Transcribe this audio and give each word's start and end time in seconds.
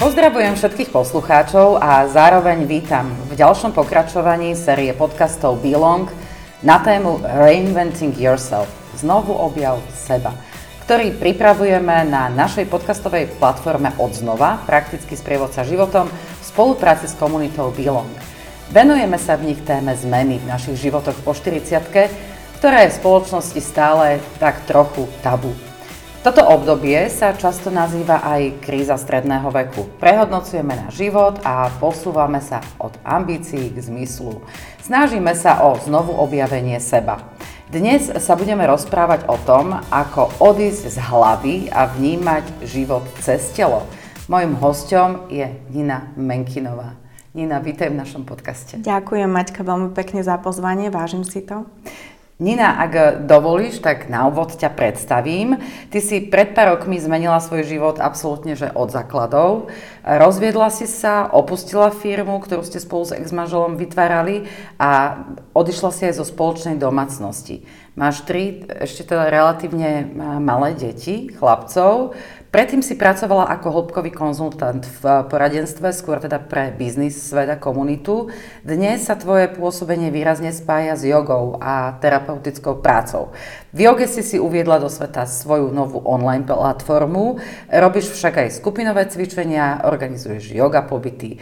Pozdravujem 0.00 0.56
všetkých 0.56 0.96
poslucháčov 0.96 1.76
a 1.76 2.08
zároveň 2.08 2.64
vítam 2.64 3.12
v 3.28 3.36
ďalšom 3.36 3.76
pokračovaní 3.76 4.56
série 4.56 4.96
podcastov 4.96 5.60
Belong 5.60 6.08
na 6.64 6.80
tému 6.80 7.20
Reinventing 7.20 8.16
Yourself. 8.16 8.64
Znovu 8.96 9.36
objav 9.36 9.76
seba 9.92 10.32
ktorý 10.88 11.20
pripravujeme 11.20 12.08
na 12.08 12.32
našej 12.32 12.66
podcastovej 12.66 13.30
platforme 13.38 13.94
Odznova, 14.00 14.64
prakticky 14.66 15.14
sprievodca 15.14 15.68
životom 15.68 16.10
v 16.10 16.44
spolupráci 16.48 17.06
s 17.06 17.14
komunitou 17.14 17.68
Belong. 17.70 18.10
Venujeme 18.72 19.20
sa 19.20 19.36
v 19.36 19.52
nich 19.52 19.60
téme 19.62 19.94
zmeny 19.94 20.40
v 20.40 20.48
našich 20.48 20.80
životoch 20.80 21.20
po 21.22 21.36
40 21.36 21.60
ktorá 22.56 22.88
je 22.88 22.90
v 22.90 22.98
spoločnosti 23.04 23.60
stále 23.60 24.18
tak 24.40 24.64
trochu 24.64 25.06
tabu. 25.20 25.69
Toto 26.20 26.44
obdobie 26.44 27.08
sa 27.08 27.32
často 27.32 27.72
nazýva 27.72 28.20
aj 28.20 28.60
kríza 28.60 28.92
stredného 29.00 29.48
veku. 29.48 29.88
Prehodnocujeme 29.96 30.76
náš 30.76 31.00
život 31.00 31.40
a 31.48 31.72
posúvame 31.80 32.44
sa 32.44 32.60
od 32.76 32.92
ambícií 33.08 33.72
k 33.72 33.80
zmyslu. 33.80 34.44
Snažíme 34.84 35.32
sa 35.32 35.64
o 35.64 35.80
znovu 35.80 36.12
objavenie 36.12 36.76
seba. 36.76 37.24
Dnes 37.72 38.12
sa 38.20 38.36
budeme 38.36 38.68
rozprávať 38.68 39.32
o 39.32 39.40
tom, 39.48 39.80
ako 39.88 40.28
odísť 40.44 40.92
z 40.92 40.98
hlavy 41.00 41.56
a 41.72 41.88
vnímať 41.88 42.68
život 42.68 43.08
cez 43.24 43.56
telo. 43.56 43.88
Mojím 44.28 44.60
hostom 44.60 45.24
je 45.32 45.48
Nina 45.72 46.12
Menkinová. 46.20 47.00
Nina, 47.32 47.64
vítaj 47.64 47.88
v 47.88 47.96
našom 47.96 48.28
podcaste. 48.28 48.76
Ďakujem 48.76 49.30
Maťka 49.30 49.64
veľmi 49.64 49.96
pekne 49.96 50.20
za 50.20 50.36
pozvanie, 50.36 50.92
vážim 50.92 51.24
si 51.24 51.40
to. 51.40 51.64
Nina, 52.40 52.80
ak 52.80 53.28
dovolíš, 53.28 53.84
tak 53.84 54.08
na 54.08 54.24
úvod 54.24 54.56
ťa 54.56 54.72
predstavím. 54.72 55.60
Ty 55.92 55.98
si 56.00 56.24
pred 56.24 56.56
pár 56.56 56.80
rokmi 56.80 56.96
zmenila 56.96 57.36
svoj 57.36 57.68
život 57.68 58.00
absolútne 58.00 58.56
že 58.56 58.72
od 58.72 58.88
základov. 58.88 59.68
Rozviedla 60.00 60.72
si 60.72 60.88
sa, 60.88 61.28
opustila 61.28 61.92
firmu, 61.92 62.40
ktorú 62.40 62.64
ste 62.64 62.80
spolu 62.80 63.04
s 63.04 63.12
ex-manželom 63.12 63.76
vytvárali 63.76 64.48
a 64.80 65.20
odišla 65.52 65.90
si 65.92 66.08
aj 66.08 66.16
zo 66.16 66.24
spoločnej 66.24 66.80
domácnosti. 66.80 67.68
Máš 67.92 68.24
tri 68.24 68.64
ešte 68.72 69.12
teda 69.12 69.28
relatívne 69.28 70.08
malé 70.40 70.72
deti, 70.72 71.28
chlapcov. 71.36 72.16
Predtým 72.50 72.82
si 72.82 72.98
pracovala 72.98 73.46
ako 73.46 73.70
hĺbkový 73.70 74.10
konzultant 74.10 74.82
v 74.82 75.22
poradenstve, 75.30 75.94
skôr 75.94 76.18
teda 76.18 76.42
pre 76.42 76.74
biznis, 76.74 77.14
svet 77.14 77.46
a 77.46 77.54
komunitu. 77.54 78.26
Dnes 78.66 79.06
sa 79.06 79.14
tvoje 79.14 79.46
pôsobenie 79.54 80.10
výrazne 80.10 80.50
spája 80.50 80.98
s 80.98 81.06
jogou 81.06 81.62
a 81.62 81.94
terapeutickou 82.02 82.82
prácou. 82.82 83.30
V 83.70 83.86
joge 83.86 84.10
si 84.10 84.26
si 84.26 84.42
uviedla 84.42 84.82
do 84.82 84.90
sveta 84.90 85.30
svoju 85.30 85.70
novú 85.70 86.02
online 86.02 86.42
platformu, 86.42 87.38
robíš 87.70 88.18
však 88.18 88.42
aj 88.42 88.58
skupinové 88.58 89.06
cvičenia, 89.06 89.86
organizuješ 89.86 90.50
yoga 90.50 90.82
pobyty. 90.82 91.38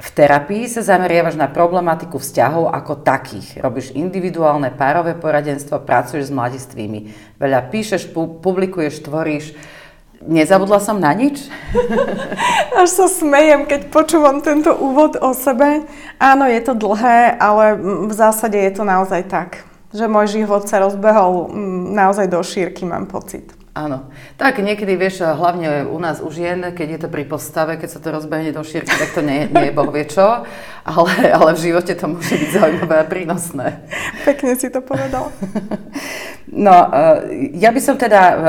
V 0.00 0.08
terapii 0.08 0.72
sa 0.72 0.80
zameriavaš 0.80 1.36
na 1.36 1.52
problematiku 1.52 2.16
vzťahov 2.16 2.72
ako 2.72 3.04
takých. 3.04 3.60
Robíš 3.60 3.92
individuálne 3.92 4.72
párové 4.72 5.12
poradenstvo, 5.12 5.84
pracuješ 5.84 6.32
s 6.32 6.36
mladistvými. 6.36 7.12
Veľa 7.36 7.68
píšeš, 7.68 8.08
publikuješ, 8.16 9.04
tvoríš. 9.04 9.75
Nezabudla 10.26 10.82
som 10.82 10.98
na 10.98 11.14
nič? 11.14 11.46
Až 12.82 12.88
sa 12.90 13.06
smejem, 13.06 13.62
keď 13.62 13.94
počúvam 13.94 14.42
tento 14.42 14.74
úvod 14.74 15.14
o 15.22 15.30
sebe. 15.30 15.86
Áno, 16.18 16.50
je 16.50 16.60
to 16.66 16.74
dlhé, 16.74 17.38
ale 17.38 17.78
v 17.78 18.12
zásade 18.12 18.58
je 18.58 18.72
to 18.74 18.82
naozaj 18.82 19.22
tak, 19.30 19.62
že 19.94 20.10
môj 20.10 20.42
život 20.42 20.66
sa 20.66 20.82
rozbehol 20.82 21.54
naozaj 21.94 22.26
do 22.26 22.42
šírky, 22.42 22.82
mám 22.82 23.06
pocit. 23.06 23.65
Áno. 23.76 24.08
Tak 24.40 24.64
niekedy, 24.64 24.96
vieš, 24.96 25.20
hlavne 25.20 25.84
u 25.84 26.00
nás 26.00 26.24
u 26.24 26.32
žien, 26.32 26.72
keď 26.72 26.88
je 26.96 27.00
to 27.04 27.08
pri 27.12 27.28
postave, 27.28 27.76
keď 27.76 27.88
sa 27.92 28.00
to 28.00 28.08
rozbehne 28.08 28.48
do 28.48 28.64
šírky, 28.64 28.88
tak 28.88 29.12
to 29.12 29.20
nie, 29.20 29.52
nie 29.52 29.68
je 29.68 29.76
boh 29.76 29.92
vie 29.92 30.08
čo, 30.08 30.48
ale, 30.80 31.12
ale 31.28 31.52
v 31.52 31.60
živote 31.60 31.92
to 31.92 32.08
môže 32.08 32.40
byť 32.40 32.50
zaujímavé 32.56 32.96
a 32.96 33.04
prínosné. 33.04 33.84
Pekne 34.24 34.56
si 34.56 34.72
to 34.72 34.80
povedal. 34.80 35.28
No, 36.46 36.70
e, 36.72 37.58
ja 37.58 37.74
by 37.74 37.80
som 37.82 37.98
teda 37.98 38.22
e, 38.22 38.34
e, 38.38 38.40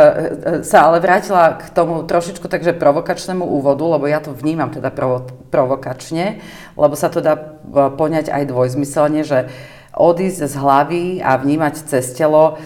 sa 0.61 0.85
ale 0.85 1.01
vrátila 1.01 1.57
k 1.57 1.73
tomu 1.73 2.05
trošičku 2.05 2.45
takže 2.45 2.77
provokačnému 2.77 3.41
úvodu, 3.41 3.83
lebo 3.89 4.05
ja 4.05 4.21
to 4.21 4.38
vnímam 4.38 4.69
teda 4.69 4.94
provo- 4.94 5.25
provokačne, 5.49 6.38
lebo 6.77 6.94
sa 6.94 7.09
to 7.09 7.25
dá 7.25 7.35
poňať 7.73 8.29
aj 8.29 8.53
dvojzmyselne, 8.53 9.25
že 9.25 9.49
odísť 9.97 10.45
z 10.45 10.55
hlavy 10.55 11.03
a 11.25 11.41
vnímať 11.41 11.89
cez 11.89 12.13
telo, 12.13 12.61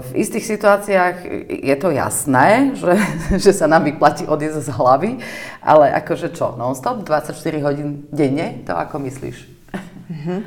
v 0.00 0.10
istých 0.16 0.46
situáciách 0.46 1.16
je 1.48 1.76
to 1.76 1.88
jasné, 1.92 2.72
že, 2.74 2.94
že 3.44 3.52
sa 3.52 3.68
nám 3.68 3.84
vyplatí 3.84 4.24
odísť 4.24 4.66
z 4.66 4.70
hlavy, 4.72 5.10
ale 5.60 5.92
akože 6.00 6.32
čo, 6.32 6.56
non-stop, 6.56 7.04
24 7.04 7.36
hodín 7.60 8.08
denne, 8.08 8.64
to 8.64 8.72
ako 8.72 8.98
myslíš? 9.04 9.36
Uh-huh. 10.10 10.42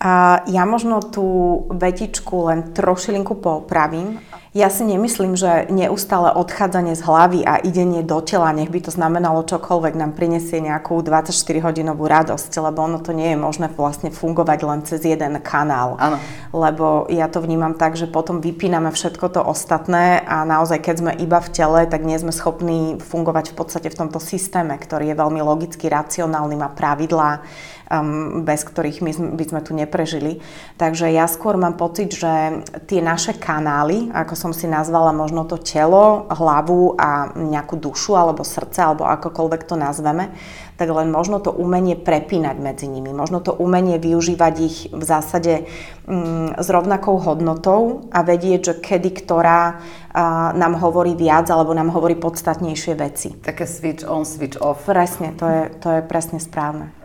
A 0.00 0.44
ja 0.46 0.64
možno 0.64 1.02
tú 1.02 1.26
vetičku 1.74 2.48
len 2.48 2.72
trošilinku 2.72 3.36
popravím 3.42 4.22
ja 4.50 4.66
si 4.66 4.82
nemyslím, 4.82 5.38
že 5.38 5.70
neustále 5.70 6.34
odchádzanie 6.34 6.98
z 6.98 7.06
hlavy 7.06 7.40
a 7.46 7.62
idenie 7.62 8.02
do 8.02 8.18
tela, 8.18 8.50
nech 8.50 8.66
by 8.66 8.82
to 8.82 8.90
znamenalo 8.90 9.46
čokoľvek, 9.46 9.94
nám 9.94 10.18
prinesie 10.18 10.58
nejakú 10.58 10.98
24-hodinovú 11.06 12.02
radosť, 12.02 12.50
lebo 12.58 12.82
ono 12.82 12.98
to 12.98 13.14
nie 13.14 13.30
je 13.30 13.38
možné 13.38 13.70
vlastne 13.70 14.10
fungovať 14.10 14.58
len 14.66 14.82
cez 14.82 15.06
jeden 15.06 15.38
kanál. 15.38 15.94
Áno. 16.02 16.18
Lebo 16.50 17.06
ja 17.06 17.30
to 17.30 17.38
vnímam 17.38 17.78
tak, 17.78 17.94
že 17.94 18.10
potom 18.10 18.42
vypíname 18.42 18.90
všetko 18.90 19.26
to 19.30 19.40
ostatné 19.40 20.18
a 20.26 20.42
naozaj, 20.42 20.82
keď 20.82 20.96
sme 20.98 21.12
iba 21.22 21.38
v 21.38 21.52
tele, 21.54 21.80
tak 21.86 22.02
nie 22.02 22.18
sme 22.18 22.34
schopní 22.34 22.98
fungovať 22.98 23.54
v 23.54 23.58
podstate 23.58 23.88
v 23.88 23.98
tomto 24.02 24.18
systéme, 24.18 24.74
ktorý 24.74 25.14
je 25.14 25.20
veľmi 25.20 25.38
logicky, 25.46 25.86
racionálny, 25.86 26.58
má 26.58 26.74
pravidlá, 26.74 27.46
um, 27.86 28.42
bez 28.42 28.66
ktorých 28.66 28.98
my 28.98 29.12
by 29.38 29.44
sme 29.46 29.60
tu 29.62 29.78
neprežili. 29.78 30.42
Takže 30.74 31.10
ja 31.14 31.30
skôr 31.30 31.54
mám 31.54 31.78
pocit, 31.78 32.14
že 32.14 32.66
tie 32.90 32.98
naše 32.98 33.38
kanály, 33.38 34.10
ako 34.10 34.34
som 34.34 34.50
si 34.50 34.66
nazvala 34.66 35.14
možno 35.14 35.46
to 35.46 35.54
telo, 35.54 36.26
hlavu 36.34 36.98
a 36.98 37.30
nejakú 37.34 37.78
dušu 37.78 38.18
alebo 38.18 38.42
srdce, 38.42 38.82
alebo 38.82 39.06
akokoľvek 39.06 39.62
to 39.70 39.78
nazveme, 39.78 40.34
tak 40.80 40.88
len 40.88 41.12
možno 41.12 41.44
to 41.44 41.52
umenie 41.52 41.92
prepínať 41.92 42.56
medzi 42.56 42.88
nimi. 42.88 43.12
Možno 43.12 43.44
to 43.44 43.52
umenie 43.52 44.00
využívať 44.00 44.54
ich 44.64 44.88
v 44.88 45.04
zásade 45.04 45.68
mm, 46.08 46.56
s 46.56 46.68
rovnakou 46.72 47.20
hodnotou 47.20 48.08
a 48.08 48.24
vedieť, 48.24 48.60
že 48.64 48.74
kedy 48.80 49.12
ktorá 49.20 49.76
a, 49.76 50.56
nám 50.56 50.80
hovorí 50.80 51.12
viac 51.12 51.52
alebo 51.52 51.76
nám 51.76 51.92
hovorí 51.92 52.16
podstatnejšie 52.16 52.96
veci. 52.96 53.36
Také 53.44 53.68
switch 53.68 54.08
on, 54.08 54.24
switch 54.24 54.56
off. 54.64 54.88
Presne, 54.88 55.36
to 55.36 55.44
je, 55.44 55.62
to 55.84 55.88
je 55.92 56.00
presne 56.00 56.40
správne. 56.40 56.96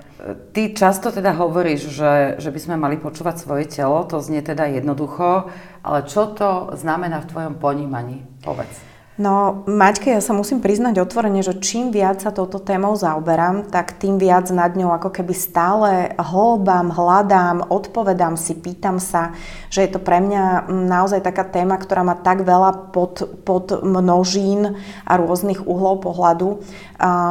Ty 0.56 0.72
často 0.72 1.12
teda 1.12 1.36
hovoríš, 1.36 1.92
že, 1.92 2.40
že 2.40 2.50
by 2.56 2.60
sme 2.64 2.76
mali 2.80 2.96
počúvať 2.96 3.44
svoje 3.44 3.68
telo, 3.68 4.08
to 4.08 4.24
znie 4.24 4.40
teda 4.40 4.72
jednoducho, 4.72 5.52
ale 5.84 6.08
čo 6.08 6.32
to 6.32 6.72
znamená 6.80 7.20
v 7.22 7.30
tvojom 7.30 7.54
ponímaní? 7.60 8.24
Povedz. 8.40 8.95
No, 9.16 9.64
Maťke, 9.64 10.12
ja 10.12 10.20
sa 10.20 10.36
musím 10.36 10.60
priznať 10.60 11.00
otvorene, 11.00 11.40
že 11.40 11.56
čím 11.64 11.88
viac 11.88 12.20
sa 12.20 12.36
touto 12.36 12.60
témou 12.60 13.00
zaoberám, 13.00 13.72
tak 13.72 13.96
tým 13.96 14.20
viac 14.20 14.52
nad 14.52 14.76
ňou 14.76 14.92
ako 14.92 15.08
keby 15.08 15.32
stále 15.32 16.12
hlbám, 16.20 16.92
hľadám, 16.92 17.72
odpovedám 17.72 18.36
si, 18.36 18.52
pýtam 18.60 19.00
sa, 19.00 19.32
že 19.72 19.88
je 19.88 19.96
to 19.96 20.04
pre 20.04 20.20
mňa 20.20 20.68
naozaj 20.68 21.24
taká 21.24 21.48
téma, 21.48 21.80
ktorá 21.80 22.04
má 22.04 22.20
tak 22.20 22.44
veľa 22.44 22.92
pod, 22.92 23.24
pod 23.48 23.80
množín 23.88 24.84
a 25.08 25.16
rôznych 25.16 25.64
uhlov 25.64 26.04
pohľadu, 26.04 26.60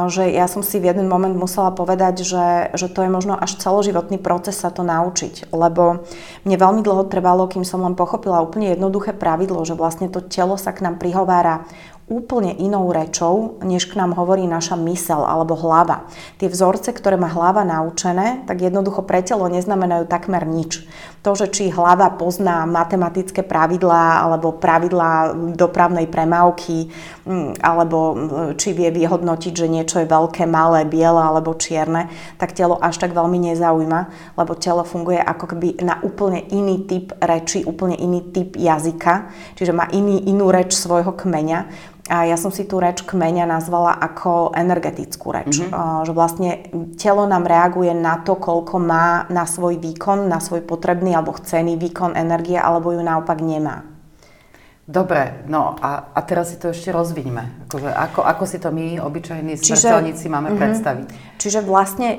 že 0.09 0.25
ja 0.33 0.49
som 0.49 0.65
si 0.65 0.81
v 0.81 0.89
jeden 0.89 1.05
moment 1.05 1.37
musela 1.37 1.69
povedať, 1.69 2.25
že, 2.25 2.73
že 2.73 2.89
to 2.89 3.05
je 3.05 3.13
možno 3.13 3.37
až 3.37 3.61
celoživotný 3.61 4.17
proces 4.17 4.57
sa 4.57 4.73
to 4.73 4.81
naučiť, 4.81 5.53
lebo 5.53 6.01
mne 6.49 6.57
veľmi 6.57 6.81
dlho 6.81 7.05
trvalo, 7.13 7.45
kým 7.45 7.61
som 7.61 7.85
len 7.85 7.93
pochopila 7.93 8.41
úplne 8.41 8.73
jednoduché 8.73 9.13
pravidlo, 9.13 9.61
že 9.69 9.77
vlastne 9.77 10.09
to 10.09 10.25
telo 10.25 10.57
sa 10.57 10.73
k 10.73 10.81
nám 10.81 10.97
prihovára 10.97 11.65
úplne 12.05 12.53
inou 12.61 12.93
rečou, 12.93 13.57
než 13.65 13.89
k 13.89 13.97
nám 13.97 14.13
hovorí 14.13 14.45
naša 14.45 14.77
mysel 14.85 15.25
alebo 15.25 15.57
hlava. 15.57 16.05
Tie 16.37 16.45
vzorce, 16.45 16.93
ktoré 16.93 17.17
má 17.17 17.25
hlava 17.33 17.65
naučené, 17.65 18.45
tak 18.45 18.61
jednoducho 18.61 19.01
pre 19.01 19.25
telo 19.25 19.49
neznamenajú 19.49 20.05
takmer 20.05 20.45
nič. 20.45 20.85
To, 21.25 21.33
že 21.33 21.49
či 21.49 21.73
hlava 21.73 22.13
pozná 22.13 22.69
matematické 22.69 23.41
pravidlá 23.41 24.21
alebo 24.21 24.53
pravidlá 24.53 25.33
dopravnej 25.57 26.05
premávky, 26.05 26.93
mm, 27.25 27.65
alebo 27.65 28.13
mm, 28.13 28.61
či 28.61 28.77
vie 28.77 28.93
vyhodnotiť, 28.93 29.53
že 29.57 29.65
niečo 29.65 29.97
je 30.05 30.05
veľké, 30.05 30.45
malé, 30.45 30.85
biele 30.85 31.17
alebo 31.17 31.57
čierne, 31.57 32.13
tak 32.37 32.53
telo 32.53 32.77
až 32.77 33.01
tak 33.01 33.17
veľmi 33.17 33.49
nezaujíma, 33.49 33.99
lebo 34.37 34.53
telo 34.53 34.85
funguje 34.85 35.17
ako 35.17 35.57
keby 35.57 35.81
na 35.81 35.97
úplne 36.05 36.45
iný 36.53 36.85
typ 36.85 37.17
reči, 37.17 37.65
úplne 37.65 37.97
iný 37.97 38.29
typ 38.29 38.53
jazyka, 38.53 39.33
čiže 39.57 39.73
má 39.73 39.89
iný, 39.89 40.21
inú 40.29 40.53
reč 40.53 40.77
svojho 40.77 41.17
kmeňa 41.17 41.94
a 42.05 42.29
ja 42.29 42.37
som 42.37 42.53
si 42.53 42.69
tú 42.69 42.77
reč 42.77 43.01
kmeňa 43.01 43.49
nazvala 43.49 43.97
ako 43.97 44.53
energetickú 44.53 45.33
reč. 45.33 45.57
Mm-hmm. 45.57 46.05
Že 46.05 46.11
vlastne 46.13 46.49
telo 47.01 47.25
nám 47.25 47.49
reaguje 47.49 47.97
na 47.97 48.21
to, 48.21 48.37
koľko 48.37 48.77
má 48.77 49.25
na 49.33 49.49
svoj 49.49 49.81
výkon, 49.81 50.29
na 50.29 50.37
svoj 50.37 50.61
potrebný 50.61 51.17
alebo 51.17 51.33
chcený 51.33 51.81
výkon 51.81 52.13
energie, 52.13 52.61
alebo 52.61 52.93
ju 52.93 53.01
naopak 53.01 53.41
nemá. 53.41 53.89
Dobre, 54.85 55.41
no 55.49 55.73
a, 55.81 56.13
a 56.13 56.19
teraz 56.21 56.53
si 56.53 56.61
to 56.61 56.69
ešte 56.69 56.93
rozviňme. 56.93 57.64
Ako 57.75 57.83
Akože, 57.83 57.91
ako, 57.91 58.21
ako 58.23 58.43
si 58.47 58.57
to 58.63 58.71
my, 58.71 59.03
obyčajní 59.03 59.59
smrteľníci, 59.59 60.31
máme 60.31 60.55
uh-huh. 60.55 60.63
predstaviť? 60.63 61.07
Čiže 61.35 61.59
vlastne 61.59 62.15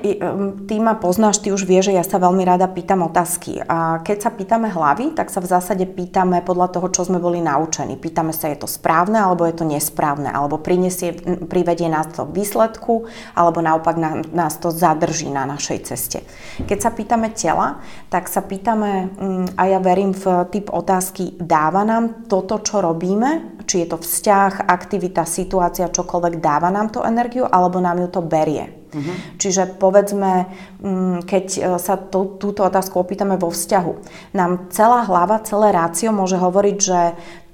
ty 0.68 0.76
ma 0.76 0.92
poznáš, 1.00 1.40
ty 1.40 1.48
už 1.48 1.64
vieš, 1.64 1.88
že 1.88 1.96
ja 1.96 2.04
sa 2.04 2.20
veľmi 2.20 2.44
rada 2.44 2.68
pýtam 2.68 3.00
otázky. 3.08 3.64
A 3.64 4.04
keď 4.04 4.28
sa 4.28 4.30
pýtame 4.36 4.68
hlavy, 4.68 5.16
tak 5.16 5.32
sa 5.32 5.40
v 5.40 5.48
zásade 5.48 5.88
pýtame 5.88 6.44
podľa 6.44 6.76
toho, 6.76 6.92
čo 6.92 7.08
sme 7.08 7.16
boli 7.16 7.40
naučení. 7.40 7.96
Pýtame 7.96 8.36
sa, 8.36 8.52
je 8.52 8.60
to 8.60 8.68
správne, 8.68 9.16
alebo 9.16 9.48
je 9.48 9.56
to 9.56 9.64
nesprávne, 9.64 10.28
alebo 10.28 10.60
prinesie, 10.60 11.16
privedie 11.48 11.88
nás 11.88 12.12
to 12.12 12.28
k 12.28 12.36
výsledku, 12.36 13.08
alebo 13.32 13.64
naopak 13.64 13.96
nás 14.36 14.60
to 14.60 14.68
zadrží 14.68 15.32
na 15.32 15.48
našej 15.48 15.88
ceste. 15.88 16.20
Keď 16.68 16.78
sa 16.84 16.92
pýtame 16.92 17.32
tela, 17.32 17.80
tak 18.12 18.28
sa 18.28 18.44
pýtame, 18.44 19.08
a 19.56 19.62
ja 19.64 19.80
verím 19.80 20.12
v 20.12 20.44
typ 20.52 20.68
otázky, 20.68 21.40
dáva 21.40 21.80
nám 21.88 22.28
toto, 22.28 22.60
čo 22.60 22.84
robíme, 22.84 23.64
či 23.64 23.82
je 23.82 23.96
to 23.96 23.98
vzťah, 23.98 24.68
aktivita, 24.68 25.24
situácia, 25.24 25.45
čokoľvek, 25.48 26.42
dáva 26.42 26.68
nám 26.68 26.90
to 26.90 27.06
energiu, 27.06 27.46
alebo 27.46 27.78
nám 27.78 28.02
ju 28.02 28.08
to 28.10 28.20
berie. 28.22 28.86
Uh-huh. 28.96 29.14
Čiže 29.36 29.76
povedzme, 29.76 30.48
mm, 30.80 31.26
keď 31.26 31.46
e, 31.52 31.60
sa 31.76 31.98
tú, 31.98 32.38
túto 32.40 32.64
otázku 32.64 32.96
opýtame 32.96 33.36
vo 33.36 33.52
vzťahu, 33.52 33.92
nám 34.32 34.70
celá 34.72 35.04
hlava, 35.04 35.42
celé 35.44 35.74
rácio 35.74 36.14
môže 36.14 36.38
hovoriť, 36.38 36.76
že 36.78 37.00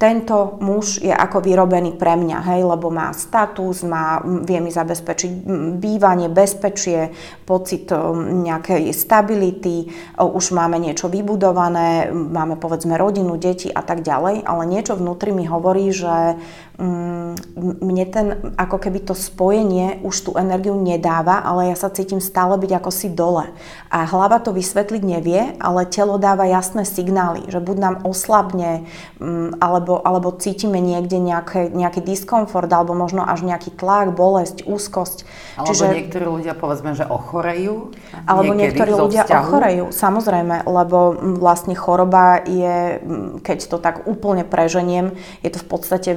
tento 0.03 0.59
muž 0.59 0.99
je 0.99 1.15
ako 1.15 1.47
vyrobený 1.47 1.95
pre 1.95 2.19
mňa, 2.19 2.43
hej, 2.43 2.67
lebo 2.67 2.91
má 2.91 3.15
status, 3.15 3.87
má, 3.87 4.19
vie 4.43 4.59
mi 4.59 4.75
zabezpečiť 4.75 5.31
bývanie, 5.79 6.27
bezpečie, 6.27 7.15
pocit 7.47 7.87
nejakej 8.19 8.91
stability, 8.91 9.95
už 10.19 10.59
máme 10.59 10.83
niečo 10.83 11.07
vybudované, 11.07 12.11
máme 12.11 12.59
povedzme 12.59 12.99
rodinu, 12.99 13.39
deti 13.39 13.71
a 13.71 13.87
tak 13.87 14.03
ďalej, 14.03 14.43
ale 14.43 14.63
niečo 14.67 14.99
vnútri 14.99 15.31
mi 15.31 15.47
hovorí, 15.47 15.95
že 15.95 16.35
mne 17.57 18.05
ten, 18.09 18.27
ako 18.59 18.77
keby 18.81 19.05
to 19.05 19.15
spojenie 19.15 20.01
už 20.03 20.17
tú 20.27 20.31
energiu 20.35 20.75
nedáva, 20.79 21.45
ale 21.45 21.71
ja 21.71 21.77
sa 21.77 21.93
cítim 21.93 22.19
stále 22.19 22.57
byť 22.59 22.73
ako 22.81 22.91
si 22.91 23.09
dole. 23.13 23.53
A 23.93 24.09
hlava 24.09 24.41
to 24.41 24.57
vysvetliť 24.57 25.03
nevie, 25.05 25.55
ale 25.61 25.85
telo 25.85 26.17
dáva 26.17 26.49
jasné 26.49 26.89
signály, 26.89 27.45
že 27.53 27.61
buď 27.61 27.77
nám 27.77 27.95
oslabne, 28.09 28.89
alebo 29.61 29.93
alebo, 30.03 30.29
cítime 30.39 30.79
niekde 30.79 31.19
nejaké, 31.19 31.69
nejaký 31.71 32.01
diskomfort, 32.01 32.71
alebo 32.71 32.95
možno 32.95 33.27
až 33.27 33.43
nejaký 33.43 33.75
tlak, 33.75 34.15
bolesť, 34.15 34.65
úzkosť. 34.65 35.27
Alebo 35.59 35.69
Čiže, 35.69 35.85
niektorí 35.93 36.27
ľudia 36.27 36.55
povedzme, 36.57 36.95
že 36.95 37.05
ochorejú? 37.05 37.91
Alebo 38.25 38.55
niektorí 38.55 38.91
ľudia 38.95 39.27
vzťahu? 39.27 39.43
ochorejú, 39.43 39.85
samozrejme, 39.91 40.65
lebo 40.65 40.99
vlastne 41.43 41.75
choroba 41.75 42.41
je, 42.47 43.03
keď 43.43 43.59
to 43.67 43.77
tak 43.83 44.07
úplne 44.07 44.47
preženiem, 44.47 45.13
je 45.43 45.51
to 45.51 45.59
v 45.61 45.67
podstate 45.69 46.11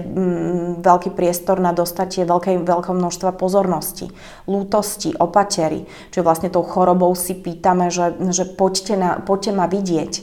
veľký 0.79 1.04
priestor 1.11 1.61
na 1.61 1.73
dostatie 1.75 2.23
veľkej, 2.23 2.63
veľkého 2.63 2.95
množstva 2.95 3.35
pozornosti, 3.35 4.09
lútosti, 4.49 5.13
opatery. 5.17 5.85
Čiže 6.13 6.25
vlastne 6.25 6.49
tou 6.53 6.63
chorobou 6.63 7.11
si 7.13 7.35
pýtame, 7.37 7.91
že, 7.91 8.15
že 8.31 8.45
poďte, 8.45 8.93
na, 8.95 9.09
poďte 9.21 9.51
ma 9.53 9.65
vidieť 9.65 10.13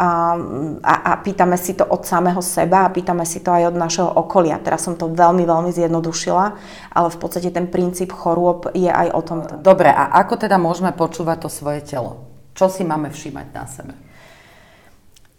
a, 0.00 0.32
a, 0.80 0.94
a 1.12 1.12
pýtame 1.20 1.60
si 1.60 1.76
to 1.76 1.84
od 1.84 2.08
samého 2.08 2.40
seba 2.40 2.88
a 2.88 2.92
pýtame 2.92 3.28
si 3.28 3.44
to 3.44 3.52
aj 3.52 3.68
od 3.68 3.76
našeho 3.76 4.08
okolia. 4.08 4.56
Teraz 4.56 4.88
som 4.88 4.96
to 4.96 5.12
veľmi, 5.12 5.44
veľmi 5.44 5.68
zjednodušila, 5.76 6.44
ale 6.96 7.08
v 7.12 7.18
podstate 7.20 7.52
ten 7.52 7.68
princíp 7.68 8.16
chorôb 8.16 8.72
je 8.72 8.88
aj 8.88 9.12
o 9.12 9.20
tomto. 9.20 9.52
Dobre, 9.60 9.92
a 9.92 10.16
ako 10.24 10.40
teda 10.40 10.56
môžeme 10.56 10.96
počúvať 10.96 11.44
to 11.44 11.48
svoje 11.52 11.84
telo? 11.84 12.24
Čo 12.56 12.72
si 12.72 12.80
máme 12.80 13.12
všímať 13.12 13.46
na 13.52 13.64
sebe? 13.68 13.92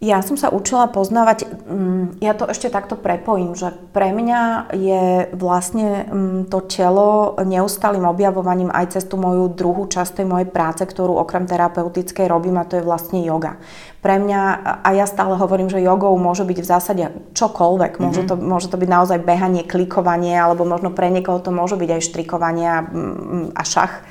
Ja 0.02 0.18
som 0.18 0.34
sa 0.34 0.50
učila 0.50 0.90
poznávať, 0.90 1.46
mm, 1.46 2.18
ja 2.18 2.34
to 2.34 2.50
ešte 2.50 2.66
takto 2.74 2.98
prepojím, 2.98 3.54
že 3.54 3.70
pre 3.94 4.10
mňa 4.10 4.74
je 4.74 5.30
vlastne 5.30 6.10
mm, 6.10 6.50
to 6.50 6.58
telo 6.66 7.38
neustálým 7.38 8.02
objavovaním 8.10 8.66
aj 8.74 8.98
cez 8.98 9.06
tú 9.06 9.14
moju 9.14 9.54
druhú 9.54 9.86
časť 9.86 10.18
tej 10.18 10.26
mojej 10.26 10.50
práce, 10.50 10.82
ktorú 10.82 11.14
okrem 11.22 11.46
terapeutickej 11.46 12.26
robím 12.26 12.58
a 12.58 12.66
to 12.66 12.82
je 12.82 12.86
vlastne 12.86 13.22
yoga. 13.22 13.62
Pre 14.02 14.18
mňa, 14.18 14.40
a 14.82 14.88
ja 14.90 15.06
stále 15.06 15.38
hovorím, 15.38 15.70
že 15.70 15.78
jogou 15.78 16.18
môže 16.18 16.42
byť 16.42 16.58
v 16.58 16.66
zásade 16.66 17.04
čokoľvek. 17.38 18.02
Môže 18.02 18.26
mm-hmm. 18.26 18.42
to, 18.42 18.42
môže 18.42 18.66
to 18.74 18.82
byť 18.82 18.90
naozaj 18.90 19.22
behanie, 19.22 19.62
klikovanie, 19.62 20.34
alebo 20.34 20.66
možno 20.66 20.90
pre 20.90 21.14
niekoho 21.14 21.38
to 21.38 21.54
môže 21.54 21.78
byť 21.78 21.90
aj 21.94 22.02
štrikovanie 22.10 22.66
a, 22.66 22.80
mm, 22.82 23.54
a 23.54 23.62
šach 23.62 24.02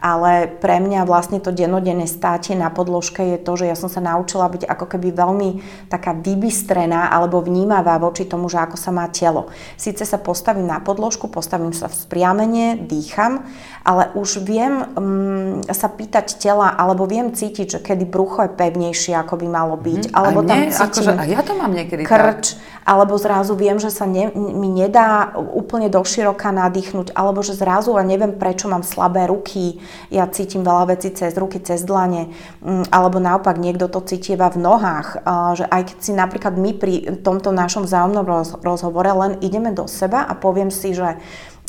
ale 0.00 0.46
pre 0.48 0.78
mňa 0.80 1.06
vlastne 1.08 1.38
to 1.40 1.54
dennodenné 1.54 2.04
státie 2.10 2.52
na 2.58 2.68
podložke 2.68 3.22
je 3.34 3.38
to, 3.40 3.52
že 3.56 3.68
ja 3.70 3.76
som 3.76 3.88
sa 3.88 4.02
naučila 4.04 4.46
byť 4.50 4.68
ako 4.68 4.86
keby 4.96 5.08
veľmi 5.14 5.50
taká 5.88 6.12
vybystrená 6.12 7.08
alebo 7.08 7.40
vnímavá 7.40 7.96
voči 7.98 8.28
tomu, 8.28 8.50
že 8.52 8.60
ako 8.60 8.76
sa 8.76 8.90
má 8.92 9.08
telo. 9.08 9.48
Sice 9.80 10.04
sa 10.04 10.20
postavím 10.20 10.68
na 10.68 10.82
podložku, 10.82 11.30
postavím 11.30 11.72
sa 11.72 11.88
v 11.88 11.96
spriamenie, 11.96 12.80
dýcham, 12.84 13.48
ale 13.84 14.12
už 14.16 14.44
viem 14.44 14.84
um, 14.96 15.60
sa 15.68 15.88
pýtať 15.88 16.36
tela, 16.40 16.72
alebo 16.72 17.04
viem 17.08 17.32
cítiť, 17.32 17.66
že 17.66 17.80
kedy 17.80 18.04
brucho 18.08 18.44
je 18.44 18.52
pevnejšie, 18.52 19.16
ako 19.16 19.40
by 19.40 19.46
malo 19.48 19.76
byť. 19.76 20.08
Mm, 20.08 20.14
alebo 20.16 20.40
tam 20.44 20.56
mne, 20.56 20.72
cítim 20.72 21.04
akože, 21.04 21.12
a 21.16 21.24
ja 21.28 21.40
to 21.44 21.52
mám 21.56 21.72
niekedy 21.72 22.02
krč, 22.04 22.56
tak 22.56 22.74
alebo 22.84 23.16
zrazu 23.16 23.56
viem, 23.56 23.80
že 23.80 23.88
sa 23.88 24.04
ne, 24.04 24.28
mi 24.36 24.68
nedá 24.68 25.32
úplne 25.34 25.88
doširoka 25.88 26.52
nadýchnuť, 26.52 27.16
alebo 27.16 27.40
že 27.40 27.56
zrazu, 27.56 27.96
a 27.96 28.04
neviem 28.04 28.36
prečo 28.36 28.68
mám 28.68 28.84
slabé 28.84 29.24
ruky, 29.32 29.80
ja 30.10 30.26
cítim 30.30 30.62
veľa 30.62 30.96
vecí 30.96 31.12
cez 31.12 31.34
ruky, 31.34 31.60
cez 31.60 31.82
dlane, 31.84 32.30
mm, 32.62 32.90
alebo 32.90 33.20
naopak 33.20 33.56
niekto 33.58 33.86
to 33.90 34.02
cítieva 34.04 34.50
v 34.50 34.62
nohách, 34.62 35.24
že 35.58 35.64
aj 35.68 35.82
keď 35.90 35.96
si 36.00 36.12
napríklad 36.12 36.54
my 36.56 36.70
pri 36.76 36.94
tomto 37.22 37.50
našom 37.54 37.86
vzájomnom 37.86 38.26
rozhovore 38.62 39.10
len 39.10 39.38
ideme 39.40 39.70
do 39.70 39.86
seba 39.90 40.26
a 40.26 40.32
poviem 40.36 40.68
si, 40.68 40.92
že 40.92 41.18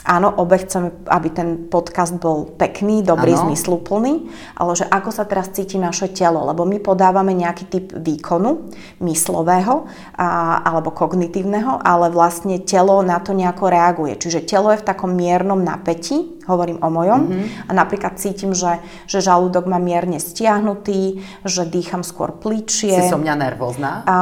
Áno, 0.05 0.29
obe 0.37 0.61
chceme, 0.61 0.93
aby 1.09 1.33
ten 1.33 1.49
podcast 1.65 2.13
bol 2.21 2.45
pekný, 2.53 3.01
dobrý, 3.01 3.33
ano. 3.33 3.49
zmysluplný, 3.49 4.29
ale 4.53 4.71
že 4.77 4.85
ako 4.85 5.09
sa 5.09 5.25
teraz 5.25 5.49
cíti 5.49 5.81
naše 5.81 6.13
telo, 6.13 6.45
lebo 6.45 6.61
my 6.61 6.77
podávame 6.77 7.33
nejaký 7.33 7.65
typ 7.65 7.87
výkonu, 7.97 8.69
myslového 9.01 9.89
a, 10.13 10.61
alebo 10.61 10.93
kognitívneho, 10.93 11.81
ale 11.81 12.13
vlastne 12.13 12.61
telo 12.61 13.01
na 13.01 13.17
to 13.17 13.33
nejako 13.33 13.73
reaguje. 13.73 14.13
Čiže 14.21 14.45
telo 14.45 14.69
je 14.69 14.81
v 14.81 14.87
takom 14.87 15.09
miernom 15.09 15.57
napätí, 15.57 16.35
hovorím 16.45 16.79
o 16.85 16.89
mojom. 16.93 17.21
Mm-hmm. 17.25 17.69
A 17.69 17.71
napríklad 17.73 18.21
cítim, 18.21 18.53
že, 18.53 18.79
že 19.09 19.19
žalúdok 19.19 19.65
má 19.65 19.81
mierne 19.81 20.21
stiahnutý, 20.21 21.25
že 21.43 21.65
dýcham 21.65 22.05
skôr 22.05 22.37
plíčie. 22.37 22.93
Si 22.93 23.09
som 23.09 23.25
mňa 23.25 23.35
nervózna? 23.35 23.91
A, 24.05 24.17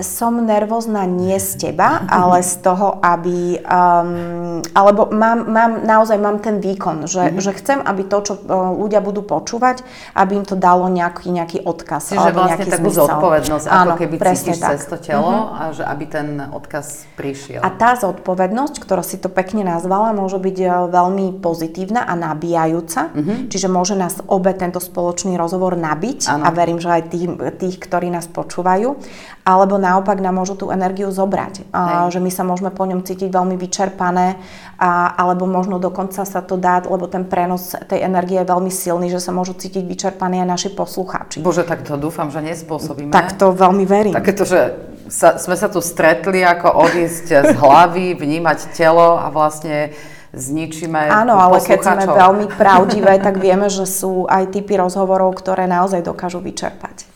som 0.00 0.40
nervózna 0.42 1.04
nie 1.04 1.36
z 1.36 1.70
teba, 1.70 2.02
ale 2.08 2.40
z 2.40 2.64
toho, 2.64 2.98
aby... 3.04 3.60
Um, 3.62 4.64
alebo 4.72 5.01
mám, 5.10 5.48
mám, 5.48 5.72
naozaj 5.82 6.18
mám 6.20 6.38
ten 6.38 6.62
výkon, 6.62 7.10
že, 7.10 7.32
mm-hmm. 7.32 7.42
že 7.42 7.52
chcem, 7.58 7.78
aby 7.82 8.02
to, 8.06 8.18
čo 8.22 8.34
uh, 8.38 8.76
ľudia 8.76 9.02
budú 9.02 9.26
počúvať, 9.26 9.82
aby 10.14 10.38
im 10.38 10.46
to 10.46 10.54
dalo 10.54 10.86
nejaký, 10.86 11.32
nejaký 11.32 11.64
odkaz. 11.64 12.14
Čiže 12.14 12.30
vlastne 12.30 12.66
takú 12.68 12.92
zmysel. 12.92 13.06
zodpovednosť, 13.08 13.64
Áno, 13.66 13.96
ako 13.96 14.06
keby 14.06 14.16
cítiš 14.20 14.58
tak. 14.60 14.70
cez 14.76 14.82
to 14.86 14.96
telo 15.00 15.32
mm-hmm. 15.32 15.58
a 15.58 15.62
že 15.72 15.82
aby 15.82 16.04
ten 16.06 16.28
odkaz 16.52 17.08
prišiel. 17.16 17.64
A 17.64 17.68
tá 17.72 17.96
zodpovednosť, 17.98 18.74
ktorá 18.78 19.02
si 19.02 19.18
to 19.18 19.32
pekne 19.32 19.64
nazvala, 19.66 20.12
môže 20.14 20.36
byť 20.36 20.56
uh, 20.62 20.70
veľmi 20.92 21.42
pozitívna 21.42 22.04
a 22.04 22.12
nabíjajúca. 22.14 23.10
Mm-hmm. 23.10 23.38
Čiže 23.48 23.68
môže 23.72 23.94
nás 23.96 24.20
obe 24.28 24.52
tento 24.52 24.78
spoločný 24.78 25.40
rozhovor 25.40 25.74
nabiť 25.74 26.28
ano. 26.28 26.44
a 26.44 26.48
verím, 26.52 26.78
že 26.78 26.92
aj 26.92 27.02
tých, 27.08 27.26
tých, 27.56 27.76
ktorí 27.80 28.12
nás 28.12 28.28
počúvajú. 28.28 28.94
Alebo 29.42 29.74
naopak 29.80 30.22
nám 30.22 30.38
môžu 30.38 30.54
tú 30.54 30.70
energiu 30.70 31.10
zobrať. 31.10 31.66
A, 31.74 32.06
že 32.10 32.22
my 32.22 32.30
sa 32.30 32.46
môžeme 32.46 32.70
po 32.70 32.86
ňom 32.86 33.02
cítiť 33.02 33.26
veľmi 33.26 33.58
vyčerpané 33.58 34.38
a, 34.78 34.91
alebo 35.16 35.48
možno 35.48 35.80
dokonca 35.80 36.26
sa 36.26 36.40
to 36.44 36.60
dá, 36.60 36.82
lebo 36.84 37.08
ten 37.08 37.24
prenos 37.24 37.72
tej 37.88 38.04
energie 38.04 38.40
je 38.42 38.50
veľmi 38.50 38.72
silný, 38.72 39.08
že 39.08 39.22
sa 39.22 39.30
môžu 39.30 39.56
cítiť 39.56 39.84
vyčerpaní 39.86 40.42
aj 40.42 40.48
naši 40.48 40.70
poslucháči. 40.72 41.38
Bože, 41.40 41.64
tak 41.64 41.86
to 41.86 41.96
dúfam, 41.96 42.28
že 42.28 42.42
nespôsobíme. 42.42 43.10
Tak 43.10 43.40
to 43.40 43.50
veľmi 43.52 43.84
verím. 43.84 44.14
Takéto, 44.14 44.44
že 44.44 44.92
sa, 45.12 45.36
sme 45.36 45.56
sa 45.58 45.68
tu 45.68 45.82
stretli, 45.84 46.40
ako 46.40 46.72
odísť 46.88 47.52
z 47.52 47.52
hlavy, 47.58 48.16
vnímať 48.16 48.72
telo 48.72 49.20
a 49.20 49.28
vlastne 49.28 49.92
zničíme 50.32 51.12
Áno, 51.12 51.36
ale 51.36 51.60
keď 51.60 51.78
sme 51.84 52.04
veľmi 52.08 52.46
pravdivé, 52.56 53.20
tak 53.20 53.36
vieme, 53.44 53.68
že 53.68 53.84
sú 53.84 54.24
aj 54.24 54.56
typy 54.56 54.80
rozhovorov, 54.80 55.36
ktoré 55.36 55.68
naozaj 55.68 56.00
dokážu 56.00 56.40
vyčerpať. 56.40 57.12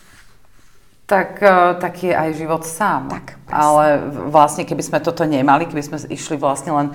Tak, 1.06 1.38
e, 1.38 1.56
tak 1.78 1.94
je 2.02 2.10
aj 2.10 2.34
život 2.34 2.66
sám. 2.66 3.08
Tak, 3.08 3.38
Ale 3.48 4.02
vlastne, 4.26 4.66
keby 4.66 4.82
sme 4.82 4.98
toto 4.98 5.22
nemali, 5.22 5.70
keby 5.70 5.82
sme 5.86 5.96
išli 6.10 6.34
vlastne 6.36 6.74
len 6.74 6.86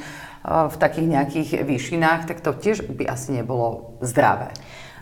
v 0.45 0.75
takých 0.77 1.07
nejakých 1.07 1.49
výšinách, 1.61 2.25
tak 2.25 2.41
to 2.41 2.57
tiež 2.57 2.89
by 2.89 3.05
asi 3.05 3.37
nebolo 3.37 3.97
zdravé. 4.01 4.49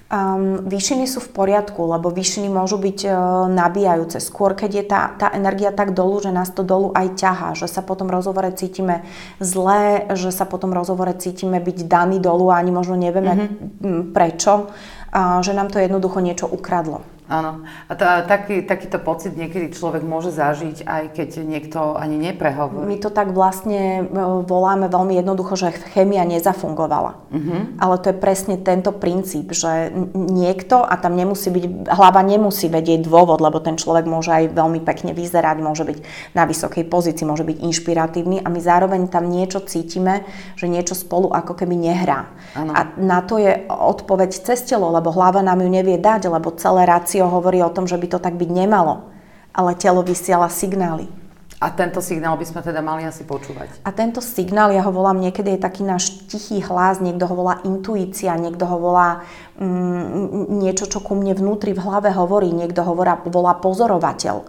Um, 0.10 0.66
výšiny 0.66 1.06
sú 1.06 1.22
v 1.22 1.30
poriadku, 1.38 1.86
lebo 1.86 2.10
výšiny 2.10 2.50
môžu 2.50 2.82
byť 2.82 3.00
uh, 3.06 3.14
nabíjajúce. 3.46 4.18
Skôr, 4.18 4.58
keď 4.58 4.72
je 4.82 4.84
tá, 4.90 5.14
tá 5.14 5.30
energia 5.38 5.70
tak 5.70 5.94
dolu, 5.94 6.18
že 6.18 6.34
nás 6.34 6.50
to 6.50 6.66
dolu 6.66 6.90
aj 6.98 7.14
ťahá, 7.14 7.54
že 7.54 7.70
sa 7.70 7.86
potom 7.86 8.10
rozhovore 8.10 8.50
cítime 8.58 9.06
zlé, 9.38 10.10
že 10.18 10.34
sa 10.34 10.50
potom 10.50 10.74
rozhovore 10.74 11.14
cítime 11.14 11.62
byť 11.62 11.86
daný 11.86 12.18
dolu 12.18 12.50
a 12.50 12.58
ani 12.58 12.74
možno 12.74 12.98
nevieme 12.98 13.34
mm-hmm. 13.38 14.10
prečo, 14.10 14.74
uh, 15.14 15.46
že 15.46 15.54
nám 15.54 15.70
to 15.70 15.78
jednoducho 15.78 16.26
niečo 16.26 16.50
ukradlo. 16.50 17.06
Áno. 17.30 17.62
A 17.86 17.94
tá, 17.94 18.26
taký, 18.26 18.66
takýto 18.66 18.98
pocit 18.98 19.38
niekedy 19.38 19.70
človek 19.70 20.02
môže 20.02 20.34
zažiť, 20.34 20.82
aj 20.82 21.04
keď 21.14 21.30
niekto 21.46 21.94
ani 21.94 22.18
neprehovorí. 22.18 22.90
My 22.90 22.98
to 22.98 23.14
tak 23.14 23.38
vlastne 23.38 24.10
e, 24.10 24.22
voláme 24.50 24.90
veľmi 24.90 25.14
jednoducho, 25.14 25.54
že 25.54 25.78
chémia 25.94 26.26
nezafungovala. 26.26 27.22
Uh-huh. 27.30 27.60
Ale 27.78 27.96
to 28.02 28.10
je 28.10 28.18
presne 28.18 28.58
tento 28.58 28.90
princíp, 28.90 29.54
že 29.54 29.94
niekto, 30.18 30.82
a 30.82 30.98
tam 30.98 31.14
nemusí 31.14 31.54
byť, 31.54 31.94
hlava 31.94 32.26
nemusí 32.26 32.66
vedieť 32.66 33.06
dôvod, 33.06 33.46
lebo 33.46 33.62
ten 33.62 33.78
človek 33.78 34.10
môže 34.10 34.34
aj 34.34 34.50
veľmi 34.50 34.82
pekne 34.82 35.14
vyzerať, 35.14 35.62
môže 35.62 35.86
byť 35.86 35.98
na 36.34 36.50
vysokej 36.50 36.90
pozícii, 36.90 37.30
môže 37.30 37.46
byť 37.46 37.62
inšpiratívny 37.62 38.42
a 38.42 38.50
my 38.50 38.58
zároveň 38.58 39.06
tam 39.06 39.30
niečo 39.30 39.62
cítime, 39.62 40.26
že 40.58 40.66
niečo 40.66 40.98
spolu 40.98 41.30
ako 41.30 41.54
keby 41.54 41.78
nehrá. 41.78 42.26
Ano. 42.58 42.74
A 42.74 42.90
na 42.98 43.22
to 43.22 43.38
je 43.38 43.70
odpoveď 43.70 44.34
cez 44.34 44.66
telo, 44.66 44.90
lebo 44.90 45.14
hlava 45.14 45.46
nám 45.46 45.62
ju 45.62 45.70
nevie 45.70 46.02
dať, 46.02 46.26
lebo 46.34 46.58
celé 46.58 46.90
rácio 46.90 47.19
Ratio 47.20 47.36
hovorí 47.36 47.60
o 47.60 47.68
tom, 47.68 47.84
že 47.84 48.00
by 48.00 48.08
to 48.16 48.20
tak 48.24 48.40
byť 48.40 48.48
nemalo, 48.48 49.12
ale 49.52 49.76
telo 49.76 50.00
vysiela 50.00 50.48
signály. 50.48 51.12
A 51.60 51.68
tento 51.76 52.00
signál 52.00 52.40
by 52.40 52.48
sme 52.48 52.64
teda 52.64 52.80
mali 52.80 53.04
asi 53.04 53.28
počúvať. 53.28 53.84
A 53.84 53.92
tento 53.92 54.24
signál, 54.24 54.72
ja 54.72 54.80
ho 54.80 54.96
volám 54.96 55.20
niekedy 55.20 55.60
je 55.60 55.66
taký 55.68 55.84
náš 55.84 56.24
tichý 56.32 56.64
hlas, 56.64 57.04
niekto 57.04 57.28
ho 57.28 57.36
volá 57.36 57.60
intuícia, 57.68 58.32
niekto 58.40 58.64
ho 58.64 58.80
volá 58.80 59.28
niečo, 59.60 60.88
čo 60.88 61.04
ku 61.04 61.20
mne 61.20 61.36
vnútri 61.36 61.76
v 61.76 61.84
hlave 61.84 62.16
hovorí, 62.16 62.48
niekto 62.56 62.80
ho 62.88 62.96
volá, 62.96 63.20
volá 63.28 63.60
pozorovateľ. 63.60 64.48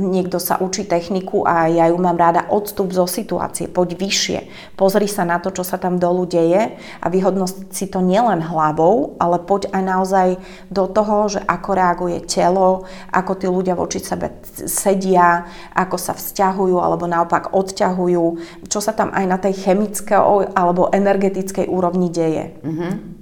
Niekto 0.00 0.40
sa 0.40 0.56
učí 0.56 0.88
techniku 0.88 1.44
a 1.44 1.68
ja 1.68 1.92
ju 1.92 2.00
mám 2.00 2.16
ráda 2.16 2.48
odstup 2.48 2.88
zo 2.96 3.04
situácie, 3.04 3.68
poď 3.68 4.00
vyššie. 4.00 4.38
Pozri 4.80 5.12
sa 5.12 5.28
na 5.28 5.36
to, 5.44 5.52
čo 5.52 5.60
sa 5.60 5.76
tam 5.76 6.00
dolu 6.00 6.24
deje 6.24 6.80
a 7.04 7.06
vyhodnosť 7.12 7.68
si 7.68 7.84
to 7.92 8.00
nielen 8.00 8.40
hlavou, 8.40 9.20
ale 9.20 9.44
poď 9.44 9.68
aj 9.76 9.82
naozaj 9.84 10.28
do 10.72 10.88
toho, 10.88 11.28
že 11.36 11.40
ako 11.44 11.70
reaguje 11.76 12.18
telo, 12.24 12.88
ako 13.12 13.32
tí 13.36 13.44
ľudia 13.44 13.76
voči 13.76 14.00
sebe 14.00 14.40
sedia, 14.64 15.44
ako 15.76 16.00
sa 16.00 16.16
vzťahujú 16.16 16.80
alebo 16.80 17.04
naopak 17.04 17.52
odťahujú, 17.52 18.24
čo 18.72 18.80
sa 18.80 18.96
tam 18.96 19.12
aj 19.12 19.24
na 19.28 19.36
tej 19.36 19.52
chemickej 19.68 20.56
alebo 20.56 20.88
energetickej 20.88 21.68
úrovni 21.68 22.08
deje. 22.08 22.56
Mm-hmm. 22.64 23.19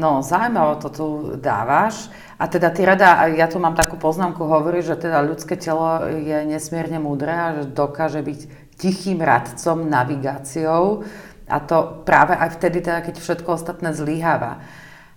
No, 0.00 0.24
zaujímavé 0.24 0.80
to 0.80 0.88
tu 0.88 1.06
dávaš. 1.36 2.08
A 2.40 2.48
teda 2.48 2.72
ty 2.72 2.88
rada, 2.88 3.28
ja 3.28 3.44
tu 3.52 3.60
mám 3.60 3.76
takú 3.76 4.00
poznámku, 4.00 4.40
hovorí, 4.48 4.80
že 4.80 4.96
teda 4.96 5.20
ľudské 5.20 5.60
telo 5.60 6.08
je 6.08 6.48
nesmierne 6.48 6.96
múdre 6.96 7.28
a 7.28 7.46
že 7.60 7.68
dokáže 7.68 8.24
byť 8.24 8.40
tichým 8.80 9.20
radcom, 9.20 9.84
navigáciou. 9.84 11.04
A 11.44 11.56
to 11.60 12.00
práve 12.08 12.32
aj 12.32 12.56
vtedy, 12.56 12.80
teda, 12.80 13.04
keď 13.04 13.20
všetko 13.20 13.60
ostatné 13.60 13.92
zlyháva. 13.92 14.64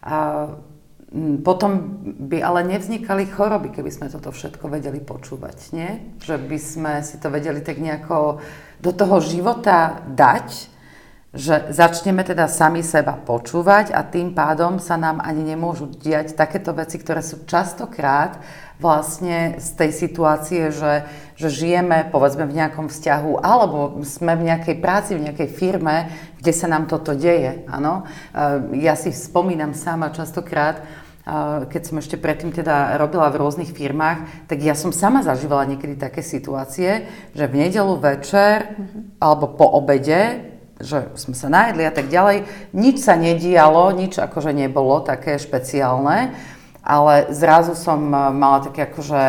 A 0.03 0.51
potom 1.45 2.01
by 2.03 2.41
ale 2.41 2.65
nevznikali 2.67 3.29
choroby, 3.29 3.71
keby 3.71 3.87
sme 3.93 4.11
toto 4.11 4.33
všetko 4.33 4.65
vedeli 4.67 4.99
počúvať, 4.99 5.57
nie? 5.71 6.19
Že 6.19 6.35
by 6.43 6.57
sme 6.59 6.93
si 7.05 7.21
to 7.21 7.29
vedeli 7.31 7.63
tak 7.63 7.77
nejako 7.79 8.41
do 8.83 8.91
toho 8.91 9.21
života 9.21 10.01
dať, 10.09 10.72
že 11.33 11.73
začneme 11.73 12.21
teda 12.21 12.45
sami 12.45 12.85
seba 12.85 13.17
počúvať 13.17 13.89
a 13.89 14.05
tým 14.05 14.37
pádom 14.37 14.77
sa 14.77 15.01
nám 15.01 15.17
ani 15.17 15.41
nemôžu 15.41 15.89
diať 15.89 16.37
takéto 16.37 16.77
veci, 16.77 17.01
ktoré 17.01 17.25
sú 17.25 17.41
častokrát 17.49 18.37
vlastne 18.77 19.57
z 19.57 19.69
tej 19.73 19.91
situácie, 19.97 20.69
že, 20.69 21.09
že 21.33 21.49
žijeme 21.49 22.05
povedzme 22.13 22.45
v 22.45 22.53
nejakom 22.61 22.85
vzťahu 22.85 23.41
alebo 23.41 23.97
sme 24.05 24.37
v 24.37 24.53
nejakej 24.53 24.77
práci, 24.77 25.17
v 25.17 25.25
nejakej 25.25 25.49
firme, 25.49 26.13
kde 26.37 26.53
sa 26.53 26.69
nám 26.69 26.85
toto 26.85 27.17
deje. 27.17 27.65
Áno? 27.65 28.05
Ja 28.77 28.93
si 28.93 29.09
spomínam 29.09 29.73
sama 29.73 30.13
častokrát, 30.13 30.85
keď 31.65 31.81
som 31.81 31.97
ešte 31.97 32.19
predtým 32.19 32.53
teda 32.53 32.99
robila 33.01 33.31
v 33.33 33.41
rôznych 33.41 33.73
firmách, 33.73 34.45
tak 34.45 34.61
ja 34.61 34.77
som 34.77 34.93
sama 34.93 35.25
zažívala 35.25 35.65
niekedy 35.65 35.97
také 35.97 36.21
situácie, 36.21 37.09
že 37.33 37.49
v 37.49 37.57
nedelu 37.57 37.95
večer 37.97 38.75
mm-hmm. 38.75 39.23
alebo 39.23 39.55
po 39.55 39.65
obede, 39.79 40.52
že 40.83 41.09
sme 41.15 41.33
sa 41.33 41.47
najedli 41.47 41.87
a 41.87 41.93
tak 41.95 42.11
ďalej, 42.11 42.45
nič 42.75 43.01
sa 43.01 43.15
nedialo, 43.15 43.95
nič 43.95 44.19
akože 44.19 44.51
nebolo 44.51 44.99
také 45.01 45.39
špeciálne, 45.39 46.35
ale 46.83 47.13
zrazu 47.31 47.73
som 47.73 48.11
mala 48.11 48.59
také 48.61 48.91
akože 48.91 49.23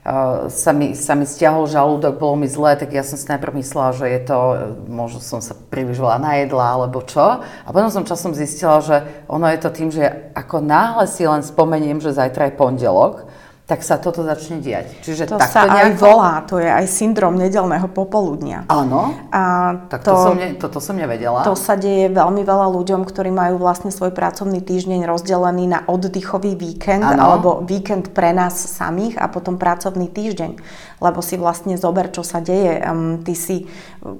Eh, 0.00 0.48
sa 0.48 0.72
mi, 0.72 0.96
sa 0.96 1.12
mi 1.12 1.28
stiahol 1.28 1.68
žalúdok, 1.68 2.16
bolo 2.16 2.40
mi 2.40 2.48
zlé, 2.48 2.72
tak 2.72 2.88
ja 2.88 3.04
som 3.04 3.20
si 3.20 3.28
najprv 3.28 3.60
myslela, 3.60 3.92
že 3.92 4.08
je 4.08 4.20
to, 4.26 4.38
eh, 4.56 4.56
možno 4.88 5.20
som 5.22 5.44
sa 5.44 5.52
príliš 5.52 6.02
veľa 6.02 6.18
najedla 6.18 6.66
alebo 6.80 7.04
čo. 7.04 7.44
A 7.44 7.68
potom 7.68 7.92
som 7.92 8.08
časom 8.08 8.32
zistila, 8.34 8.80
že 8.80 9.06
ono 9.28 9.44
je 9.52 9.60
to 9.60 9.68
tým, 9.70 9.92
že 9.92 10.32
ako 10.34 10.64
náhle 10.64 11.04
si 11.06 11.28
len 11.28 11.44
spomeniem, 11.44 12.02
že 12.02 12.16
zajtra 12.16 12.48
je 12.48 12.58
pondelok, 12.58 13.28
tak 13.70 13.86
sa 13.86 14.02
toto 14.02 14.26
začne 14.26 14.58
diať. 14.58 14.98
Čiže 15.06 15.30
to 15.30 15.38
sa 15.38 15.62
nejako... 15.62 15.78
aj 15.78 15.90
volá, 16.02 16.34
to 16.42 16.58
je 16.58 16.66
aj 16.66 16.90
syndrom 16.90 17.38
nedelného 17.38 17.86
popoludnia. 17.86 18.66
Áno, 18.66 19.14
a 19.30 19.42
tak 19.86 20.02
to, 20.02 20.10
to 20.10 20.26
som 20.26 20.34
ne, 20.34 20.58
toto 20.58 20.82
som 20.82 20.98
nevedela. 20.98 21.46
To 21.46 21.54
sa 21.54 21.78
deje 21.78 22.10
veľmi 22.10 22.42
veľa 22.42 22.66
ľuďom, 22.66 23.06
ktorí 23.06 23.30
majú 23.30 23.62
vlastne 23.62 23.94
svoj 23.94 24.10
pracovný 24.10 24.58
týždeň 24.58 25.06
rozdelený 25.06 25.70
na 25.70 25.86
oddychový 25.86 26.58
víkend, 26.58 27.06
ano. 27.06 27.22
alebo 27.22 27.48
víkend 27.62 28.10
pre 28.10 28.34
nás 28.34 28.58
samých 28.58 29.22
a 29.22 29.30
potom 29.30 29.54
pracovný 29.54 30.10
týždeň. 30.10 30.58
Lebo 30.98 31.22
si 31.22 31.38
vlastne 31.38 31.78
zober, 31.78 32.10
čo 32.10 32.26
sa 32.26 32.42
deje. 32.42 32.82
Um, 32.82 33.22
ty 33.22 33.38
si 33.38 33.70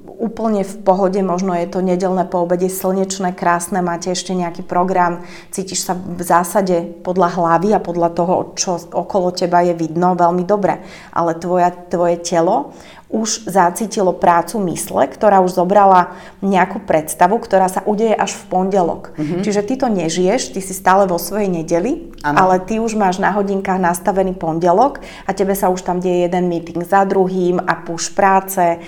úplne 0.07 0.63
v 0.63 0.75
pohode, 0.79 1.19
možno 1.25 1.57
je 1.57 1.67
to 1.67 1.83
nedelné 1.83 2.23
po 2.23 2.45
obede 2.45 2.71
slnečné, 2.71 3.35
krásne, 3.35 3.83
máte 3.83 4.13
ešte 4.13 4.31
nejaký 4.31 4.63
program, 4.63 5.25
cítiš 5.49 5.89
sa 5.89 5.93
v 5.97 6.21
zásade 6.21 7.01
podľa 7.01 7.35
hlavy 7.35 7.69
a 7.73 7.83
podľa 7.83 8.09
toho, 8.13 8.35
čo 8.53 8.77
okolo 8.93 9.33
teba 9.41 9.65
je 9.65 9.73
vidno 9.73 10.13
veľmi 10.13 10.45
dobre, 10.45 10.77
ale 11.17 11.41
tvoja, 11.41 11.73
tvoje 11.89 12.21
telo 12.21 12.77
už 13.11 13.45
zacítilo 13.45 14.15
prácu 14.15 14.63
mysle, 14.71 15.03
ktorá 15.11 15.43
už 15.43 15.59
zobrala 15.59 16.15
nejakú 16.39 16.79
predstavu, 16.79 17.37
ktorá 17.43 17.67
sa 17.67 17.83
udeje 17.83 18.15
až 18.15 18.39
v 18.39 18.43
pondelok. 18.47 19.11
Mm-hmm. 19.19 19.41
Čiže 19.43 19.61
ty 19.67 19.73
to 19.75 19.87
nežiješ, 19.91 20.55
ty 20.55 20.63
si 20.63 20.71
stále 20.71 21.03
vo 21.05 21.19
svojej 21.19 21.51
nedeli, 21.51 22.09
ano. 22.23 22.35
ale 22.39 22.63
ty 22.63 22.79
už 22.79 22.95
máš 22.95 23.19
na 23.19 23.35
hodinkách 23.35 23.83
nastavený 23.83 24.39
pondelok 24.39 25.03
a 25.27 25.35
tebe 25.35 25.51
sa 25.53 25.67
už 25.67 25.83
tam 25.83 25.99
deje 25.99 26.31
jeden 26.31 26.47
meeting 26.47 26.87
za 26.87 27.03
druhým 27.03 27.59
a 27.59 27.83
púš 27.83 28.15
práce, 28.15 28.79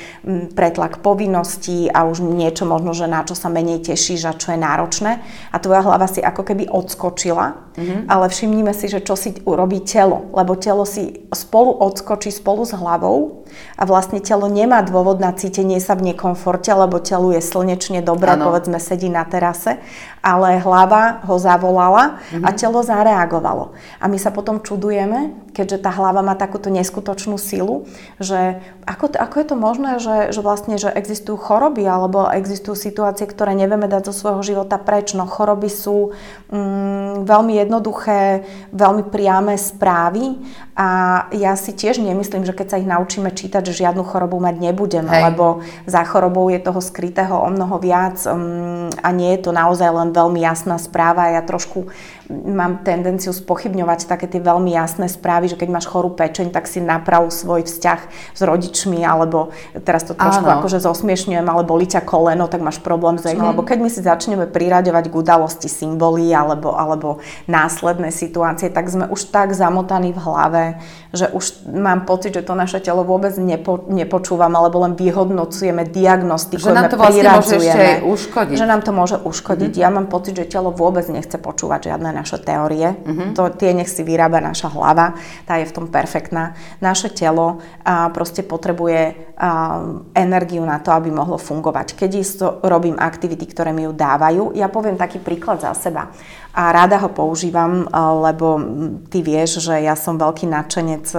pretlak 0.55 1.03
povinností 1.03 1.91
a 1.91 2.07
už 2.07 2.23
niečo 2.23 2.63
možno, 2.63 2.95
že 2.95 3.11
na 3.11 3.27
čo 3.27 3.35
sa 3.35 3.51
menej 3.51 3.83
tešíš 3.83 4.23
a 4.23 4.33
čo 4.39 4.55
je 4.55 4.59
náročné. 4.63 5.19
A 5.51 5.59
tvoja 5.59 5.83
hlava 5.83 6.07
si 6.07 6.23
ako 6.23 6.47
keby 6.47 6.71
odskočila, 6.71 7.75
mm-hmm. 7.75 8.07
ale 8.07 8.31
všimnime 8.31 8.71
si, 8.71 8.87
že 8.87 9.03
čo 9.03 9.19
si 9.19 9.35
urobí 9.43 9.83
telo, 9.83 10.31
lebo 10.31 10.55
telo 10.55 10.87
si 10.87 11.27
spolu 11.35 11.75
odskočí 11.75 12.31
spolu 12.31 12.63
s 12.63 12.71
hlavou 12.71 13.42
a 13.77 13.83
vlastne 13.85 14.21
telo 14.21 14.45
nemá 14.47 14.81
dôvod 14.85 15.17
na 15.19 15.33
cítenie 15.33 15.81
sa 15.81 15.97
v 15.97 16.13
nekomforte, 16.13 16.69
lebo 16.71 17.01
telu 17.01 17.33
je 17.35 17.41
slnečne 17.41 18.05
dobré, 18.05 18.35
ano. 18.35 18.51
povedzme 18.51 18.77
sedí 18.77 19.09
na 19.09 19.25
terase, 19.25 19.81
ale 20.23 20.55
hlava 20.63 21.19
ho 21.27 21.35
zavolala 21.35 22.15
mm-hmm. 22.15 22.47
a 22.47 22.49
mhm. 22.49 22.55
telo 22.55 22.79
zareagovalo. 22.79 23.75
A 23.99 24.07
my 24.07 24.15
sa 24.15 24.31
potom 24.31 24.63
čudujeme, 24.63 25.35
keďže 25.51 25.83
tá 25.83 25.91
hlava 25.91 26.23
má 26.23 26.33
takúto 26.39 26.71
neskutočnú 26.71 27.35
silu, 27.35 27.83
že 28.23 28.63
ako, 28.87 29.19
ako 29.19 29.35
je 29.35 29.47
to 29.47 29.55
možné, 29.59 29.91
že, 29.99 30.17
že 30.31 30.39
vlastne 30.39 30.79
že 30.79 30.87
existujú 30.87 31.35
choroby 31.35 31.83
alebo 31.83 32.31
existujú 32.31 32.73
situácie, 32.73 33.27
ktoré 33.27 33.51
nevieme 33.51 33.91
dať 33.91 34.09
zo 34.09 34.13
svojho 34.15 34.41
života 34.41 34.79
preč. 34.79 35.11
No 35.11 35.27
choroby 35.27 35.67
sú 35.67 36.15
mm, 36.49 37.27
veľmi 37.27 37.53
jednoduché, 37.59 38.47
veľmi 38.71 39.11
priame 39.11 39.59
správy 39.59 40.39
a 40.73 40.87
ja 41.35 41.53
si 41.59 41.75
tiež 41.75 41.99
nemyslím, 41.99 42.47
že 42.47 42.55
keď 42.55 42.67
sa 42.71 42.79
ich 42.79 42.87
naučíme 42.87 43.29
čítať, 43.29 43.61
že 43.61 43.85
žiadnu 43.85 44.07
chorobu 44.07 44.39
mať 44.39 44.55
nebudeme, 44.57 45.11
Hej. 45.11 45.23
lebo 45.31 45.45
za 45.85 46.01
chorobou 46.07 46.47
je 46.47 46.63
toho 46.63 46.79
skrytého 46.79 47.35
o 47.35 47.49
mnoho 47.51 47.75
viac 47.77 48.17
um, 48.25 48.87
a 49.03 49.09
nie 49.11 49.35
je 49.35 49.43
to 49.43 49.51
naozaj 49.51 49.91
len 49.91 50.12
veľmi 50.13 50.39
jasná 50.45 50.77
správa. 50.77 51.33
Ja 51.33 51.41
trošku 51.41 51.89
mám 52.31 52.87
tendenciu 52.87 53.35
spochybňovať 53.35 54.07
také 54.07 54.31
tie 54.31 54.39
veľmi 54.39 54.71
jasné 54.71 55.11
správy, 55.11 55.51
že 55.51 55.59
keď 55.59 55.69
máš 55.75 55.91
chorú 55.91 56.13
pečeň, 56.15 56.55
tak 56.55 56.71
si 56.71 56.79
naprav 56.79 57.27
svoj 57.27 57.67
vzťah 57.67 57.99
s 58.31 58.41
rodičmi, 58.41 59.03
alebo 59.03 59.51
teraz 59.83 60.07
to 60.07 60.15
trošku 60.15 60.47
Áno. 60.47 60.63
akože 60.63 60.79
zosmiešňujem, 60.79 61.43
ale 61.43 61.67
boli 61.67 61.83
ťa 61.83 62.05
koleno, 62.07 62.47
tak 62.47 62.63
máš 62.63 62.79
problém 62.79 63.19
s 63.19 63.27
mm. 63.27 63.43
Lebo 63.43 63.67
keď 63.67 63.77
my 63.83 63.89
si 63.91 63.99
začneme 63.99 64.45
priraďovať 64.47 65.11
k 65.11 65.13
udalosti 65.13 65.67
symboly 65.67 66.31
alebo, 66.31 66.71
alebo 66.79 67.19
následné 67.51 68.13
situácie, 68.15 68.71
tak 68.71 68.87
sme 68.87 69.11
už 69.11 69.27
tak 69.27 69.51
zamotaní 69.51 70.15
v 70.15 70.19
hlave, 70.23 70.63
že 71.11 71.27
už 71.27 71.67
mám 71.67 72.07
pocit, 72.07 72.33
že 72.39 72.45
to 72.47 72.55
naše 72.55 72.79
telo 72.79 73.03
vôbec 73.03 73.35
nepo, 73.35 73.83
nepočúvam, 73.91 74.55
alebo 74.55 74.79
len 74.87 74.95
vyhodnocujeme, 74.95 75.83
diagnostikujeme, 75.91 76.71
Že 76.71 76.79
nám 76.79 76.89
to 76.89 76.97
vlastne 76.97 77.29
môže 77.29 77.55
ešte 77.59 77.85
uškodiť. 78.07 78.55
Že 78.55 78.65
nám 78.69 78.81
to 78.81 78.91
môže 78.95 79.17
uškodiť. 79.19 79.71
Mm-hmm. 79.75 79.83
Ja 79.83 79.89
mám 79.91 80.07
pocit, 80.07 80.39
že 80.39 80.47
telo 80.47 80.71
vôbec 80.71 81.03
nechce 81.11 81.35
počúvať 81.35 81.91
žiadne 81.91 82.12
naše 82.13 82.37
teórie. 82.37 82.93
Mm-hmm. 82.93 83.29
To, 83.33 83.49
tie 83.51 83.73
nech 83.73 83.89
si 83.89 84.05
vyrába 84.05 84.37
naša 84.37 84.69
hlava, 84.69 85.17
tá 85.49 85.57
je 85.57 85.65
v 85.65 85.75
tom 85.75 85.85
perfektná. 85.89 86.53
Naše 86.79 87.09
telo 87.11 87.59
a, 87.81 88.13
proste 88.13 88.45
potrebuje 88.45 89.33
energiu 90.13 90.63
na 90.63 90.77
to, 90.79 90.93
aby 90.93 91.09
mohlo 91.09 91.41
fungovať. 91.41 91.97
Keď 91.97 92.11
isto 92.15 92.45
robím 92.63 92.95
aktivity, 92.95 93.49
ktoré 93.49 93.73
mi 93.73 93.89
ju 93.89 93.91
dávajú, 93.91 94.53
ja 94.53 94.69
poviem 94.69 94.95
taký 94.95 95.17
príklad 95.19 95.59
za 95.59 95.73
seba 95.73 96.13
a 96.53 96.69
rada 96.69 97.01
ho 97.01 97.09
používam, 97.09 97.89
lebo 98.21 98.61
ty 99.09 99.25
vieš, 99.25 99.57
že 99.65 99.73
ja 99.81 99.97
som 99.97 100.21
veľký 100.21 100.45
nadšenec 100.45 101.09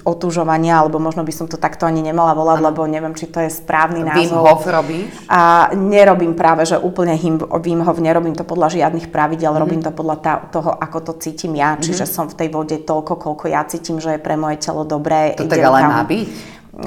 otužovania, 0.00 0.80
alebo 0.80 0.96
možno 0.96 1.28
by 1.28 1.32
som 1.32 1.44
to 1.44 1.60
takto 1.60 1.84
ani 1.84 2.00
nemala 2.00 2.32
volať, 2.32 2.58
ano. 2.64 2.66
lebo 2.72 2.80
neviem, 2.88 3.12
či 3.12 3.28
to 3.28 3.44
je 3.44 3.52
správny 3.52 4.00
názov. 4.00 4.32
Wim 4.32 4.32
Hof 4.32 4.64
robíš? 4.64 5.12
A 5.28 5.68
nerobím 5.76 6.32
práve, 6.32 6.64
že 6.64 6.80
úplne 6.80 7.20
Wim 7.20 7.84
Hof, 7.84 8.00
nerobím 8.00 8.32
to 8.32 8.48
podľa 8.48 8.72
žiadnych 8.80 9.12
pravidel, 9.12 9.52
mm-hmm. 9.52 9.60
robím 9.68 9.84
to 9.84 9.92
podľa 9.92 10.16
tá, 10.24 10.32
toho, 10.48 10.72
ako 10.72 10.98
to 11.04 11.12
cítim 11.20 11.52
ja, 11.52 11.76
mm-hmm. 11.76 11.84
čiže 11.84 12.08
som 12.08 12.32
v 12.32 12.40
tej 12.40 12.48
vode 12.48 12.76
toľko, 12.80 13.20
koľko 13.20 13.52
ja 13.52 13.68
cítim, 13.68 14.00
že 14.00 14.16
je 14.16 14.24
pre 14.24 14.40
moje 14.40 14.56
telo 14.56 14.88
dobré. 14.88 15.36
To 15.36 15.44
tak 15.44 15.60
ale 15.60 15.84
má 15.84 16.00
byť? 16.00 16.28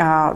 A, 0.01 0.33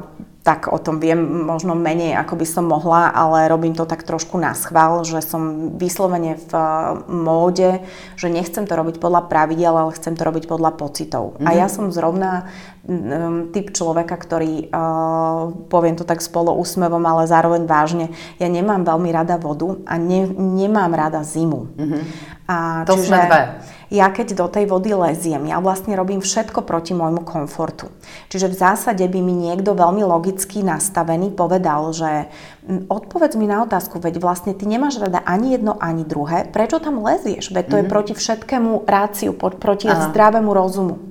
tak 0.50 0.66
o 0.66 0.82
tom 0.82 0.98
viem 0.98 1.46
možno 1.46 1.78
menej, 1.78 2.18
ako 2.18 2.34
by 2.34 2.48
som 2.50 2.66
mohla, 2.66 3.14
ale 3.14 3.46
robím 3.46 3.78
to 3.78 3.86
tak 3.86 4.02
trošku 4.02 4.34
na 4.42 4.58
schvál, 4.58 5.06
že 5.06 5.22
som 5.22 5.78
vyslovene 5.78 6.42
v 6.42 6.52
eh, 6.58 6.66
móde, 7.06 7.86
že 8.18 8.34
nechcem 8.34 8.66
to 8.66 8.74
robiť 8.74 8.98
podľa 8.98 9.30
pravidel, 9.30 9.78
ale 9.78 9.94
chcem 9.94 10.18
to 10.18 10.26
robiť 10.26 10.50
podľa 10.50 10.74
pocitov. 10.74 11.38
Mm-hmm. 11.38 11.46
A 11.46 11.50
ja 11.54 11.70
som 11.70 11.94
zrovna 11.94 12.50
um, 12.82 13.54
typ 13.54 13.78
človeka, 13.78 14.18
ktorý, 14.18 14.74
uh, 14.74 15.54
poviem 15.70 15.94
to 15.94 16.02
tak 16.02 16.18
spolo 16.26 16.58
úsmevom, 16.58 17.06
ale 17.06 17.30
zároveň 17.30 17.70
vážne, 17.70 18.10
ja 18.42 18.50
nemám 18.50 18.82
veľmi 18.82 19.14
rada 19.14 19.38
vodu 19.38 19.78
a 19.86 20.02
ne, 20.02 20.26
nemám 20.34 20.90
rada 20.98 21.22
zimu. 21.22 21.78
Mm-hmm. 21.78 22.02
A 22.50 22.90
to 22.90 22.98
čiže, 22.98 23.06
sme 23.06 23.18
dve 23.30 23.42
ja 23.90 24.14
keď 24.14 24.38
do 24.38 24.46
tej 24.46 24.70
vody 24.70 24.94
leziem, 24.94 25.50
ja 25.50 25.58
vlastne 25.58 25.98
robím 25.98 26.22
všetko 26.22 26.62
proti 26.62 26.94
môjmu 26.94 27.26
komfortu. 27.26 27.90
Čiže 28.30 28.54
v 28.54 28.56
zásade 28.56 29.06
by 29.06 29.20
mi 29.20 29.34
niekto 29.34 29.74
veľmi 29.74 30.06
logicky 30.06 30.62
nastavený 30.62 31.34
povedal, 31.34 31.90
že 31.90 32.30
odpovedz 32.70 33.34
mi 33.34 33.50
na 33.50 33.66
otázku, 33.66 33.98
veď 33.98 34.22
vlastne 34.22 34.54
ty 34.54 34.70
nemáš 34.70 35.02
rada 35.02 35.26
ani 35.26 35.58
jedno, 35.58 35.74
ani 35.82 36.06
druhé, 36.06 36.46
prečo 36.46 36.78
tam 36.78 37.02
lezieš? 37.02 37.50
Veď 37.50 37.66
to 37.66 37.76
mm-hmm. 37.76 37.78
je 37.78 37.86
mhm. 37.86 37.92
proti 37.92 38.14
všetkému 38.14 38.72
ráciu, 38.86 39.34
proti 39.36 39.90
Aha. 39.90 40.14
zdravému 40.14 40.52
rozumu. 40.54 41.02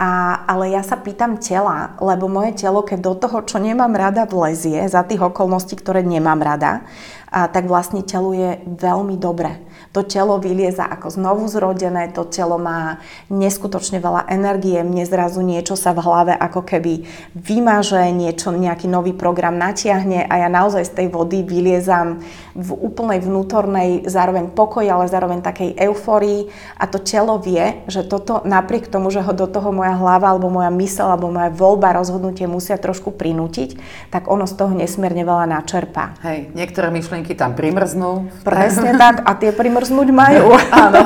A, 0.00 0.44
ale 0.48 0.72
ja 0.72 0.80
sa 0.80 0.96
pýtam 0.96 1.36
tela, 1.36 1.92
lebo 2.00 2.24
moje 2.24 2.56
telo, 2.56 2.80
keď 2.80 2.98
do 3.04 3.14
toho, 3.20 3.44
čo 3.44 3.60
nemám 3.60 3.92
rada, 3.92 4.24
vlezie, 4.24 4.88
za 4.88 5.04
tých 5.04 5.20
okolností, 5.20 5.76
ktoré 5.76 6.00
nemám 6.00 6.40
rada, 6.40 6.88
tak 7.30 7.70
vlastne 7.70 8.02
telu 8.02 8.34
je 8.34 8.50
veľmi 8.66 9.14
dobre 9.16 9.70
to 9.90 10.06
telo 10.06 10.38
vylieza 10.38 10.86
ako 10.86 11.10
znovu 11.10 11.50
zrodené, 11.50 12.14
to 12.14 12.22
telo 12.30 12.62
má 12.62 13.02
neskutočne 13.26 13.98
veľa 13.98 14.30
energie, 14.30 14.78
mne 14.86 15.02
zrazu 15.02 15.42
niečo 15.42 15.74
sa 15.74 15.90
v 15.90 16.06
hlave 16.06 16.32
ako 16.38 16.62
keby 16.62 17.02
vymaže, 17.34 17.98
niečo, 18.14 18.54
nejaký 18.54 18.86
nový 18.86 19.10
program 19.10 19.58
natiahne 19.58 20.30
a 20.30 20.46
ja 20.46 20.48
naozaj 20.48 20.86
z 20.86 20.94
tej 20.94 21.06
vody 21.10 21.42
vyliezam 21.42 22.22
v 22.54 22.70
úplnej 22.70 23.18
vnútornej 23.18 24.06
zároveň 24.06 24.54
pokoji, 24.54 24.86
ale 24.86 25.10
zároveň 25.10 25.42
takej 25.42 25.74
euforii. 25.74 26.50
A 26.78 26.86
to 26.86 27.02
telo 27.02 27.42
vie, 27.42 27.82
že 27.90 28.06
toto 28.06 28.46
napriek 28.46 28.86
tomu, 28.86 29.10
že 29.10 29.22
ho 29.22 29.34
do 29.34 29.50
toho 29.50 29.74
moja 29.74 29.98
hlava 29.98 30.30
alebo 30.30 30.50
moja 30.50 30.70
mysel 30.70 31.10
alebo 31.10 31.34
moja 31.34 31.50
voľba, 31.50 31.98
rozhodnutie 31.98 32.46
musia 32.46 32.78
trošku 32.78 33.10
prinútiť, 33.10 33.74
tak 34.14 34.30
ono 34.30 34.46
z 34.46 34.54
toho 34.54 34.70
nesmierne 34.70 35.26
veľa 35.26 35.50
načerpá. 35.50 36.14
Hej, 36.22 36.54
niektoré 36.54 36.94
myšlienky 36.94 37.19
tam 37.36 37.52
primrznú. 37.52 38.32
Presne 38.42 38.96
tak 38.96 39.22
a 39.28 39.32
tie 39.36 39.52
primrznú 39.52 39.90
zamrznúť 39.90 40.08
majú. 40.22 40.46
Áno, 40.70 41.00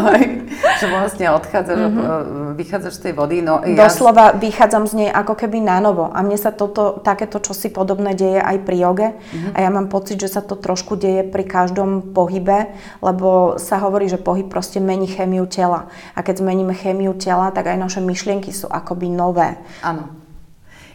že 0.79 0.87
vlastne 0.87 1.27
odchádzaš, 1.33 1.79
mm-hmm. 1.79 2.55
vychádzaš 2.59 2.95
z 2.99 3.01
tej 3.09 3.13
vody. 3.17 3.37
No, 3.41 3.65
ja... 3.65 3.89
Doslova 3.89 4.37
vychádzam 4.37 4.85
z 4.87 4.93
nej 5.05 5.11
ako 5.11 5.35
keby 5.35 5.63
na 5.65 5.81
novo. 5.81 6.11
A 6.13 6.21
mne 6.21 6.37
sa 6.37 6.53
toto, 6.53 7.01
takéto 7.01 7.41
čosi 7.41 7.73
podobné 7.73 8.13
deje 8.15 8.39
aj 8.39 8.57
pri 8.63 8.77
joge. 8.79 9.09
Mm-hmm. 9.15 9.53
A 9.57 9.59
ja 9.63 9.71
mám 9.73 9.89
pocit, 9.89 10.21
že 10.21 10.29
sa 10.31 10.43
to 10.45 10.55
trošku 10.59 10.99
deje 10.99 11.25
pri 11.27 11.45
každom 11.47 12.15
pohybe, 12.15 12.75
lebo 13.01 13.57
sa 13.57 13.81
hovorí, 13.81 14.07
že 14.07 14.21
pohyb 14.21 14.47
proste 14.47 14.79
mení 14.79 15.09
chémiu 15.09 15.49
tela. 15.49 15.89
A 16.15 16.21
keď 16.21 16.45
zmeníme 16.45 16.75
chémiu 16.77 17.17
tela, 17.17 17.51
tak 17.51 17.71
aj 17.71 17.79
naše 17.79 18.01
myšlienky 18.03 18.53
sú 18.53 18.69
akoby 18.71 19.11
nové. 19.11 19.57
Áno. 19.81 20.24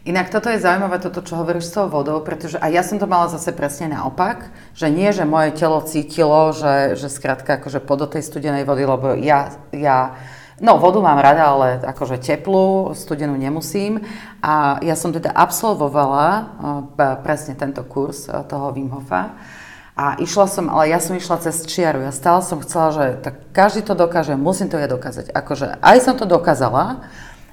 Inak 0.10 0.34
toto 0.34 0.50
je 0.50 0.58
zaujímavé, 0.58 0.98
toto, 0.98 1.22
čo 1.22 1.38
hovoríš 1.38 1.70
s 1.70 1.76
tou 1.78 1.86
vodou, 1.86 2.18
pretože 2.26 2.58
aj 2.58 2.72
ja 2.74 2.82
som 2.82 2.98
to 2.98 3.06
mala 3.06 3.30
zase 3.30 3.54
presne 3.54 3.94
naopak, 3.94 4.50
že 4.74 4.90
nie, 4.90 5.06
že 5.14 5.22
moje 5.22 5.54
telo 5.54 5.86
cítilo, 5.86 6.50
že, 6.50 6.98
že 6.98 7.14
skrátka 7.14 7.62
akože 7.62 7.78
po 7.78 7.94
do 7.94 8.10
tej 8.10 8.26
studenej 8.26 8.66
vody, 8.66 8.90
lebo 8.90 9.14
ja, 9.14 9.54
ja 9.70 10.18
no 10.58 10.82
vodu 10.82 10.98
mám 10.98 11.22
rada, 11.22 11.54
ale 11.54 11.78
akože 11.86 12.26
teplú, 12.26 12.98
studenú 12.98 13.38
nemusím. 13.38 14.02
A 14.42 14.82
ja 14.82 14.98
som 14.98 15.14
teda 15.14 15.30
absolvovala 15.30 16.26
uh, 16.26 17.16
presne 17.22 17.54
tento 17.54 17.86
kurz 17.86 18.26
uh, 18.26 18.42
toho 18.50 18.74
Wim 18.74 18.90
Hofa. 18.90 19.38
A 19.94 20.18
išla 20.18 20.50
som, 20.50 20.74
ale 20.74 20.90
ja 20.90 20.98
som 20.98 21.14
išla 21.14 21.38
cez 21.38 21.70
čiaru. 21.70 22.02
Ja 22.02 22.10
stále 22.10 22.42
som 22.42 22.58
chcela, 22.66 22.90
že 22.98 23.06
tak 23.22 23.36
každý 23.54 23.86
to 23.86 23.94
dokáže, 23.94 24.34
musím 24.34 24.74
to 24.74 24.82
ja 24.82 24.90
dokázať. 24.90 25.30
Akože 25.38 25.78
aj 25.86 25.98
som 26.02 26.18
to 26.18 26.26
dokázala, 26.26 27.06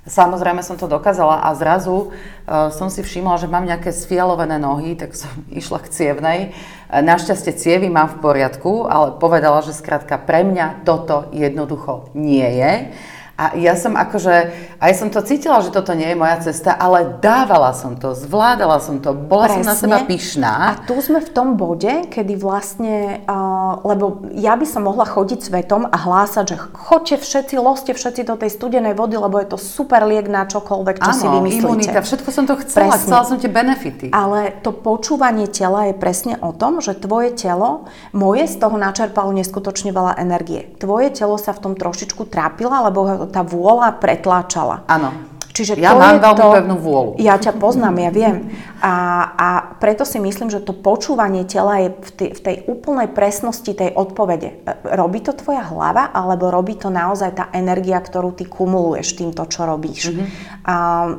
Samozrejme 0.06 0.62
som 0.62 0.78
to 0.78 0.86
dokázala 0.86 1.42
a 1.42 1.50
zrazu 1.58 2.14
uh, 2.14 2.70
som 2.70 2.86
si 2.86 3.02
všimla, 3.02 3.42
že 3.42 3.50
mám 3.50 3.66
nejaké 3.66 3.90
sfialovené 3.90 4.54
nohy, 4.54 4.94
tak 4.94 5.18
som 5.18 5.30
išla 5.50 5.82
k 5.82 5.90
cievnej. 5.90 6.38
E, 6.46 7.02
našťastie 7.02 7.58
cievy 7.58 7.90
mám 7.90 8.14
v 8.14 8.22
poriadku, 8.22 8.86
ale 8.86 9.18
povedala, 9.18 9.66
že 9.66 9.74
skrátka 9.74 10.14
pre 10.22 10.46
mňa 10.46 10.86
toto 10.86 11.26
jednoducho 11.34 12.14
nie 12.14 12.46
je. 12.46 12.94
A 13.36 13.52
ja 13.52 13.76
som 13.76 13.92
akože, 14.00 14.34
aj 14.80 14.92
som 14.96 15.12
to 15.12 15.20
cítila, 15.20 15.60
že 15.60 15.68
toto 15.68 15.92
nie 15.92 16.08
je 16.08 16.16
moja 16.16 16.40
cesta, 16.40 16.72
ale 16.72 17.20
dávala 17.20 17.76
som 17.76 17.92
to, 17.92 18.16
zvládala 18.16 18.80
som 18.80 18.96
to, 18.96 19.12
bola 19.12 19.52
Presne. 19.52 19.60
som 19.60 19.68
na 19.68 19.74
seba 19.76 19.98
pyšná. 20.08 20.52
A 20.72 20.80
tu 20.88 20.96
sme 21.04 21.20
v 21.20 21.30
tom 21.36 21.60
bode, 21.60 22.08
kedy 22.08 22.32
vlastne, 22.40 23.20
uh, 23.28 23.76
lebo 23.84 24.24
ja 24.32 24.56
by 24.56 24.64
som 24.64 24.88
mohla 24.88 25.04
chodiť 25.04 25.52
svetom 25.52 25.84
a 25.84 25.96
hlásať, 26.00 26.44
že 26.48 26.56
choďte 26.56 27.16
všetci, 27.20 27.54
loste 27.60 27.92
všetci 27.92 28.24
do 28.24 28.40
tej 28.40 28.56
studenej 28.56 28.96
vody, 28.96 29.20
lebo 29.20 29.36
je 29.36 29.52
to 29.52 29.60
super 29.60 30.08
liek 30.08 30.32
na 30.32 30.48
čokoľvek, 30.48 30.96
čo 30.96 31.10
Áno, 31.12 31.20
si 31.20 31.26
vymyslíte. 31.28 31.60
imunita, 31.60 32.00
všetko 32.00 32.28
som 32.32 32.48
to 32.48 32.56
chcela, 32.64 32.96
presne. 32.96 33.04
chcela 33.04 33.22
som 33.28 33.36
tie 33.36 33.52
benefity. 33.52 34.06
Ale 34.16 34.56
to 34.64 34.72
počúvanie 34.72 35.44
tela 35.52 35.92
je 35.92 35.94
presne 35.94 36.40
o 36.40 36.56
tom, 36.56 36.80
že 36.80 36.96
tvoje 36.96 37.36
telo, 37.36 37.84
moje 38.16 38.48
z 38.48 38.64
toho 38.64 38.80
načerpalo 38.80 39.28
neskutočne 39.36 39.92
veľa 39.92 40.16
energie. 40.24 40.72
Tvoje 40.80 41.12
telo 41.12 41.36
sa 41.36 41.52
v 41.52 41.60
tom 41.60 41.72
trošičku 41.76 42.32
trápila, 42.32 42.88
lebo 42.88 43.25
tá 43.28 43.46
vôľa 43.46 43.98
pretláčala. 44.00 44.86
Áno. 44.86 45.36
Čiže 45.56 45.80
ja 45.80 45.96
to 45.96 46.04
mám 46.04 46.20
veľmi 46.20 46.36
to, 46.36 46.46
pevnú 46.52 46.76
vôľu. 46.76 47.12
Ja 47.16 47.40
ťa 47.40 47.56
poznám, 47.56 47.96
ja 47.96 48.10
viem. 48.12 48.52
A, 48.86 48.94
a 49.34 49.48
preto 49.82 50.06
si 50.06 50.22
myslím, 50.22 50.46
že 50.46 50.62
to 50.62 50.70
počúvanie 50.70 51.42
tela 51.42 51.82
je 51.82 51.90
v 51.90 52.10
tej, 52.14 52.30
v 52.38 52.40
tej 52.40 52.56
úplnej 52.70 53.10
presnosti 53.10 53.74
tej 53.74 53.90
odpovede. 53.90 54.62
Robí 54.86 55.18
to 55.26 55.34
tvoja 55.34 55.66
hlava, 55.66 56.14
alebo 56.14 56.54
robí 56.54 56.78
to 56.78 56.86
naozaj 56.86 57.34
tá 57.34 57.44
energia, 57.50 57.98
ktorú 57.98 58.38
ty 58.38 58.46
kumuluješ 58.46 59.18
týmto, 59.18 59.42
čo 59.50 59.66
robíš. 59.66 60.14
Mm-hmm. 60.14 60.26
A, 60.62 60.74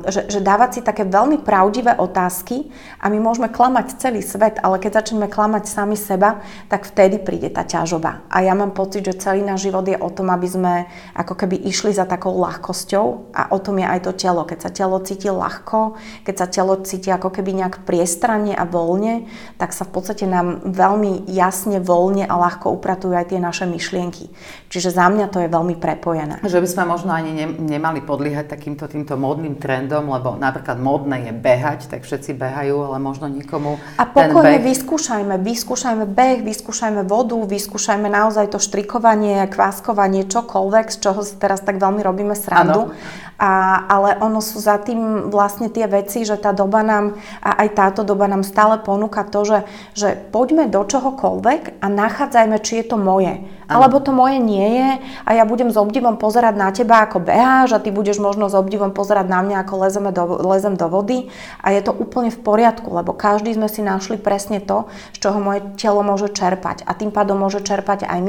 že, 0.08 0.32
že 0.32 0.40
dávať 0.40 0.70
si 0.72 0.80
také 0.80 1.04
veľmi 1.04 1.44
pravdivé 1.44 2.00
otázky 2.00 2.72
a 3.04 3.12
my 3.12 3.20
môžeme 3.20 3.52
klamať 3.52 4.00
celý 4.00 4.24
svet, 4.24 4.56
ale 4.64 4.80
keď 4.80 5.04
začneme 5.04 5.28
klamať 5.28 5.68
sami 5.68 6.00
seba, 6.00 6.40
tak 6.72 6.88
vtedy 6.88 7.20
príde 7.20 7.52
tá 7.52 7.68
ťažoba. 7.68 8.24
A 8.32 8.40
ja 8.40 8.56
mám 8.56 8.72
pocit, 8.72 9.04
že 9.04 9.20
celý 9.20 9.44
náš 9.44 9.68
život 9.68 9.84
je 9.84 10.00
o 10.00 10.08
tom, 10.08 10.32
aby 10.32 10.48
sme 10.48 10.74
ako 11.12 11.36
keby 11.36 11.68
išli 11.68 11.92
za 11.92 12.08
takou 12.08 12.32
ľahkosťou 12.32 13.36
a 13.36 13.52
o 13.52 13.58
tom 13.60 13.76
je 13.76 13.84
aj 13.84 14.00
to 14.08 14.12
telo 14.16 14.38
telo. 14.38 14.46
Keď 14.46 14.58
sa 14.60 14.70
telo 14.70 14.98
cíti 15.02 15.28
ľahko, 15.28 15.98
keď 16.22 16.34
sa 16.38 16.46
telo 16.46 16.74
cíti 16.84 17.10
ako 17.10 17.34
keby 17.34 17.57
nejak 17.58 17.82
priestranne 17.82 18.54
a 18.54 18.62
voľne, 18.62 19.26
tak 19.58 19.74
sa 19.74 19.82
v 19.82 19.90
podstate 19.98 20.24
nám 20.24 20.62
veľmi 20.70 21.26
jasne, 21.26 21.82
voľne 21.82 22.24
a 22.24 22.34
ľahko 22.38 22.70
upratujú 22.78 23.18
aj 23.18 23.34
tie 23.34 23.40
naše 23.42 23.66
myšlienky. 23.66 24.30
Čiže 24.70 24.94
za 24.94 25.10
mňa 25.10 25.26
to 25.32 25.42
je 25.42 25.48
veľmi 25.50 25.74
prepojené. 25.80 26.38
Že 26.44 26.62
by 26.62 26.68
sme 26.68 26.84
možno 26.86 27.10
ani 27.16 27.34
ne, 27.34 27.46
nemali 27.50 28.04
podliehať 28.04 28.52
takýmto 28.52 28.86
týmto 28.86 29.18
módnym 29.18 29.58
trendom, 29.58 30.12
lebo 30.12 30.36
napríklad 30.36 30.78
módne 30.78 31.28
je 31.28 31.32
behať, 31.34 31.90
tak 31.90 32.04
všetci 32.04 32.36
behajú, 32.36 32.76
ale 32.92 32.96
možno 33.02 33.26
nikomu 33.26 33.80
A 33.96 34.04
pokojne 34.06 34.60
beh... 34.60 34.68
vyskúšajme, 34.70 35.34
vyskúšajme 35.40 36.04
beh, 36.04 36.44
vyskúšajme 36.44 37.02
vodu, 37.08 37.36
vyskúšajme 37.40 38.06
naozaj 38.06 38.52
to 38.54 38.62
štrikovanie, 38.62 39.42
kváskovanie, 39.48 40.28
čokoľvek, 40.28 40.86
z 40.92 40.98
čoho 41.00 41.20
si 41.24 41.34
teraz 41.40 41.64
tak 41.64 41.80
veľmi 41.80 42.04
robíme 42.04 42.36
srandu. 42.36 42.92
Ano. 42.92 43.26
A, 43.38 43.86
ale 43.86 44.18
ono 44.18 44.42
sú 44.42 44.58
za 44.58 44.82
tým 44.82 45.30
vlastne 45.30 45.70
tie 45.70 45.86
veci, 45.86 46.26
že 46.26 46.34
tá 46.34 46.50
doba 46.50 46.82
nám, 46.82 47.14
a 47.38 47.62
aj 47.62 47.68
táto 47.78 48.02
doba 48.02 48.26
nám 48.26 48.42
stále 48.42 48.82
ponúka 48.82 49.22
to, 49.22 49.46
že, 49.46 49.58
že 49.94 50.08
poďme 50.34 50.66
do 50.66 50.82
čohokoľvek 50.82 51.78
a 51.78 51.86
nachádzajme, 51.86 52.58
či 52.58 52.82
je 52.82 52.84
to 52.90 52.98
moje. 52.98 53.38
Ano. 53.68 53.84
Alebo 53.84 54.00
to 54.00 54.16
moje 54.16 54.40
nie 54.40 54.80
je 54.80 54.90
a 55.28 55.36
ja 55.36 55.44
budem 55.44 55.68
s 55.68 55.76
obdivom 55.76 56.16
pozerať 56.16 56.54
na 56.56 56.72
teba, 56.72 57.04
ako 57.04 57.20
beháš 57.20 57.76
a 57.76 57.82
ty 57.84 57.92
budeš 57.92 58.16
možno 58.16 58.48
s 58.48 58.56
obdivom 58.56 58.96
pozerať 58.96 59.28
na 59.28 59.44
mňa, 59.44 59.56
ako 59.60 59.74
lezeme 59.84 60.10
do, 60.10 60.24
lezem 60.40 60.72
do 60.72 60.88
vody 60.88 61.28
a 61.60 61.76
je 61.76 61.84
to 61.84 61.92
úplne 61.92 62.32
v 62.32 62.40
poriadku, 62.40 62.88
lebo 62.88 63.12
každý 63.12 63.52
sme 63.52 63.68
si 63.68 63.84
našli 63.84 64.16
presne 64.16 64.64
to, 64.64 64.88
z 65.12 65.20
čoho 65.20 65.36
moje 65.36 65.60
telo 65.76 66.00
môže 66.00 66.32
čerpať 66.32 66.88
a 66.88 66.96
tým 66.96 67.12
pádom 67.12 67.36
môže 67.36 67.60
čerpať 67.60 68.08
aj 68.08 68.24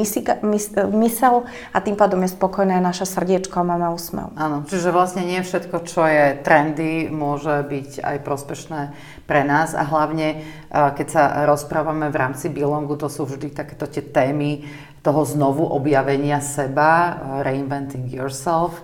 mysel 0.92 1.48
a 1.72 1.78
tým 1.80 1.96
pádom 1.96 2.20
je 2.28 2.36
spokojné 2.36 2.84
naše 2.84 3.08
srdiečko 3.08 3.64
a 3.64 3.66
máme 3.66 3.88
úsmev. 3.96 4.36
Áno, 4.36 4.68
čiže 4.68 4.92
vlastne 5.00 5.24
nie 5.24 5.40
všetko, 5.40 5.88
čo 5.88 6.04
je 6.04 6.26
trendy, 6.44 7.08
môže 7.08 7.64
byť 7.64 8.04
aj 8.04 8.18
prospešné 8.20 8.82
pre 9.24 9.48
nás 9.48 9.72
a 9.72 9.88
hlavne, 9.88 10.44
keď 10.68 11.08
sa 11.08 11.24
rozprávame 11.48 12.12
v 12.12 12.20
rámci 12.20 12.52
Bilongu, 12.52 13.00
to 13.00 13.08
sú 13.08 13.24
vždy 13.24 13.56
takéto 13.56 13.88
tie 13.88 14.04
témy 14.04 14.68
toho 15.00 15.24
znovu 15.24 15.64
objavenia 15.64 16.44
seba, 16.44 17.16
reinventing 17.48 18.12
yourself. 18.12 18.84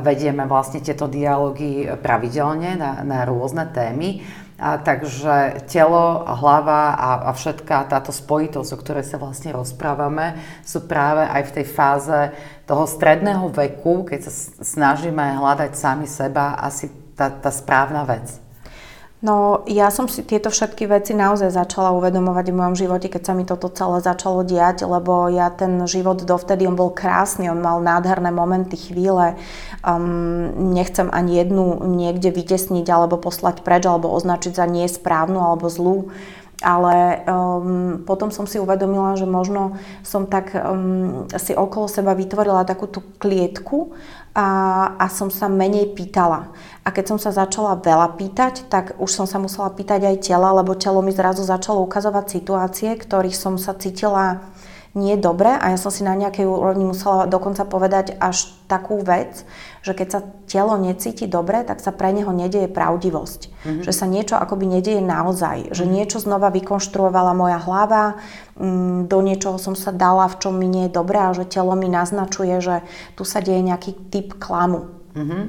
Vedieme 0.00 0.48
vlastne 0.48 0.80
tieto 0.80 1.04
dialógy 1.04 1.84
pravidelne 2.00 2.80
na, 2.80 3.04
na 3.04 3.28
rôzne 3.28 3.68
témy. 3.68 4.24
A 4.60 4.76
takže 4.76 5.64
telo, 5.72 6.20
hlava 6.28 6.92
a, 6.92 7.10
a 7.26 7.30
všetká 7.32 7.88
táto 7.88 8.12
spojitosť, 8.12 8.70
o 8.76 8.80
ktorej 8.84 9.08
sa 9.08 9.16
vlastne 9.16 9.56
rozprávame, 9.56 10.36
sú 10.60 10.84
práve 10.84 11.24
aj 11.24 11.42
v 11.48 11.54
tej 11.56 11.66
fáze 11.72 12.18
toho 12.68 12.84
stredného 12.84 13.48
veku, 13.48 14.04
keď 14.04 14.28
sa 14.28 14.32
snažíme 14.60 15.40
hľadať 15.40 15.72
sami 15.72 16.04
seba, 16.04 16.60
asi 16.60 16.92
tá, 17.16 17.32
tá 17.32 17.48
správna 17.48 18.04
vec. 18.04 18.49
No, 19.20 19.68
ja 19.68 19.92
som 19.92 20.08
si 20.08 20.24
tieto 20.24 20.48
všetky 20.48 20.88
veci 20.88 21.12
naozaj 21.12 21.52
začala 21.52 21.92
uvedomovať 21.92 22.46
v 22.48 22.56
mojom 22.56 22.76
živote, 22.76 23.12
keď 23.12 23.22
sa 23.28 23.32
mi 23.36 23.44
toto 23.44 23.68
celé 23.68 24.00
začalo 24.00 24.40
diať, 24.48 24.88
lebo 24.88 25.28
ja 25.28 25.52
ten 25.52 25.84
život 25.84 26.24
dovtedy, 26.24 26.64
on 26.64 26.72
bol 26.72 26.88
krásny, 26.88 27.52
on 27.52 27.60
mal 27.60 27.84
nádherné 27.84 28.32
momenty, 28.32 28.80
chvíle. 28.80 29.36
Um, 29.84 30.72
nechcem 30.72 31.12
ani 31.12 31.36
jednu 31.36 31.84
niekde 31.84 32.32
vytesniť 32.32 32.88
alebo 32.88 33.20
poslať 33.20 33.60
preč, 33.60 33.84
alebo 33.84 34.08
označiť 34.08 34.56
za 34.56 34.64
nesprávnu 34.64 35.36
alebo 35.36 35.68
zlú 35.68 36.08
ale 36.60 37.24
um, 37.24 38.04
potom 38.04 38.28
som 38.28 38.44
si 38.44 38.60
uvedomila, 38.60 39.16
že 39.16 39.24
možno 39.24 39.80
som 40.04 40.28
tak 40.28 40.52
um, 40.52 41.24
si 41.40 41.56
okolo 41.56 41.88
seba 41.88 42.12
vytvorila 42.12 42.68
takú 42.68 42.84
tú 42.84 43.00
klietku 43.16 43.96
a, 44.36 44.48
a 45.00 45.06
som 45.08 45.32
sa 45.32 45.48
menej 45.48 45.96
pýtala. 45.96 46.52
A 46.84 46.88
keď 46.92 47.16
som 47.16 47.18
sa 47.20 47.32
začala 47.32 47.80
veľa 47.80 48.16
pýtať, 48.16 48.68
tak 48.68 48.96
už 49.00 49.10
som 49.10 49.26
sa 49.28 49.40
musela 49.40 49.72
pýtať 49.72 50.04
aj 50.04 50.16
tela, 50.20 50.52
lebo 50.52 50.76
telo 50.76 51.00
mi 51.00 51.12
zrazu 51.12 51.44
začalo 51.44 51.84
ukazovať 51.84 52.40
situácie, 52.40 52.92
ktorých 52.96 53.36
som 53.36 53.56
sa 53.56 53.72
cítila 53.76 54.44
nie 54.90 55.14
dobre 55.14 55.54
a 55.54 55.70
ja 55.70 55.78
som 55.78 55.94
si 55.94 56.02
na 56.02 56.18
nejakej 56.18 56.50
úrovni 56.50 56.82
musela 56.82 57.30
dokonca 57.30 57.62
povedať 57.62 58.18
až 58.18 58.50
takú 58.66 58.98
vec, 59.06 59.46
že 59.86 59.94
keď 59.94 60.08
sa 60.10 60.20
telo 60.50 60.74
necíti 60.82 61.30
dobre, 61.30 61.62
tak 61.62 61.78
sa 61.78 61.94
pre 61.94 62.10
neho 62.10 62.34
nedieje 62.34 62.66
pravdivosť. 62.66 63.40
Mm-hmm. 63.46 63.84
Že 63.86 63.92
sa 63.94 64.06
niečo 64.10 64.34
akoby 64.34 64.66
nedieje 64.66 64.98
naozaj. 64.98 65.70
Že 65.70 65.84
niečo 65.86 66.18
znova 66.18 66.50
vykonštruovala 66.50 67.38
moja 67.38 67.62
hlava, 67.62 68.18
mm, 68.58 69.06
do 69.06 69.18
niečoho 69.22 69.62
som 69.62 69.78
sa 69.78 69.94
dala, 69.94 70.26
v 70.26 70.38
čom 70.42 70.58
mi 70.58 70.66
nie 70.66 70.90
je 70.90 70.96
dobré 70.98 71.22
a 71.22 71.34
že 71.38 71.46
telo 71.46 71.78
mi 71.78 71.86
naznačuje, 71.86 72.58
že 72.58 72.82
tu 73.14 73.22
sa 73.22 73.38
deje 73.38 73.62
nejaký 73.62 73.94
typ 74.10 74.42
klamu. 74.42 74.90
Mm-hmm. 75.14 75.42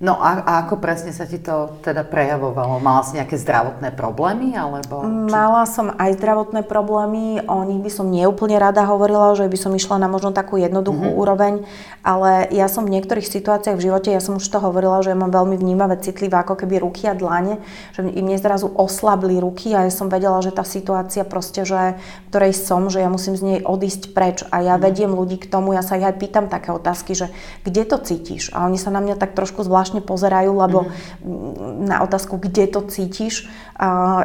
No 0.00 0.16
a, 0.16 0.40
a 0.40 0.52
ako 0.64 0.80
presne 0.80 1.12
sa 1.12 1.28
ti 1.28 1.36
to 1.36 1.76
teda 1.84 2.08
prejavovalo? 2.08 2.80
Mala 2.80 3.04
si 3.04 3.20
nejaké 3.20 3.36
zdravotné 3.36 3.92
problémy? 3.92 4.56
Alebo, 4.56 5.04
či... 5.04 5.28
Mala 5.28 5.68
som 5.68 5.92
aj 5.92 6.16
zdravotné 6.16 6.64
problémy, 6.64 7.44
o 7.44 7.60
nich 7.68 7.84
by 7.84 7.92
som 7.92 8.08
neúplne 8.08 8.56
rada 8.56 8.80
hovorila, 8.88 9.36
že 9.36 9.44
by 9.44 9.60
som 9.60 9.76
išla 9.76 10.00
na 10.00 10.08
možno 10.08 10.32
takú 10.32 10.56
jednoduchú 10.56 11.04
mm-hmm. 11.04 11.20
úroveň, 11.20 11.52
ale 12.00 12.48
ja 12.48 12.72
som 12.72 12.88
v 12.88 12.96
niektorých 12.96 13.28
situáciách 13.28 13.76
v 13.76 13.92
živote, 13.92 14.08
ja 14.08 14.24
som 14.24 14.40
už 14.40 14.48
to 14.48 14.56
hovorila, 14.56 15.04
že 15.04 15.12
ja 15.12 15.20
mám 15.20 15.36
veľmi 15.36 15.60
vnímavé, 15.60 16.00
citlivé, 16.00 16.32
ako 16.40 16.56
keby 16.56 16.80
ruky 16.80 17.04
a 17.04 17.12
dlane, 17.12 17.60
že 17.92 18.00
im 18.00 18.24
mne 18.24 18.40
zrazu 18.40 18.72
oslabli 18.72 19.36
ruky 19.36 19.76
a 19.76 19.84
ja 19.84 19.92
som 19.92 20.08
vedela, 20.08 20.40
že 20.40 20.48
tá 20.48 20.64
situácia 20.64 21.28
proste, 21.28 21.68
že 21.68 22.00
ktorej 22.32 22.56
som, 22.56 22.88
že 22.88 23.04
ja 23.04 23.12
musím 23.12 23.36
z 23.36 23.42
nej 23.44 23.58
odísť 23.60 24.16
preč 24.16 24.48
a 24.48 24.64
ja 24.64 24.80
mm-hmm. 24.80 24.80
vediem 24.80 25.12
ľudí 25.12 25.36
k 25.36 25.52
tomu, 25.52 25.76
ja 25.76 25.84
sa 25.84 26.00
ich 26.00 26.08
aj 26.08 26.16
pýtam 26.16 26.48
také 26.48 26.72
otázky, 26.72 27.12
že 27.12 27.28
kde 27.68 27.84
to 27.84 28.00
cítiš? 28.00 28.48
A 28.56 28.64
oni 28.64 28.80
sa 28.80 28.88
na 28.88 29.04
mňa 29.04 29.20
tak 29.20 29.36
trošku 29.36 29.60
zvláštne 29.60 29.89
zvláštne 29.90 30.06
pozerajú, 30.06 30.52
lebo 30.54 30.78
mm. 30.86 31.90
na 31.90 32.06
otázku, 32.06 32.38
kde 32.38 32.70
to 32.70 32.86
cítiš, 32.86 33.50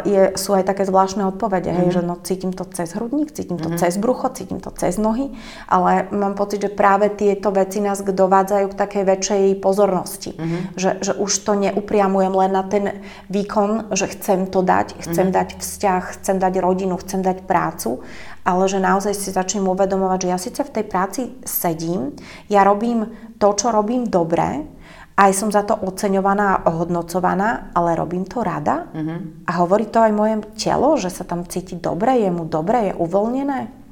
je, 0.03 0.35
sú 0.35 0.51
aj 0.53 0.67
také 0.67 0.83
zvláštne 0.85 1.25
odpovede, 1.31 1.71
mm. 1.71 1.77
hej, 1.81 1.87
že 1.97 2.01
no 2.05 2.19
cítim 2.21 2.51
to 2.53 2.67
cez 2.69 2.93
hrudník, 2.93 3.33
cítim 3.33 3.57
to 3.57 3.73
mm. 3.73 3.79
cez 3.81 3.97
brucho, 3.97 4.29
cítim 4.29 4.61
to 4.61 4.69
cez 4.75 4.99
nohy, 5.01 5.33
ale 5.65 6.11
mám 6.13 6.37
pocit, 6.37 6.61
že 6.61 6.69
práve 6.69 7.09
tieto 7.09 7.49
veci 7.49 7.81
nás 7.81 8.03
dovádzajú 8.05 8.65
k 8.69 8.79
takej 8.79 9.03
väčšej 9.07 9.43
pozornosti. 9.63 10.37
Mm. 10.37 10.77
Že, 10.77 10.89
že 11.01 11.11
už 11.17 11.31
to 11.41 11.51
neupriamujem 11.55 12.33
len 12.35 12.51
na 12.51 12.63
ten 12.67 13.01
výkon, 13.31 13.95
že 13.95 14.11
chcem 14.11 14.51
to 14.51 14.61
dať, 14.61 15.01
chcem 15.01 15.31
mm. 15.31 15.33
dať 15.33 15.49
vzťah, 15.57 16.03
chcem 16.19 16.37
dať 16.37 16.53
rodinu, 16.59 16.99
chcem 16.99 17.23
dať 17.23 17.47
prácu, 17.47 18.03
ale 18.43 18.67
že 18.67 18.83
naozaj 18.83 19.15
si 19.15 19.31
začnem 19.31 19.65
uvedomovať, 19.65 20.19
že 20.21 20.29
ja 20.29 20.37
síce 20.37 20.61
v 20.61 20.73
tej 20.75 20.85
práci 20.85 21.21
sedím, 21.47 22.11
ja 22.51 22.67
robím 22.67 23.09
to, 23.39 23.55
čo 23.55 23.71
robím 23.71 24.05
dobre, 24.05 24.74
aj 25.15 25.31
som 25.31 25.47
za 25.47 25.63
to 25.63 25.79
oceňovaná 25.79 26.59
a 26.59 26.61
ohodnocovaná, 26.67 27.71
ale 27.71 27.95
robím 27.95 28.27
to 28.27 28.43
rada. 28.43 28.91
Uh-huh. 28.91 29.47
A 29.47 29.51
hovorí 29.63 29.87
to 29.87 30.03
aj 30.03 30.11
moje 30.11 30.43
telo, 30.59 30.99
že 30.99 31.07
sa 31.07 31.23
tam 31.23 31.47
cíti 31.47 31.79
dobre, 31.79 32.19
je 32.19 32.29
mu 32.31 32.43
dobre, 32.43 32.91
je 32.91 32.93
uvoľnené? 32.99 33.85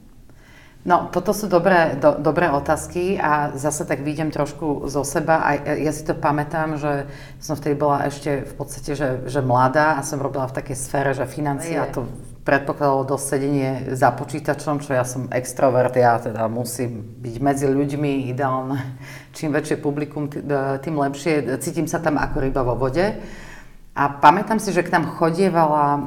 No, 0.84 1.08
toto 1.08 1.32
sú 1.32 1.48
dobré, 1.48 1.96
do, 1.96 2.20
dobré 2.20 2.52
otázky 2.52 3.16
a 3.16 3.56
zase 3.56 3.88
tak 3.88 4.04
vidím 4.04 4.36
trošku 4.36 4.92
zo 4.92 5.08
seba. 5.08 5.40
Aj 5.40 5.80
ja 5.80 5.96
si 5.96 6.04
to 6.04 6.12
pamätám, 6.12 6.76
že 6.76 7.08
som 7.40 7.56
vtedy 7.56 7.80
bola 7.80 8.04
ešte 8.04 8.44
v 8.44 8.54
podstate, 8.60 8.92
že, 8.92 9.24
že 9.32 9.40
mladá 9.40 9.96
a 9.96 10.04
som 10.04 10.20
robila 10.20 10.44
v 10.52 10.60
takej 10.60 10.76
sfére, 10.76 11.16
že 11.16 11.24
financie 11.24 11.80
a 11.80 11.88
to 11.88 12.04
predpokladalo 12.44 13.08
dosť 13.08 13.24
sedenie 13.24 13.72
za 13.96 14.12
počítačom, 14.12 14.84
čo 14.84 14.92
ja 14.92 15.08
som 15.08 15.32
extrovert, 15.32 15.96
ja 15.96 16.20
teda 16.20 16.52
musím 16.52 17.00
byť 17.24 17.36
medzi 17.40 17.72
ľuďmi, 17.72 18.28
ideálne, 18.36 18.84
čím 19.34 19.52
väčšie 19.52 19.82
publikum, 19.82 20.30
tým 20.80 20.96
lepšie. 20.96 21.58
Cítim 21.60 21.90
sa 21.90 22.00
tam 22.00 22.22
ako 22.22 22.38
ryba 22.40 22.62
vo 22.62 22.78
vode. 22.78 23.18
A 23.94 24.10
pamätám 24.10 24.58
si, 24.58 24.74
že 24.74 24.82
k 24.82 24.90
nám 24.90 25.06
chodievala 25.22 26.02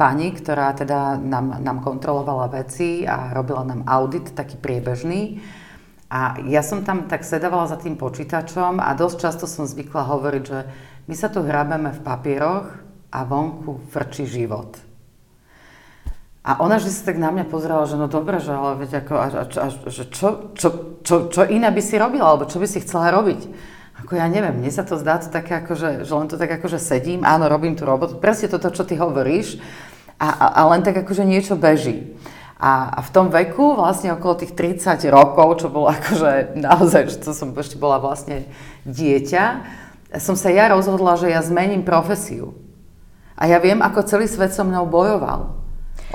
pani, 0.00 0.32
ktorá 0.32 0.72
teda 0.72 1.20
nám, 1.20 1.60
nám 1.60 1.84
kontrolovala 1.84 2.48
veci 2.48 3.04
a 3.04 3.36
robila 3.36 3.68
nám 3.68 3.84
audit 3.84 4.32
taký 4.32 4.56
priebežný. 4.56 5.44
A 6.08 6.40
ja 6.48 6.64
som 6.64 6.88
tam 6.88 7.04
tak 7.04 7.20
sedávala 7.20 7.68
za 7.68 7.76
tým 7.76 8.00
počítačom 8.00 8.80
a 8.80 8.96
dosť 8.96 9.16
často 9.20 9.44
som 9.44 9.68
zvykla 9.68 10.08
hovoriť, 10.08 10.42
že 10.48 10.58
my 11.04 11.14
sa 11.16 11.28
tu 11.28 11.44
hrabeme 11.44 11.92
v 11.92 12.00
papieroch 12.00 12.64
a 13.12 13.20
vonku 13.28 13.92
frčí 13.92 14.24
život. 14.24 14.87
A 16.48 16.64
ona 16.64 16.80
že 16.80 16.88
sa 16.88 17.12
tak 17.12 17.20
na 17.20 17.28
mňa 17.28 17.44
pozerala, 17.52 17.84
že 17.84 18.00
no 18.00 18.08
dobre, 18.08 18.40
že 18.40 18.56
ale 18.56 18.80
veď 18.80 19.04
ako, 19.04 19.14
a, 19.20 19.26
a, 19.28 19.44
a, 19.44 19.66
že 19.84 20.08
čo, 20.08 20.56
čo, 20.56 20.68
čo, 21.04 21.28
čo 21.28 21.44
iné 21.44 21.68
by 21.68 21.82
si 21.84 22.00
robila, 22.00 22.32
alebo 22.32 22.48
čo 22.48 22.56
by 22.56 22.64
si 22.64 22.80
chcela 22.80 23.12
robiť. 23.12 23.44
Ako 24.00 24.16
ja 24.16 24.24
neviem, 24.32 24.56
mne 24.56 24.72
sa 24.72 24.80
to 24.80 24.96
zdá 24.96 25.20
to 25.20 25.28
také 25.28 25.60
ako, 25.60 25.76
že, 25.76 25.90
že 26.08 26.12
len 26.16 26.24
to 26.24 26.40
tak 26.40 26.48
ako, 26.48 26.72
že 26.72 26.80
sedím, 26.80 27.20
áno, 27.20 27.52
robím 27.52 27.76
tú 27.76 27.84
robotu, 27.84 28.16
presne 28.16 28.48
toto, 28.48 28.72
čo 28.72 28.88
ty 28.88 28.96
hovoríš, 28.96 29.60
a, 30.16 30.24
a, 30.24 30.46
a 30.56 30.60
len 30.72 30.80
tak 30.80 30.96
ako, 31.04 31.12
že 31.12 31.28
niečo 31.28 31.52
beží. 31.52 32.16
A, 32.56 32.96
a 32.96 33.00
v 33.04 33.12
tom 33.12 33.28
veku, 33.28 33.76
vlastne 33.76 34.16
okolo 34.16 34.40
tých 34.40 34.56
30 34.56 35.04
rokov, 35.12 35.60
čo 35.60 35.68
bolo 35.68 35.92
akože 35.92 36.56
naozaj, 36.56 37.12
že 37.12 37.18
to 37.28 37.36
som 37.36 37.52
ešte 37.52 37.76
bola 37.76 38.00
vlastne 38.00 38.48
dieťa, 38.88 39.44
som 40.16 40.32
sa 40.32 40.48
ja 40.48 40.72
rozhodla, 40.72 41.20
že 41.20 41.28
ja 41.28 41.44
zmením 41.44 41.84
profesiu. 41.84 42.56
A 43.36 43.44
ja 43.44 43.60
viem, 43.60 43.84
ako 43.84 44.08
celý 44.08 44.24
svet 44.24 44.56
so 44.56 44.64
mnou 44.64 44.88
bojoval. 44.88 45.57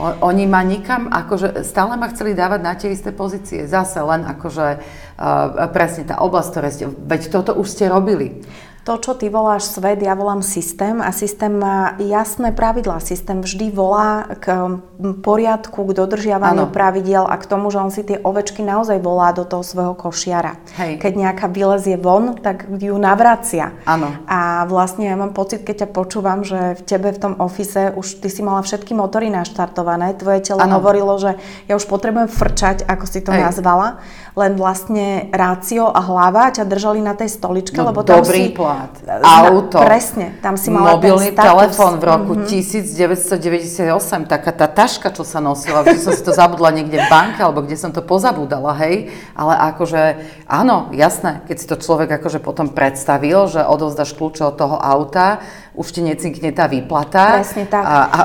Oni 0.01 0.49
ma 0.49 0.65
nikam, 0.65 1.05
akože 1.05 1.61
stále 1.61 1.93
ma 2.01 2.09
chceli 2.09 2.33
dávať 2.33 2.59
na 2.65 2.73
tie 2.73 2.89
isté 2.89 3.13
pozície. 3.13 3.69
Zase 3.69 4.01
len 4.01 4.25
akože 4.25 4.81
uh, 4.81 5.69
presne 5.69 6.09
tá 6.09 6.17
oblasť, 6.17 6.49
ktoré 6.49 6.69
ste, 6.73 6.85
veď 6.89 7.21
toto 7.29 7.53
už 7.53 7.67
ste 7.69 7.93
robili. 7.93 8.41
To, 8.83 8.99
čo 8.99 9.15
ty 9.15 9.31
voláš 9.31 9.71
svet, 9.71 10.03
ja 10.03 10.11
volám 10.11 10.43
systém 10.43 10.99
a 10.99 11.15
systém 11.15 11.55
má 11.55 11.95
jasné 12.03 12.51
pravidlá. 12.51 12.99
Systém 12.99 13.39
vždy 13.39 13.71
volá 13.71 14.27
k 14.43 14.75
poriadku, 15.23 15.87
k 15.87 15.95
dodržiavaniu 16.03 16.67
ano. 16.67 16.75
pravidiel 16.75 17.23
a 17.23 17.39
k 17.39 17.47
tomu, 17.47 17.71
že 17.71 17.79
on 17.79 17.95
si 17.95 18.03
tie 18.03 18.19
ovečky 18.19 18.59
naozaj 18.59 18.99
volá 18.99 19.31
do 19.31 19.47
toho 19.47 19.63
svojho 19.63 19.95
košiara. 19.95 20.59
Hej. 20.75 20.99
Keď 20.99 21.13
nejaká 21.15 21.47
vylezie 21.47 21.95
von, 21.95 22.35
tak 22.43 22.67
ju 22.67 22.99
navracia. 22.99 23.71
Áno. 23.87 24.19
A 24.27 24.67
vlastne 24.67 25.07
ja 25.07 25.15
mám 25.15 25.31
pocit, 25.31 25.63
keď 25.63 25.87
ťa 25.87 25.89
počúvam, 25.95 26.43
že 26.43 26.75
v 26.75 26.81
tebe 26.83 27.15
v 27.15 27.19
tom 27.23 27.33
ofise 27.39 27.95
už 27.95 28.19
ty 28.19 28.27
si 28.27 28.43
mala 28.43 28.59
všetky 28.67 28.91
motory 28.91 29.31
naštartované, 29.31 30.11
tvoje 30.19 30.43
telo 30.43 30.59
ano. 30.59 30.83
hovorilo, 30.83 31.15
že 31.15 31.39
ja 31.71 31.79
už 31.79 31.87
potrebujem 31.87 32.27
frčať, 32.27 32.83
ako 32.83 33.05
si 33.07 33.23
to 33.23 33.31
Hej. 33.31 33.47
nazvala, 33.47 34.03
len 34.33 34.57
vlastne 34.57 35.29
rácio 35.29 35.85
a 35.85 36.01
hlava 36.01 36.49
ťa 36.49 36.65
držali 36.65 37.05
na 37.05 37.13
tej 37.13 37.29
stoličke, 37.29 37.77
no, 37.77 37.93
lebo 37.93 38.01
tam 38.01 38.25
dobrý 38.25 38.49
si 38.49 38.57
štát, 38.57 38.93
auto, 39.21 39.77
presne, 39.77 40.33
tam 40.41 40.57
si 40.57 40.73
mala 40.73 40.97
mobilný 40.97 41.37
telefón 41.37 42.01
v 42.01 42.05
roku 42.09 42.33
mm-hmm. 42.33 43.37
1998, 43.37 44.25
taká 44.25 44.51
tá 44.51 44.65
taška, 44.65 45.13
čo 45.13 45.21
sa 45.21 45.37
nosila, 45.37 45.85
vždy 45.85 46.01
som 46.01 46.17
si 46.17 46.25
to 46.25 46.33
zabudla 46.33 46.73
niekde 46.73 46.97
v 46.97 47.07
banke, 47.13 47.45
alebo 47.45 47.61
kde 47.61 47.77
som 47.77 47.93
to 47.93 48.01
pozabudala, 48.01 48.73
hej, 48.81 49.13
ale 49.37 49.53
akože, 49.73 50.01
áno, 50.49 50.89
jasné, 50.97 51.45
keď 51.45 51.55
si 51.61 51.65
to 51.69 51.77
človek 51.77 52.09
akože 52.17 52.41
potom 52.41 52.73
predstavil, 52.73 53.45
že 53.45 53.61
odovzdaš 53.61 54.17
kľúče 54.17 54.49
od 54.49 54.55
toho 54.57 54.81
auta, 54.81 55.45
už 55.73 55.87
ti 55.89 56.01
necinkne 56.05 56.53
tá 56.53 56.69
výplata. 56.69 57.41
Presne 57.41 57.65
tak. 57.65 57.81
A, 57.81 57.97
a 58.05 58.19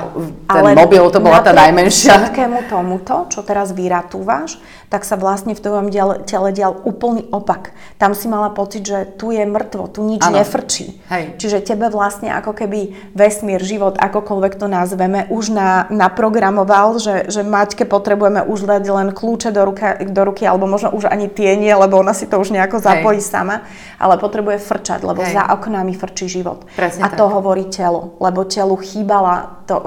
ten 0.45 0.65
Ale 0.65 0.77
mobil 0.77 1.05
to 1.09 1.21
bola 1.21 1.41
tá 1.41 1.57
najmenšia. 1.57 2.29
všetkému 2.29 2.69
tomuto, 2.69 3.25
čo 3.33 3.41
teraz 3.41 3.73
vyratúvaš, 3.73 4.61
tak 4.89 5.05
sa 5.05 5.21
vlastne 5.21 5.53
v 5.53 5.61
tvojom 5.61 5.89
tele 6.25 6.51
dial 6.57 6.73
úplný 6.85 7.29
opak. 7.29 7.77
Tam 8.01 8.17
si 8.17 8.25
mala 8.25 8.49
pocit, 8.53 8.85
že 8.85 9.05
tu 9.21 9.29
je 9.33 9.45
mŕtvo, 9.45 9.89
tu 9.93 10.01
nič 10.01 10.25
ano. 10.25 10.41
nefrčí. 10.41 10.97
Hej. 11.13 11.37
Čiže 11.37 11.61
tebe 11.61 11.93
vlastne 11.93 12.33
ako 12.33 12.57
keby 12.57 13.13
vesmír, 13.13 13.61
život, 13.61 14.01
akokoľvek 14.01 14.57
to 14.57 14.65
nazveme, 14.65 15.29
už 15.29 15.53
na, 15.53 15.85
naprogramoval, 15.93 16.97
že, 16.97 17.29
že 17.29 17.45
Maťke 17.45 17.85
potrebujeme 17.85 18.41
už 18.49 18.65
dať 18.65 18.85
len 18.89 19.09
kľúče 19.13 19.53
do, 19.53 19.63
ruka, 19.69 20.01
do 20.01 20.23
ruky, 20.25 20.49
alebo 20.49 20.65
možno 20.65 20.89
už 20.97 21.13
ani 21.13 21.29
tie 21.29 21.53
nie, 21.61 21.73
lebo 21.73 22.01
ona 22.01 22.17
si 22.17 22.25
to 22.25 22.41
už 22.41 22.57
nejako 22.57 22.81
zapojí 22.81 23.21
Hej. 23.21 23.29
sama, 23.29 23.69
ale 24.01 24.17
potrebuje 24.17 24.57
frčať, 24.65 25.05
lebo 25.05 25.21
Hej. 25.21 25.37
za 25.37 25.53
oknami 25.53 25.93
frčí 25.93 26.33
život. 26.33 26.65
Presne 26.73 27.05
a 27.05 27.13
tak. 27.13 27.21
to 27.21 27.29
hovorí 27.38 27.70
telo, 27.70 28.18
lebo 28.18 28.42
telu 28.42 28.74
chýbala 28.74 29.62
to, 29.70 29.87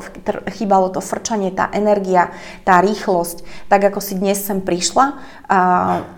chýbalo 0.56 0.88
to 0.88 1.04
frčanie, 1.04 1.52
tá 1.52 1.68
energia, 1.76 2.32
tá 2.64 2.80
rýchlosť. 2.80 3.68
Tak 3.68 3.92
ako 3.92 4.00
si 4.00 4.16
dnes 4.16 4.40
sem 4.40 4.64
prišla 4.64 5.06
a, 5.52 5.60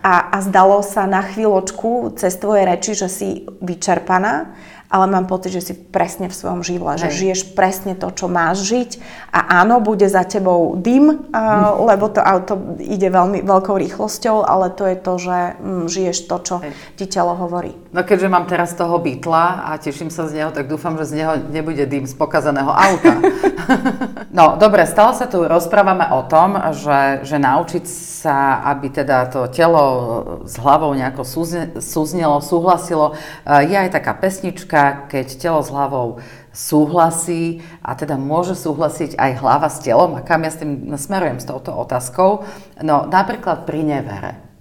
a, 0.05 0.13
a 0.29 0.37
zdalo 0.45 0.85
sa 0.85 1.09
na 1.09 1.25
chvíľočku 1.25 2.13
cez 2.21 2.37
tvoje 2.37 2.69
reči, 2.69 2.93
že 2.93 3.09
si 3.09 3.29
vyčerpaná, 3.59 4.53
ale 4.93 5.09
mám 5.09 5.25
pocit, 5.25 5.49
že 5.49 5.65
si 5.65 5.73
presne 5.73 6.29
v 6.29 6.37
svojom 6.37 6.61
živle, 6.61 7.01
že 7.01 7.09
žiješ 7.09 7.57
presne 7.57 7.97
to, 7.97 8.13
čo 8.13 8.29
máš 8.29 8.61
žiť 8.61 9.01
a 9.33 9.65
áno, 9.65 9.81
bude 9.81 10.05
za 10.05 10.21
tebou 10.21 10.77
dym, 10.77 11.09
uh, 11.09 11.73
lebo 11.89 12.13
to 12.13 12.21
auto 12.21 12.77
ide 12.77 13.09
veľmi 13.09 13.41
veľkou 13.41 13.73
rýchlosťou, 13.73 14.45
ale 14.45 14.69
to 14.69 14.85
je 14.85 14.97
to, 15.01 15.13
že 15.17 15.37
mm, 15.57 15.85
žiješ 15.89 16.17
to, 16.29 16.37
čo 16.45 16.55
Hej. 16.61 16.71
ti 16.93 17.05
telo 17.09 17.33
hovorí. 17.33 17.73
No 17.89 18.05
keďže 18.05 18.29
mám 18.29 18.45
teraz 18.45 18.77
toho 18.77 19.01
bytla 19.01 19.65
a 19.65 19.81
teším 19.81 20.13
sa 20.13 20.29
z 20.29 20.37
neho, 20.37 20.53
tak 20.53 20.69
dúfam, 20.69 20.93
že 21.01 21.09
z 21.09 21.13
neho 21.25 21.33
nebude 21.49 21.81
dym 21.89 22.05
z 22.05 22.13
pokazaného 22.13 22.69
auta. 22.69 23.17
no 24.37 24.61
dobre, 24.61 24.85
stále 24.85 25.17
sa 25.17 25.25
tu 25.25 25.41
rozprávame 25.41 26.05
o 26.13 26.21
tom, 26.29 26.53
že, 26.77 27.25
že 27.25 27.41
naučiť 27.41 27.85
sa, 28.23 28.61
aby 28.69 28.93
teda 28.93 29.25
to 29.33 29.49
telo 29.49 29.85
s 30.45 30.53
hlavou 30.61 30.93
nejako 30.93 31.25
súzne, 31.25 31.81
súznelo, 31.81 32.37
súhlasilo, 32.45 33.17
je 33.45 33.73
aj 33.73 33.89
taká 33.89 34.13
pesnička, 34.13 34.82
keď 35.09 35.27
telo 35.39 35.59
s 35.63 35.73
hlavou 35.73 36.21
súhlasí 36.53 37.65
a 37.81 37.97
teda 37.97 38.15
môže 38.15 38.53
súhlasiť 38.53 39.17
aj 39.17 39.31
hlava 39.41 39.67
s 39.67 39.81
telom 39.81 40.13
a 40.13 40.21
kam 40.21 40.45
ja 40.45 40.51
s 40.53 40.61
tým 40.61 40.85
smerujem 40.93 41.41
s 41.41 41.49
touto 41.49 41.73
otázkou. 41.73 42.45
No 42.85 43.09
napríklad 43.09 43.65
pri 43.65 43.81
nevere. 43.81 44.52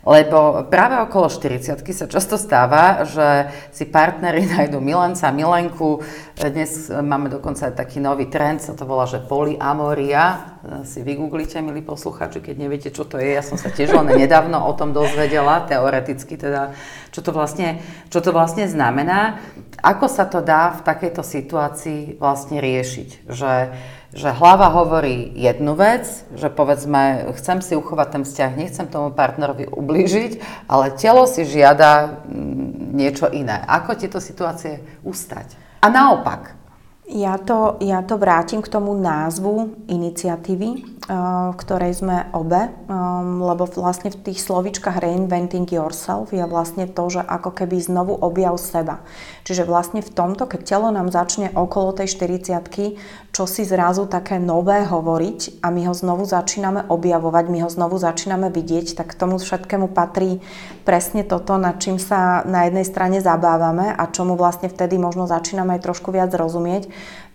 Lebo 0.00 0.64
práve 0.72 0.96
okolo 0.96 1.28
40 1.28 1.84
sa 1.84 2.08
často 2.08 2.40
stáva, 2.40 3.04
že 3.04 3.52
si 3.68 3.84
partnery 3.84 4.48
nájdú 4.56 4.80
milenca, 4.80 5.28
milenku. 5.28 6.00
Dnes 6.40 6.88
máme 6.88 7.28
dokonca 7.28 7.68
aj 7.68 7.76
taký 7.76 8.00
nový 8.00 8.32
trend, 8.32 8.64
sa 8.64 8.72
to 8.72 8.88
volá, 8.88 9.04
že 9.04 9.20
polyamoria. 9.20 10.56
Si 10.88 11.04
vygooglite, 11.04 11.60
milí 11.60 11.84
poslucháči, 11.84 12.40
keď 12.40 12.56
neviete, 12.56 12.88
čo 12.88 13.04
to 13.04 13.20
je. 13.20 13.36
Ja 13.36 13.44
som 13.44 13.60
sa 13.60 13.68
tiež 13.68 13.92
len 13.92 14.08
nedávno 14.16 14.64
o 14.64 14.72
tom 14.72 14.96
dozvedela, 14.96 15.68
teoreticky 15.68 16.40
teda, 16.40 16.72
čo 17.12 17.20
to 17.20 17.36
vlastne, 17.36 17.84
čo 18.08 18.24
to 18.24 18.32
vlastne 18.32 18.64
znamená. 18.72 19.36
Ako 19.84 20.08
sa 20.08 20.24
to 20.24 20.40
dá 20.40 20.80
v 20.80 20.84
takejto 20.84 21.20
situácii 21.20 22.16
vlastne 22.16 22.56
riešiť? 22.64 23.28
Že 23.28 23.52
že 24.10 24.34
hlava 24.34 24.74
hovorí 24.74 25.30
jednu 25.38 25.78
vec, 25.78 26.26
že 26.34 26.50
povedzme, 26.50 27.30
chcem 27.38 27.62
si 27.62 27.78
uchovať 27.78 28.08
ten 28.10 28.22
vzťah, 28.26 28.50
nechcem 28.58 28.86
tomu 28.90 29.14
partnerovi 29.14 29.70
ublížiť, 29.70 30.32
ale 30.66 30.94
telo 30.98 31.30
si 31.30 31.46
žiada 31.46 32.22
mm, 32.26 32.90
niečo 32.90 33.30
iné. 33.30 33.62
Ako 33.70 33.94
tieto 33.94 34.18
situácie 34.18 34.82
ustať? 35.06 35.54
A 35.80 35.86
naopak, 35.88 36.59
ja 37.10 37.34
to, 37.42 37.76
ja 37.82 38.06
to 38.06 38.14
vrátim 38.14 38.62
k 38.62 38.70
tomu 38.70 38.94
názvu 38.94 39.74
iniciatívy, 39.90 40.68
eh, 40.70 40.82
v 41.50 41.54
ktorej 41.58 41.98
sme 41.98 42.30
obe, 42.30 42.70
eh, 42.70 42.92
lebo 43.42 43.66
vlastne 43.66 44.14
v 44.14 44.30
tých 44.30 44.38
slovičkách 44.38 45.02
reinventing 45.02 45.66
yourself 45.66 46.30
je 46.30 46.46
vlastne 46.46 46.86
to, 46.86 47.04
že 47.10 47.22
ako 47.26 47.50
keby 47.50 47.82
znovu 47.82 48.14
objav 48.14 48.54
seba. 48.62 49.02
Čiže 49.42 49.66
vlastne 49.66 50.00
v 50.00 50.10
tomto, 50.14 50.46
keď 50.46 50.60
telo 50.62 50.88
nám 50.94 51.10
začne 51.10 51.50
okolo 51.50 51.98
tej 51.98 52.14
40 52.14 52.94
čo 53.30 53.46
si 53.46 53.62
zrazu 53.62 54.10
také 54.10 54.42
nové 54.42 54.82
hovoriť 54.82 55.62
a 55.62 55.70
my 55.70 55.86
ho 55.86 55.94
znovu 55.94 56.26
začíname 56.26 56.90
objavovať, 56.90 57.44
my 57.46 57.58
ho 57.62 57.70
znovu 57.70 57.94
začíname 57.94 58.50
vidieť, 58.50 58.98
tak 58.98 59.14
k 59.14 59.18
tomu 59.18 59.38
všetkému 59.38 59.94
patrí 59.94 60.42
presne 60.82 61.22
toto, 61.22 61.54
nad 61.54 61.78
čím 61.78 62.02
sa 62.02 62.42
na 62.42 62.66
jednej 62.66 62.82
strane 62.82 63.22
zabávame 63.22 63.94
a 63.94 64.10
čomu 64.10 64.34
vlastne 64.34 64.66
vtedy 64.66 64.98
možno 64.98 65.30
začíname 65.30 65.78
aj 65.78 65.86
trošku 65.86 66.10
viac 66.10 66.34
rozumieť 66.34 66.90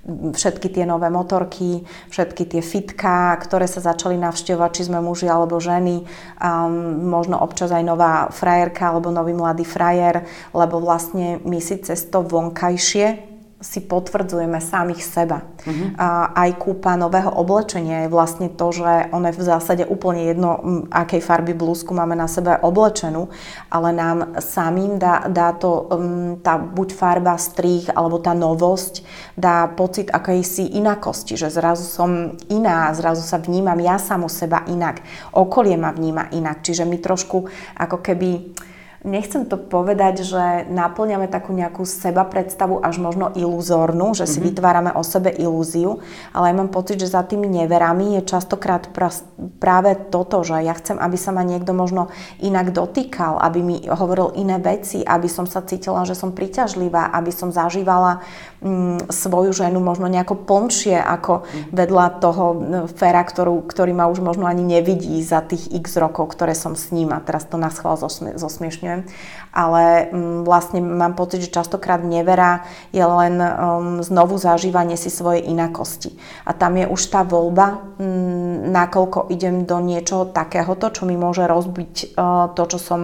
všetky 0.06 0.70
tie 0.70 0.86
nové 0.86 1.10
motorky, 1.10 1.82
všetky 2.14 2.46
tie 2.46 2.62
fitka, 2.62 3.34
ktoré 3.42 3.66
sa 3.66 3.82
začali 3.82 4.16
navštevovať, 4.22 4.72
či 4.72 4.86
sme 4.86 5.02
muži 5.02 5.26
alebo 5.26 5.58
ženy, 5.58 6.06
um, 6.38 7.10
možno 7.10 7.42
občas 7.42 7.74
aj 7.74 7.82
nová 7.82 8.30
frajerka 8.30 8.94
alebo 8.94 9.10
nový 9.10 9.34
mladý 9.34 9.66
frajer, 9.66 10.30
lebo 10.54 10.78
vlastne 10.78 11.42
my 11.42 11.58
si 11.58 11.82
cez 11.82 12.06
to 12.14 12.22
vonkajšie 12.22 13.35
si 13.66 13.82
potvrdzujeme 13.82 14.62
samých 14.62 15.02
seba. 15.02 15.42
Uh-huh. 15.42 15.90
A 15.98 16.30
aj 16.46 16.62
kúpa 16.62 16.94
nového 16.94 17.34
oblečenia 17.34 18.06
je 18.06 18.14
vlastne 18.14 18.54
to, 18.54 18.70
že 18.70 19.10
ono 19.10 19.34
je 19.34 19.40
v 19.42 19.48
zásade 19.50 19.84
úplne 19.90 20.30
jedno, 20.30 20.86
akej 20.94 21.26
farby 21.26 21.58
blúzku 21.58 21.98
máme 21.98 22.14
na 22.14 22.30
sebe 22.30 22.62
oblečenú, 22.62 23.34
ale 23.74 23.90
nám 23.90 24.38
samým 24.38 25.02
dá, 25.02 25.26
dá 25.26 25.50
to 25.58 25.90
um, 25.90 26.38
tá 26.38 26.62
buď 26.62 26.94
farba, 26.94 27.34
strých 27.42 27.90
alebo 27.98 28.22
tá 28.22 28.38
novosť 28.38 29.02
dá 29.34 29.66
pocit 29.74 30.14
akejsi 30.14 30.78
inakosti, 30.78 31.34
že 31.34 31.50
zrazu 31.50 31.84
som 31.90 32.38
iná, 32.54 32.94
zrazu 32.94 33.26
sa 33.26 33.42
vnímam 33.42 33.78
ja 33.82 33.98
samo 33.98 34.30
seba 34.30 34.62
inak, 34.70 35.02
okolie 35.34 35.74
ma 35.76 35.90
vníma 35.90 36.30
inak, 36.32 36.62
čiže 36.62 36.86
my 36.86 37.02
trošku 37.02 37.50
ako 37.82 37.98
keby 38.06 38.56
nechcem 39.06 39.46
to 39.46 39.56
povedať, 39.56 40.26
že 40.26 40.66
naplňame 40.68 41.30
takú 41.30 41.54
nejakú 41.54 41.86
seba 41.86 42.26
predstavu 42.26 42.82
až 42.82 42.98
možno 42.98 43.30
iluzórnu, 43.38 44.18
že 44.18 44.26
si 44.26 44.42
mm-hmm. 44.42 44.48
vytvárame 44.52 44.92
o 44.98 45.06
sebe 45.06 45.30
ilúziu, 45.30 46.02
ale 46.34 46.52
ja 46.52 46.56
mám 46.58 46.74
pocit, 46.74 46.98
že 46.98 47.14
za 47.14 47.22
tými 47.22 47.46
neverami 47.46 48.18
je 48.20 48.26
častokrát 48.26 48.90
práve 49.62 49.92
toto, 50.10 50.42
že 50.42 50.66
ja 50.66 50.74
chcem, 50.74 50.98
aby 50.98 51.16
sa 51.16 51.30
ma 51.30 51.46
niekto 51.46 51.72
možno 51.72 52.10
inak 52.42 52.74
dotýkal, 52.74 53.38
aby 53.40 53.60
mi 53.62 53.78
hovoril 53.86 54.34
iné 54.36 54.58
veci, 54.58 55.06
aby 55.06 55.30
som 55.30 55.46
sa 55.46 55.62
cítila, 55.62 56.04
že 56.04 56.18
som 56.18 56.34
priťažlivá, 56.34 57.14
aby 57.14 57.30
som 57.30 57.54
zažívala 57.54 58.26
mm, 58.66 59.14
svoju 59.14 59.54
ženu 59.54 59.78
možno 59.78 60.10
nejako 60.10 60.42
plnšie 60.50 60.98
ako 60.98 61.46
mm. 61.46 61.72
vedľa 61.72 62.06
toho 62.18 62.44
Fera, 62.98 63.22
ktorú, 63.22 63.62
ktorý 63.70 63.94
ma 63.94 64.10
už 64.10 64.26
možno 64.26 64.50
ani 64.50 64.66
nevidí 64.66 65.22
za 65.22 65.46
tých 65.46 65.70
x 65.70 66.02
rokov, 66.02 66.34
ktoré 66.34 66.58
som 66.58 66.74
s 66.74 66.90
ním 66.90 67.14
a 67.14 67.22
teraz 67.22 67.46
to 67.46 67.62
na 67.62 67.70
schvál 67.70 67.96
ale 69.56 70.12
um, 70.12 70.44
vlastne 70.44 70.84
mám 70.84 71.16
pocit, 71.16 71.48
že 71.48 71.56
častokrát 71.56 72.04
nevera 72.04 72.68
je 72.92 73.00
len 73.00 73.40
um, 73.40 74.04
znovu 74.04 74.36
zažívanie 74.36 75.00
si 75.00 75.08
svojej 75.08 75.48
inakosti. 75.48 76.12
A 76.44 76.52
tam 76.52 76.76
je 76.76 76.86
už 76.92 77.02
tá 77.08 77.24
voľba, 77.24 77.80
um, 77.96 78.68
nakoľko 78.76 79.32
idem 79.32 79.64
do 79.64 79.80
niečoho 79.80 80.28
takéhoto, 80.28 80.92
čo 80.92 81.08
mi 81.08 81.16
môže 81.16 81.48
rozbiť 81.48 82.20
uh, 82.20 82.52
to, 82.52 82.64
čo 82.76 82.80
som 82.82 83.02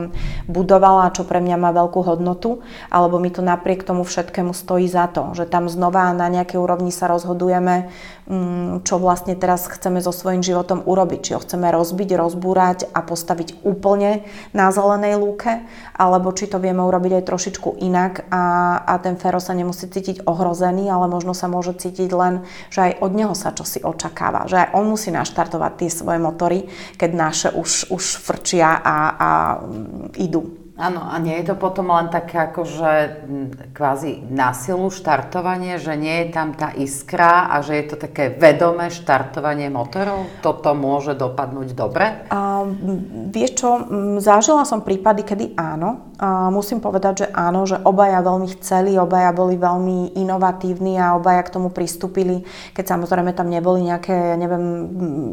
budovala 0.52 1.14
čo 1.16 1.24
pre 1.24 1.40
mňa 1.40 1.56
má 1.56 1.72
veľkú 1.72 2.04
hodnotu, 2.04 2.60
alebo 2.92 3.20
mi 3.22 3.32
to 3.32 3.40
napriek 3.40 3.88
tomu 3.88 4.04
všetkému 4.04 4.52
stojí 4.52 4.92
za 4.92 5.08
to, 5.08 5.32
že 5.32 5.48
tam 5.48 5.72
znova 5.72 6.12
na 6.12 6.28
nejakej 6.28 6.60
úrovni 6.60 6.92
sa 6.92 7.08
rozhodujeme, 7.08 7.92
čo 8.88 8.96
vlastne 8.96 9.36
teraz 9.36 9.68
chceme 9.68 10.00
so 10.00 10.16
svojím 10.16 10.40
životom 10.40 10.80
urobiť. 10.88 11.20
Či 11.20 11.32
ho 11.36 11.44
chceme 11.44 11.68
rozbiť, 11.68 12.16
rozbúrať 12.16 12.88
a 12.96 13.04
postaviť 13.04 13.60
úplne 13.68 14.24
na 14.56 14.72
zelenej 14.72 15.20
lúke, 15.20 15.68
alebo 16.00 16.32
či 16.32 16.48
to 16.48 16.56
vieme 16.56 16.80
urobiť 16.80 17.20
aj 17.20 17.28
trošičku 17.28 17.84
inak 17.84 18.32
a, 18.32 18.44
a 18.88 18.94
ten 19.04 19.20
Fero 19.20 19.44
sa 19.44 19.52
nemusí 19.52 19.92
cítiť 19.92 20.24
ohrozený, 20.24 20.88
ale 20.88 21.12
možno 21.12 21.36
sa 21.36 21.52
môže 21.52 21.76
cítiť 21.76 22.10
len, 22.16 22.48
že 22.72 22.80
aj 22.88 22.94
od 23.04 23.12
neho 23.12 23.36
sa 23.36 23.52
čosi 23.52 23.84
očakáva, 23.84 24.48
že 24.48 24.64
aj 24.64 24.80
on 24.80 24.88
musí 24.88 25.12
naštartovať 25.12 25.72
tie 25.84 25.90
svoje 25.92 26.20
motory, 26.24 26.72
keď 26.96 27.10
naše 27.12 27.50
už, 27.52 27.92
už 27.92 28.04
frčia 28.24 28.80
a, 28.80 28.96
a 29.12 29.30
idú. 30.16 30.61
Áno, 30.82 31.06
a 31.06 31.22
nie 31.22 31.38
je 31.38 31.54
to 31.54 31.56
potom 31.62 31.94
len 31.94 32.10
také 32.10 32.50
akože 32.50 33.22
kvázi 33.70 34.26
násilu 34.34 34.90
štartovanie, 34.90 35.78
že 35.78 35.94
nie 35.94 36.26
je 36.26 36.28
tam 36.34 36.58
tá 36.58 36.74
iskra 36.74 37.54
a 37.54 37.62
že 37.62 37.78
je 37.78 37.86
to 37.94 37.96
také 38.02 38.34
vedomé 38.34 38.90
štartovanie 38.90 39.70
motorov? 39.70 40.26
Toto 40.42 40.74
môže 40.74 41.14
dopadnúť 41.14 41.78
dobre? 41.78 42.26
A, 42.34 42.66
vieš 43.30 43.62
čo, 43.62 43.70
zažila 44.18 44.66
som 44.66 44.82
prípady, 44.82 45.22
kedy 45.22 45.46
áno. 45.54 46.11
A 46.22 46.54
musím 46.54 46.80
povedať, 46.80 47.26
že 47.26 47.28
áno, 47.34 47.66
že 47.66 47.82
obaja 47.82 48.22
veľmi 48.22 48.48
chceli, 48.62 48.94
obaja 48.96 49.34
boli 49.34 49.58
veľmi 49.58 50.14
inovatívni 50.22 51.02
a 51.02 51.18
obaja 51.18 51.42
k 51.42 51.54
tomu 51.58 51.74
pristúpili, 51.74 52.46
keď 52.78 52.94
samozrejme 52.94 53.34
tam 53.34 53.50
neboli 53.50 53.90
nejaké, 53.90 54.38
neviem, 54.38 54.66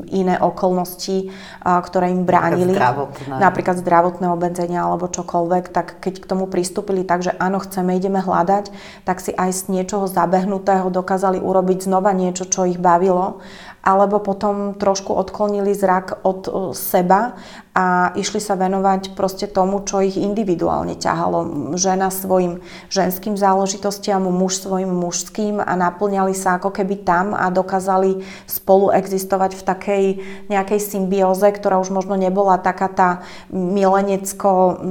iné 0.08 0.40
okolnosti, 0.40 1.28
ktoré 1.62 2.08
im 2.08 2.24
bránili. 2.24 2.72
Napríklad 2.72 2.80
zdravotné. 2.80 3.34
Napríklad 3.36 3.76
zdravotné 3.84 4.26
obmedzenia 4.32 4.80
alebo 4.82 5.06
čokoľvek 5.06 5.28
čokoľvek, 5.28 5.64
tak 5.68 6.00
keď 6.00 6.14
k 6.24 6.28
tomu 6.28 6.48
pristúpili 6.48 7.04
tak, 7.04 7.20
že 7.20 7.36
áno, 7.36 7.60
chceme, 7.60 7.92
ideme 7.92 8.24
hľadať, 8.24 8.72
tak 9.04 9.20
si 9.20 9.36
aj 9.36 9.52
z 9.52 9.62
niečoho 9.68 10.08
zabehnutého 10.08 10.88
dokázali 10.88 11.36
urobiť 11.36 11.84
znova 11.84 12.16
niečo, 12.16 12.48
čo 12.48 12.64
ich 12.64 12.80
bavilo 12.80 13.44
alebo 13.88 14.20
potom 14.20 14.76
trošku 14.76 15.16
odklonili 15.16 15.72
zrak 15.72 16.20
od 16.20 16.40
e, 16.44 16.50
seba 16.76 17.40
a 17.72 18.12
išli 18.12 18.36
sa 18.36 18.52
venovať 18.52 19.16
proste 19.16 19.48
tomu, 19.48 19.80
čo 19.86 20.04
ich 20.04 20.20
individuálne 20.20 20.98
ťahalo. 20.98 21.72
Žena 21.78 22.12
svojim 22.12 22.60
ženským 22.92 23.40
záležitostiam, 23.40 24.28
muž 24.28 24.60
svojim 24.60 24.92
mužským 24.92 25.62
a 25.62 25.72
naplňali 25.78 26.36
sa 26.36 26.60
ako 26.60 26.74
keby 26.74 27.00
tam 27.06 27.32
a 27.32 27.48
dokázali 27.48 28.20
spolu 28.44 28.92
existovať 28.92 29.56
v 29.56 29.62
takej 29.62 30.04
nejakej 30.52 30.80
symbióze, 30.84 31.48
ktorá 31.48 31.80
už 31.80 31.88
možno 31.94 32.18
nebola 32.18 32.60
taká 32.60 32.92
tá 32.92 33.10
milenecko 33.48 34.82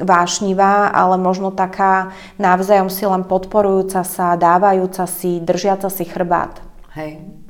vášnivá, 0.00 0.94
ale 0.94 1.20
možno 1.20 1.52
taká 1.52 2.14
navzájom 2.40 2.88
si 2.88 3.04
len 3.04 3.26
podporujúca 3.26 4.06
sa, 4.06 4.38
dávajúca 4.38 5.04
si, 5.10 5.42
držiaca 5.42 5.90
si 5.90 6.06
chrbát. 6.06 6.62
Hej. 6.94 7.43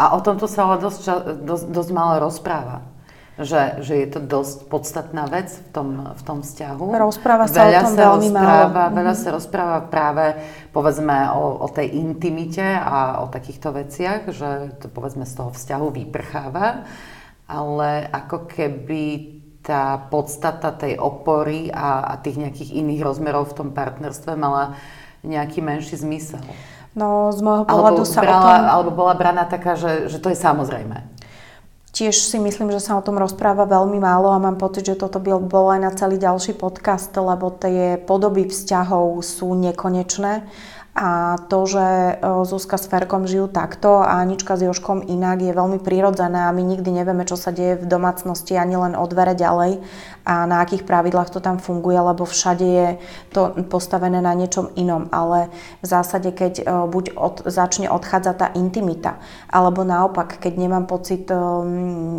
A 0.00 0.16
o 0.16 0.18
tomto 0.24 0.48
sa 0.48 0.68
ale 0.68 0.80
dosť, 0.80 1.00
dosť, 1.44 1.64
dosť 1.68 1.90
málo 1.92 2.22
rozpráva. 2.24 2.84
Že, 3.32 3.80
že 3.80 3.94
je 3.96 4.08
to 4.12 4.20
dosť 4.20 4.68
podstatná 4.68 5.24
vec 5.24 5.48
v 5.48 5.68
tom, 5.72 5.88
v 6.12 6.22
tom 6.22 6.38
vzťahu. 6.44 6.84
Rozpráva 7.00 7.48
sa 7.48 7.64
veľa 7.64 7.80
o 7.80 7.80
tom 7.80 7.94
sa 7.96 8.02
veľmi 8.04 8.28
rozpráva, 8.28 8.82
málo. 8.84 8.92
Veľa 8.92 9.14
mm-hmm. 9.16 9.24
sa 9.24 9.28
rozpráva 9.32 9.78
práve 9.88 10.24
povedzme 10.68 11.16
o, 11.32 11.64
o 11.64 11.68
tej 11.72 11.96
intimite 11.96 12.60
a 12.62 13.24
o 13.24 13.32
takýchto 13.32 13.72
veciach, 13.72 14.28
že 14.36 14.76
to 14.84 14.92
povedzme 14.92 15.24
z 15.24 15.32
toho 15.32 15.48
vzťahu 15.48 15.86
vyprcháva, 15.96 16.84
ale 17.48 18.04
ako 18.12 18.52
keby 18.52 19.04
tá 19.64 19.96
podstata 20.12 20.74
tej 20.74 21.00
opory 21.00 21.72
a, 21.72 22.12
a 22.12 22.20
tých 22.20 22.36
nejakých 22.36 22.76
iných 22.84 23.00
rozmerov 23.00 23.54
v 23.54 23.64
tom 23.64 23.68
partnerstve 23.72 24.36
mala 24.36 24.76
nejaký 25.24 25.64
menší 25.64 25.96
zmysel. 25.96 26.42
No 26.92 27.32
z 27.32 27.40
môjho 27.40 27.64
pohľadu 27.64 28.04
alebo 28.04 28.08
sa 28.08 28.20
brala, 28.20 28.36
o 28.36 28.44
tom... 28.44 28.64
Alebo 28.68 28.90
bola 28.92 29.14
braná 29.16 29.44
taká, 29.48 29.76
že, 29.76 30.12
že 30.12 30.20
to 30.20 30.28
je 30.28 30.36
samozrejme. 30.36 31.08
Tiež 31.92 32.16
si 32.16 32.40
myslím, 32.40 32.72
že 32.72 32.80
sa 32.80 32.96
o 32.96 33.04
tom 33.04 33.20
rozpráva 33.20 33.68
veľmi 33.68 34.00
málo 34.00 34.32
a 34.32 34.40
mám 34.40 34.56
pocit, 34.56 34.88
že 34.88 34.96
toto 34.96 35.20
by 35.20 35.36
bol 35.44 35.68
aj 35.76 35.80
na 35.80 35.92
celý 35.92 36.16
ďalší 36.16 36.56
podcast, 36.56 37.12
lebo 37.12 37.52
tie 37.52 38.00
podoby 38.00 38.48
vzťahov 38.48 39.20
sú 39.20 39.52
nekonečné 39.52 40.48
a 40.92 41.40
to, 41.48 41.64
že 41.64 41.80
e, 41.80 42.14
Zuzka 42.44 42.76
s 42.76 42.84
Ferkom 42.84 43.24
žijú 43.24 43.48
takto 43.48 44.04
a 44.04 44.20
Anička 44.20 44.60
s 44.60 44.68
Joškom 44.68 45.08
inak 45.08 45.40
je 45.40 45.56
veľmi 45.56 45.80
prirodzené 45.80 46.44
a 46.44 46.52
my 46.52 46.60
nikdy 46.60 46.92
nevieme, 46.92 47.24
čo 47.24 47.40
sa 47.40 47.48
deje 47.48 47.80
v 47.80 47.88
domácnosti 47.88 48.52
ani 48.60 48.76
len 48.76 48.92
o 48.92 49.04
dvere 49.08 49.32
ďalej 49.32 49.80
a 50.28 50.44
na 50.44 50.60
akých 50.60 50.84
pravidlách 50.84 51.32
to 51.32 51.40
tam 51.40 51.56
funguje, 51.56 51.96
lebo 51.96 52.28
všade 52.28 52.66
je 52.68 52.88
to 53.32 53.56
postavené 53.72 54.20
na 54.20 54.36
niečom 54.36 54.68
inom. 54.76 55.08
Ale 55.10 55.48
v 55.80 55.86
zásade, 55.88 56.28
keď 56.28 56.54
e, 56.60 56.64
buď 56.68 57.04
od, 57.16 57.36
začne 57.48 57.88
odchádzať 57.88 58.36
tá 58.36 58.48
intimita, 58.52 59.16
alebo 59.48 59.88
naopak, 59.88 60.44
keď 60.44 60.60
nemám 60.60 60.84
pocit, 60.84 61.24
e, 61.32 61.40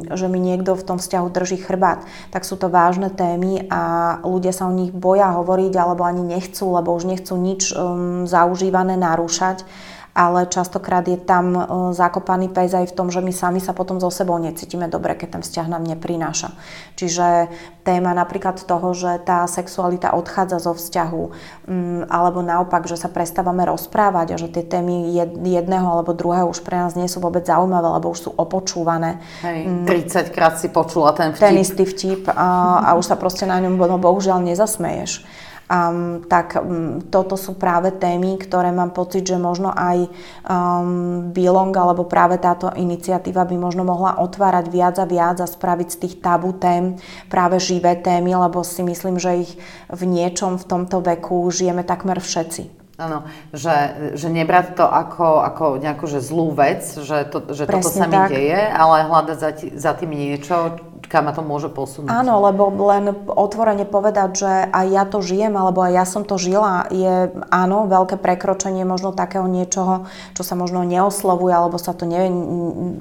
že 0.10 0.26
mi 0.26 0.42
niekto 0.42 0.74
v 0.74 0.82
tom 0.82 0.98
vzťahu 0.98 1.28
drží 1.30 1.62
chrbát, 1.62 2.02
tak 2.34 2.42
sú 2.42 2.58
to 2.58 2.74
vážne 2.74 3.14
témy 3.14 3.70
a 3.70 4.18
ľudia 4.26 4.50
sa 4.50 4.66
o 4.66 4.74
nich 4.74 4.90
boja 4.90 5.30
hovoriť 5.38 5.74
alebo 5.78 6.10
ani 6.10 6.26
nechcú, 6.26 6.74
lebo 6.74 6.90
už 6.98 7.06
nechcú 7.06 7.38
nič 7.38 7.70
um, 7.72 8.26
zaužiť 8.26 8.63
používané 8.64 8.96
narúšať, 8.96 9.68
ale 10.14 10.46
častokrát 10.46 11.04
je 11.04 11.18
tam 11.18 11.52
e, 11.52 11.62
zakopaný 11.92 12.48
pes 12.48 12.72
aj 12.72 12.94
v 12.94 12.96
tom, 12.96 13.10
že 13.10 13.20
my 13.20 13.34
sami 13.34 13.60
sa 13.60 13.74
potom 13.76 13.98
so 14.00 14.08
sebou 14.08 14.40
necítime 14.40 14.88
dobre, 14.88 15.18
keď 15.20 15.36
ten 15.36 15.44
vzťah 15.44 15.68
nám 15.68 15.84
neprináša. 15.84 16.54
Čiže 16.96 17.50
téma 17.82 18.14
napríklad 18.16 18.62
toho, 18.62 18.94
že 18.94 19.20
tá 19.26 19.44
sexualita 19.50 20.14
odchádza 20.16 20.64
zo 20.64 20.78
vzťahu, 20.78 21.24
mm, 21.68 22.02
alebo 22.08 22.46
naopak, 22.46 22.86
že 22.88 22.96
sa 22.96 23.12
prestávame 23.12 23.66
rozprávať 23.68 24.38
a 24.38 24.40
že 24.40 24.48
tie 24.54 24.64
témy 24.64 25.12
jedného 25.44 25.84
alebo 25.90 26.16
druhého 26.16 26.48
už 26.48 26.62
pre 26.64 26.78
nás 26.78 26.96
nie 26.96 27.10
sú 27.12 27.20
vôbec 27.20 27.44
zaujímavé, 27.44 27.90
lebo 28.00 28.14
už 28.14 28.30
sú 28.30 28.32
opočúvané. 28.32 29.20
Hej, 29.42 29.90
30 29.90 30.30
mm. 30.30 30.32
krát 30.32 30.56
si 30.62 30.70
počula 30.70 31.12
ten 31.18 31.36
vtip. 31.36 31.42
Ten 31.42 31.58
istý 31.58 31.84
vtip 31.90 32.32
a, 32.32 32.80
a 32.86 32.90
už 32.96 33.12
sa 33.12 33.18
proste 33.18 33.44
na 33.50 33.60
ňom 33.60 33.76
no, 33.76 33.98
bohužiaľ 33.98 34.46
nezasmeješ 34.46 35.44
um, 35.70 36.24
tak 36.26 36.60
um, 36.60 37.00
toto 37.08 37.40
sú 37.40 37.56
práve 37.56 37.92
témy, 37.96 38.40
ktoré 38.40 38.72
mám 38.72 38.92
pocit, 38.92 39.24
že 39.24 39.40
možno 39.40 39.72
aj 39.72 40.08
um, 40.48 41.30
Bilong 41.32 41.74
alebo 41.74 42.08
práve 42.08 42.40
táto 42.40 42.72
iniciatíva 42.74 43.48
by 43.48 43.56
možno 43.56 43.84
mohla 43.88 44.20
otvárať 44.20 44.66
viac 44.70 44.96
a 45.00 45.06
viac 45.08 45.38
a 45.40 45.48
spraviť 45.48 45.88
z 45.90 45.98
tých 46.00 46.16
tabu 46.20 46.54
tém 46.56 46.98
práve 47.28 47.60
živé 47.60 47.96
témy, 48.00 48.36
lebo 48.36 48.62
si 48.62 48.84
myslím, 48.84 49.20
že 49.20 49.48
ich 49.48 49.52
v 49.92 50.04
niečom 50.08 50.60
v 50.60 50.68
tomto 50.68 51.02
veku 51.04 51.48
žijeme 51.50 51.86
takmer 51.86 52.20
všetci. 52.20 52.84
Áno, 52.94 53.26
že, 53.50 53.74
že 54.14 54.30
nebrať 54.30 54.78
to 54.78 54.86
ako, 54.86 55.42
ako 55.42 55.82
nejakú 55.82 56.06
že 56.06 56.22
zlú 56.22 56.54
vec, 56.54 56.86
že, 56.86 57.26
to, 57.26 57.50
že 57.50 57.66
toto 57.66 57.90
sa 57.90 58.06
mi 58.06 58.14
tak. 58.14 58.30
deje, 58.30 58.62
ale 58.70 59.10
hľadať 59.10 59.38
za, 59.42 59.52
za 59.74 59.92
tým 59.98 60.14
niečo, 60.14 60.78
kam 61.08 61.30
ma 61.30 61.34
to 61.36 61.46
môže 61.46 61.70
posunúť. 61.70 62.10
Áno, 62.10 62.42
lebo 62.42 62.74
len 62.90 63.14
otvorene 63.30 63.86
povedať, 63.86 64.30
že 64.34 64.52
aj 64.72 64.86
ja 64.90 65.04
to 65.06 65.22
žijem, 65.22 65.54
alebo 65.54 65.86
aj 65.86 65.94
ja 65.94 66.06
som 66.10 66.24
to 66.26 66.42
žila, 66.42 66.90
je 66.90 67.30
áno, 67.54 67.86
veľké 67.86 68.18
prekročenie 68.18 68.82
možno 68.88 69.14
takého 69.14 69.46
niečoho, 69.46 70.10
čo 70.34 70.42
sa 70.42 70.58
možno 70.58 70.82
neoslovuje, 70.82 71.54
alebo 71.54 71.78
sa 71.78 71.94
to 71.94 72.10
ne, 72.10 72.28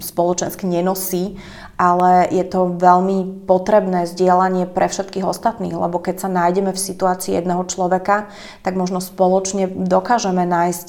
spoločensky 0.03 0.69
nenosí, 0.69 1.41
ale 1.81 2.29
je 2.31 2.45
to 2.47 2.79
veľmi 2.79 3.49
potrebné 3.49 4.07
zdieľanie 4.07 4.71
pre 4.71 4.87
všetkých 4.87 5.27
ostatných, 5.27 5.75
lebo 5.75 5.99
keď 5.99 6.23
sa 6.23 6.29
nájdeme 6.31 6.71
v 6.71 6.79
situácii 6.79 7.35
jedného 7.35 7.67
človeka, 7.67 8.31
tak 8.63 8.79
možno 8.79 9.03
spoločne 9.03 9.67
dokážeme 9.67 10.47
nájsť, 10.47 10.89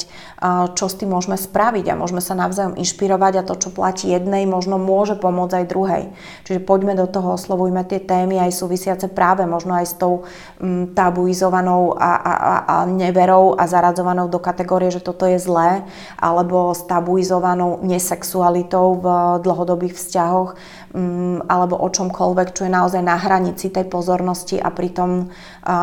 čo 0.76 0.86
s 0.86 0.97
tým 0.99 1.15
môžeme 1.15 1.39
spraviť 1.39 1.89
a 1.89 1.97
môžeme 1.97 2.21
sa 2.21 2.38
navzájom 2.38 2.78
inšpirovať 2.78 3.34
a 3.41 3.47
to, 3.47 3.56
čo 3.58 3.69
platí 3.71 4.12
jednej, 4.12 4.45
možno 4.45 4.78
môže 4.78 5.15
pomôcť 5.17 5.63
aj 5.63 5.71
druhej. 5.71 6.04
Čiže 6.45 6.62
poďme 6.62 6.93
do 6.99 7.03
toho, 7.08 7.36
oslovujme 7.36 7.84
tie 7.88 8.00
témy 8.00 8.39
aj 8.39 8.52
súvisiace 8.54 9.08
práve 9.12 9.44
možno 9.44 9.76
aj 9.76 9.86
s 9.86 9.96
tou 9.98 10.24
m, 10.62 10.92
tabuizovanou 10.92 11.96
a, 11.96 12.12
a, 12.16 12.34
a, 12.34 12.54
a 12.68 12.76
neverou 12.86 13.56
a 13.58 13.68
zaradzovanou 13.68 14.28
do 14.28 14.39
kategórie, 14.39 14.92
že 14.92 15.04
toto 15.04 15.24
je 15.26 15.39
zlé, 15.39 15.84
alebo 16.20 16.72
s 16.72 16.86
tabuizovanou 16.86 17.84
nesexualitou 17.84 19.00
v 19.00 19.06
dlhodobých 19.44 19.96
vzťahoch 19.98 20.56
Mm, 20.94 21.50
alebo 21.50 21.74
o 21.82 21.89
čomkoľvek, 21.89 22.54
čo 22.54 22.70
je 22.70 22.72
naozaj 22.72 23.02
na 23.02 23.18
hranici 23.18 23.74
tej 23.74 23.89
pozornosti 23.89 24.62
a 24.62 24.70
pritom 24.70 25.26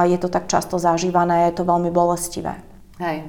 je 0.06 0.18
to 0.22 0.30
tak 0.30 0.46
často 0.46 0.78
zažívané, 0.78 1.50
je 1.50 1.58
to 1.58 1.66
veľmi 1.66 1.90
bolestivé. 1.90 2.62
Hej. 3.02 3.26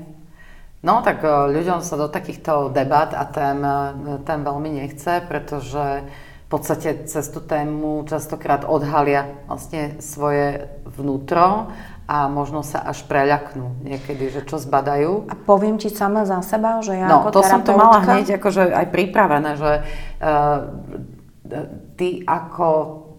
No 0.85 1.01
tak 1.01 1.25
e, 1.25 1.29
ľuďom 1.29 1.81
sa 1.81 1.97
do 1.97 2.05
takýchto 2.05 2.69
debat 2.69 3.13
a 3.17 3.25
tém, 3.25 3.61
e, 3.65 4.21
tém 4.25 4.41
veľmi 4.45 4.81
nechce, 4.81 5.25
pretože 5.25 6.05
podstate 6.51 7.07
cez 7.07 7.25
tú 7.31 7.39
tému 7.39 8.03
častokrát 8.03 8.67
odhalia 8.67 9.39
vlastne 9.47 10.03
svoje 10.03 10.67
vnútro 10.83 11.71
a 12.11 12.27
možno 12.27 12.59
sa 12.59 12.83
až 12.83 13.07
preľaknú 13.07 13.87
niekedy, 13.87 14.27
že 14.27 14.43
čo 14.43 14.59
zbadajú. 14.59 15.31
A 15.31 15.35
poviem 15.39 15.79
ti 15.79 15.87
sama 15.87 16.27
za 16.27 16.43
seba, 16.43 16.83
že 16.83 16.99
ja 16.99 17.07
no, 17.07 17.23
ako 17.23 17.39
to 17.39 17.41
som 17.47 17.63
to 17.63 17.71
mala 17.71 18.03
hneď 18.03 18.35
akože 18.35 18.67
aj 18.67 18.87
pripravené, 18.91 19.51
že 19.55 19.71
uh, 20.19 20.67
ty 21.95 22.19
ako 22.27 22.67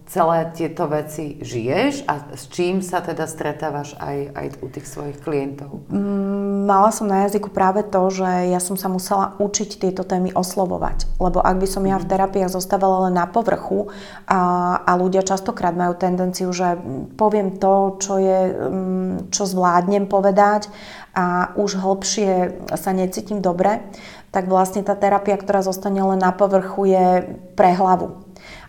celé 0.03 0.51
tieto 0.51 0.85
veci 0.91 1.39
žiješ 1.39 2.03
a 2.11 2.35
s 2.35 2.51
čím 2.51 2.83
sa 2.83 2.99
teda 2.99 3.23
stretávaš 3.23 3.95
aj, 3.97 4.35
aj 4.35 4.47
u 4.59 4.67
tých 4.67 4.87
svojich 4.87 5.17
klientov? 5.23 5.87
Mm, 5.87 6.67
mala 6.67 6.91
som 6.91 7.07
na 7.07 7.23
jazyku 7.25 7.47
práve 7.49 7.87
to, 7.87 8.01
že 8.11 8.51
ja 8.51 8.59
som 8.59 8.75
sa 8.75 8.91
musela 8.91 9.39
učiť 9.39 9.79
tieto 9.79 10.03
témy 10.03 10.35
oslovovať. 10.35 11.07
Lebo 11.23 11.39
ak 11.39 11.55
by 11.55 11.67
som 11.67 11.83
ja 11.87 11.95
v 11.97 12.07
mhm. 12.07 12.11
terapiách 12.11 12.51
zostávala 12.51 13.07
len 13.07 13.15
na 13.15 13.25
povrchu 13.25 13.89
a, 14.27 14.41
a 14.83 14.91
ľudia 14.99 15.23
častokrát 15.23 15.73
majú 15.73 15.95
tendenciu, 15.95 16.51
že 16.51 16.75
poviem 17.15 17.55
to, 17.55 17.97
čo, 18.03 18.19
je, 18.19 18.39
mm, 18.51 19.31
čo 19.31 19.43
zvládnem 19.47 20.05
povedať 20.11 20.67
a 21.15 21.55
už 21.55 21.79
hlbšie 21.79 22.65
sa 22.73 22.91
necítim 22.91 23.39
dobre, 23.39 23.85
tak 24.33 24.49
vlastne 24.49 24.81
tá 24.81 24.97
terapia, 24.97 25.37
ktorá 25.37 25.61
zostane 25.61 26.01
len 26.01 26.17
na 26.17 26.33
povrchu, 26.33 26.89
je 26.89 27.05
pre 27.53 27.69
hlavu 27.77 28.22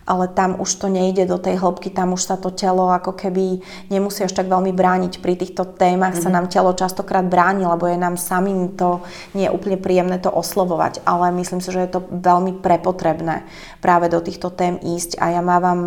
ale 0.05 0.29
tam 0.29 0.61
už 0.61 0.69
to 0.77 0.87
nejde 0.87 1.25
do 1.25 1.41
tej 1.41 1.57
hĺbky, 1.57 1.89
tam 1.89 2.13
už 2.13 2.29
sa 2.29 2.37
to 2.37 2.53
telo 2.53 2.93
ako 2.93 3.17
keby 3.17 3.59
nemusí 3.89 4.21
až 4.21 4.37
tak 4.37 4.45
veľmi 4.45 4.69
brániť. 4.69 5.17
Pri 5.17 5.33
týchto 5.33 5.65
témach 5.65 6.13
mm-hmm. 6.13 6.23
sa 6.23 6.29
mhm. 6.29 6.35
nám 6.37 6.45
telo 6.53 6.71
častokrát 6.77 7.25
bráni, 7.25 7.65
lebo 7.65 7.89
je 7.89 7.97
nám 7.97 8.15
samým 8.15 8.77
to 8.77 9.01
nie 9.33 9.49
je 9.49 9.53
úplne 9.53 9.81
príjemné 9.81 10.21
to 10.21 10.29
oslovovať, 10.29 11.01
ale 11.03 11.33
myslím 11.41 11.59
si, 11.59 11.73
že 11.73 11.89
je 11.89 11.91
to 11.97 12.05
veľmi 12.05 12.61
prepotrebné 12.61 13.43
práve 13.81 14.07
do 14.13 14.21
týchto 14.21 14.53
tém 14.53 14.77
ísť 14.77 15.17
a 15.17 15.33
ja 15.33 15.41
mávam 15.41 15.79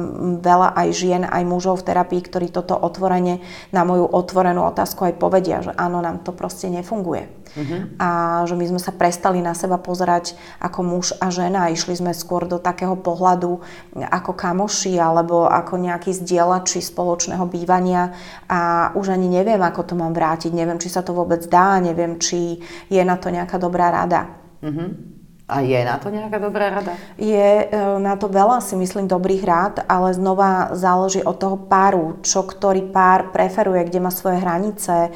veľa 0.42 0.74
aj 0.74 0.88
žien, 0.90 1.22
aj 1.22 1.42
mužov 1.46 1.82
v 1.82 1.94
terapii, 1.94 2.20
ktorí 2.26 2.50
toto 2.50 2.74
otvorene 2.74 3.38
na 3.70 3.86
moju 3.86 4.06
otvorenú 4.10 4.66
otázku 4.66 5.06
aj 5.06 5.14
povedia, 5.20 5.62
že 5.62 5.70
áno, 5.78 6.02
nám 6.02 6.26
to 6.26 6.34
proste 6.34 6.66
nefunguje. 6.66 7.37
Uh-huh. 7.56 7.88
A 8.00 8.08
že 8.44 8.54
my 8.56 8.64
sme 8.68 8.80
sa 8.80 8.92
prestali 8.92 9.40
na 9.40 9.56
seba 9.56 9.80
pozerať 9.80 10.36
ako 10.60 10.80
muž 10.84 11.06
a 11.18 11.32
žena 11.32 11.72
išli 11.72 11.96
sme 11.96 12.12
skôr 12.12 12.44
do 12.44 12.60
takého 12.60 12.96
pohľadu 12.96 13.60
ako 13.96 14.32
kamoši 14.36 14.96
alebo 15.00 15.48
ako 15.48 15.80
nejakí 15.80 16.12
zdieľači 16.12 16.84
spoločného 16.84 17.44
bývania 17.48 18.12
a 18.46 18.92
už 18.94 19.16
ani 19.16 19.28
neviem, 19.28 19.60
ako 19.60 19.82
to 19.82 19.94
mám 19.96 20.12
vrátiť, 20.12 20.52
neviem, 20.52 20.80
či 20.80 20.92
sa 20.92 21.00
to 21.04 21.16
vôbec 21.16 21.44
dá, 21.48 21.80
neviem, 21.80 22.16
či 22.20 22.60
je 22.92 23.02
na 23.02 23.16
to 23.16 23.32
nejaká 23.32 23.56
dobrá 23.56 23.90
rada. 23.90 24.32
Mm-hmm. 24.62 25.17
A 25.48 25.64
je 25.64 25.80
na 25.80 25.96
to 25.96 26.12
nejaká 26.12 26.36
dobrá 26.36 26.68
rada? 26.68 26.92
Je 27.16 27.64
e, 27.64 27.66
na 28.04 28.20
to 28.20 28.28
veľa, 28.28 28.60
si 28.60 28.76
myslím, 28.76 29.08
dobrých 29.08 29.48
rád, 29.48 29.74
ale 29.88 30.12
znova 30.12 30.76
záleží 30.76 31.24
od 31.24 31.40
toho 31.40 31.56
páru, 31.56 32.20
čo 32.20 32.44
ktorý 32.44 32.92
pár 32.92 33.32
preferuje, 33.32 33.88
kde 33.88 33.96
má 34.04 34.12
svoje 34.12 34.44
hranice, 34.44 35.08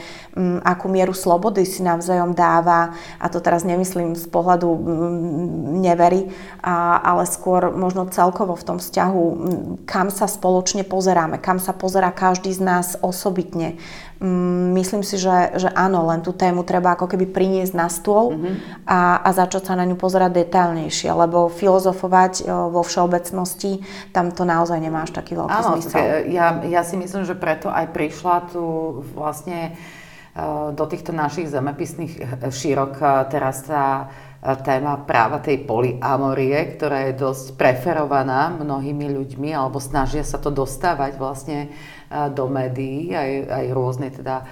akú 0.65 0.89
mieru 0.89 1.13
slobody 1.13 1.69
si 1.69 1.85
navzájom 1.85 2.33
dáva. 2.33 2.97
A 3.21 3.29
to 3.29 3.45
teraz 3.45 3.61
nemyslím 3.69 4.17
z 4.17 4.25
pohľadu 4.33 4.73
nevery, 5.85 6.33
ale 6.65 7.29
skôr 7.29 7.69
možno 7.69 8.09
celkovo 8.09 8.57
v 8.57 8.65
tom 8.65 8.79
vzťahu, 8.81 9.25
kam 9.85 10.09
sa 10.09 10.25
spoločne 10.25 10.89
pozeráme, 10.89 11.45
kam 11.45 11.61
sa 11.61 11.77
pozerá 11.77 12.09
každý 12.09 12.57
z 12.57 12.65
nás 12.65 12.97
osobitne 13.05 13.77
myslím 14.79 15.03
si, 15.03 15.19
že, 15.19 15.59
že 15.59 15.69
áno, 15.75 16.07
len 16.07 16.23
tú 16.23 16.31
tému 16.31 16.63
treba 16.63 16.95
ako 16.95 17.11
keby 17.11 17.27
priniesť 17.27 17.75
na 17.75 17.91
stôl 17.91 18.39
mm-hmm. 18.39 18.87
a, 18.87 19.19
a 19.19 19.29
začať 19.35 19.67
sa 19.67 19.75
na 19.75 19.83
ňu 19.83 19.99
pozerať 19.99 20.47
detailnejšie, 20.47 21.11
lebo 21.11 21.51
filozofovať 21.51 22.47
vo 22.47 22.87
všeobecnosti, 22.87 23.83
tam 24.15 24.31
to 24.31 24.47
naozaj 24.47 24.79
nemá 24.79 25.03
až 25.03 25.13
taký 25.13 25.35
veľký 25.35 25.59
áno, 25.59 25.69
zmysel. 25.75 26.31
Ja, 26.31 26.63
ja 26.63 26.83
si 26.87 26.95
myslím, 26.95 27.27
že 27.27 27.35
preto 27.35 27.67
aj 27.67 27.91
prišla 27.91 28.55
tu 28.55 28.63
vlastne 29.13 29.75
do 30.73 30.85
týchto 30.89 31.13
našich 31.13 31.53
zemepisných 31.53 32.15
e, 32.17 32.23
šírok 32.49 33.29
teraz 33.29 33.69
tá 33.69 34.09
téma 34.43 34.99
práva 35.07 35.39
tej 35.39 35.63
polyamorie, 35.63 36.75
ktorá 36.75 37.07
je 37.07 37.15
dosť 37.15 37.55
preferovaná 37.55 38.51
mnohými 38.51 39.07
ľuďmi, 39.15 39.55
alebo 39.55 39.79
snažia 39.79 40.27
sa 40.27 40.43
to 40.43 40.51
dostávať 40.51 41.15
vlastne 41.15 41.71
do 42.11 42.51
médií, 42.51 43.15
aj, 43.15 43.31
aj 43.47 43.65
rôzne 43.71 44.11
teda 44.11 44.43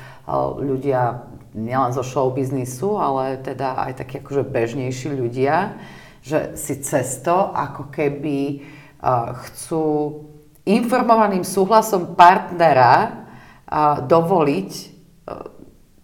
ľudia 0.63 1.27
nielen 1.59 1.91
zo 1.91 2.07
show 2.07 2.31
biznisu, 2.31 3.03
ale 3.03 3.43
teda 3.43 3.83
aj 3.91 4.07
takí 4.07 4.23
akože 4.23 4.47
bežnejší 4.47 5.11
ľudia, 5.11 5.75
že 6.23 6.55
si 6.55 6.79
cesto 6.87 7.51
ako 7.51 7.91
keby 7.91 8.63
chcú 9.43 9.85
informovaným 10.71 11.43
súhlasom 11.43 12.15
partnera 12.15 13.27
dovoliť 14.07 14.90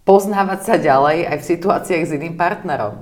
poznávať 0.07 0.59
sa 0.63 0.75
ďalej 0.79 1.27
aj 1.27 1.37
v 1.43 1.49
situáciách 1.51 2.03
s 2.07 2.15
iným 2.15 2.39
partnerom. 2.39 2.95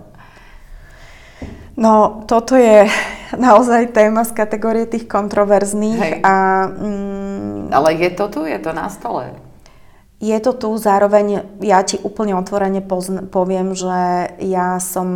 No, 1.78 2.24
toto 2.26 2.56
je 2.58 2.88
naozaj 3.36 3.92
téma 3.94 4.24
z 4.24 4.32
kategórie 4.34 4.90
tých 4.90 5.06
kontroverzných. 5.06 6.02
Hej. 6.02 6.14
A, 6.24 6.36
mm, 6.72 7.70
Ale 7.70 7.90
je 8.00 8.10
to 8.16 8.26
tu? 8.32 8.42
Je 8.48 8.58
to 8.58 8.72
na 8.74 8.88
stole? 8.90 9.36
Je 10.24 10.40
to 10.40 10.56
tu, 10.56 10.72
zároveň 10.80 11.44
ja 11.60 11.84
ti 11.84 12.00
úplne 12.00 12.40
otvorene 12.40 12.80
pozn- 12.80 13.28
poviem, 13.28 13.76
že 13.76 14.32
ja 14.40 14.80
som, 14.80 15.08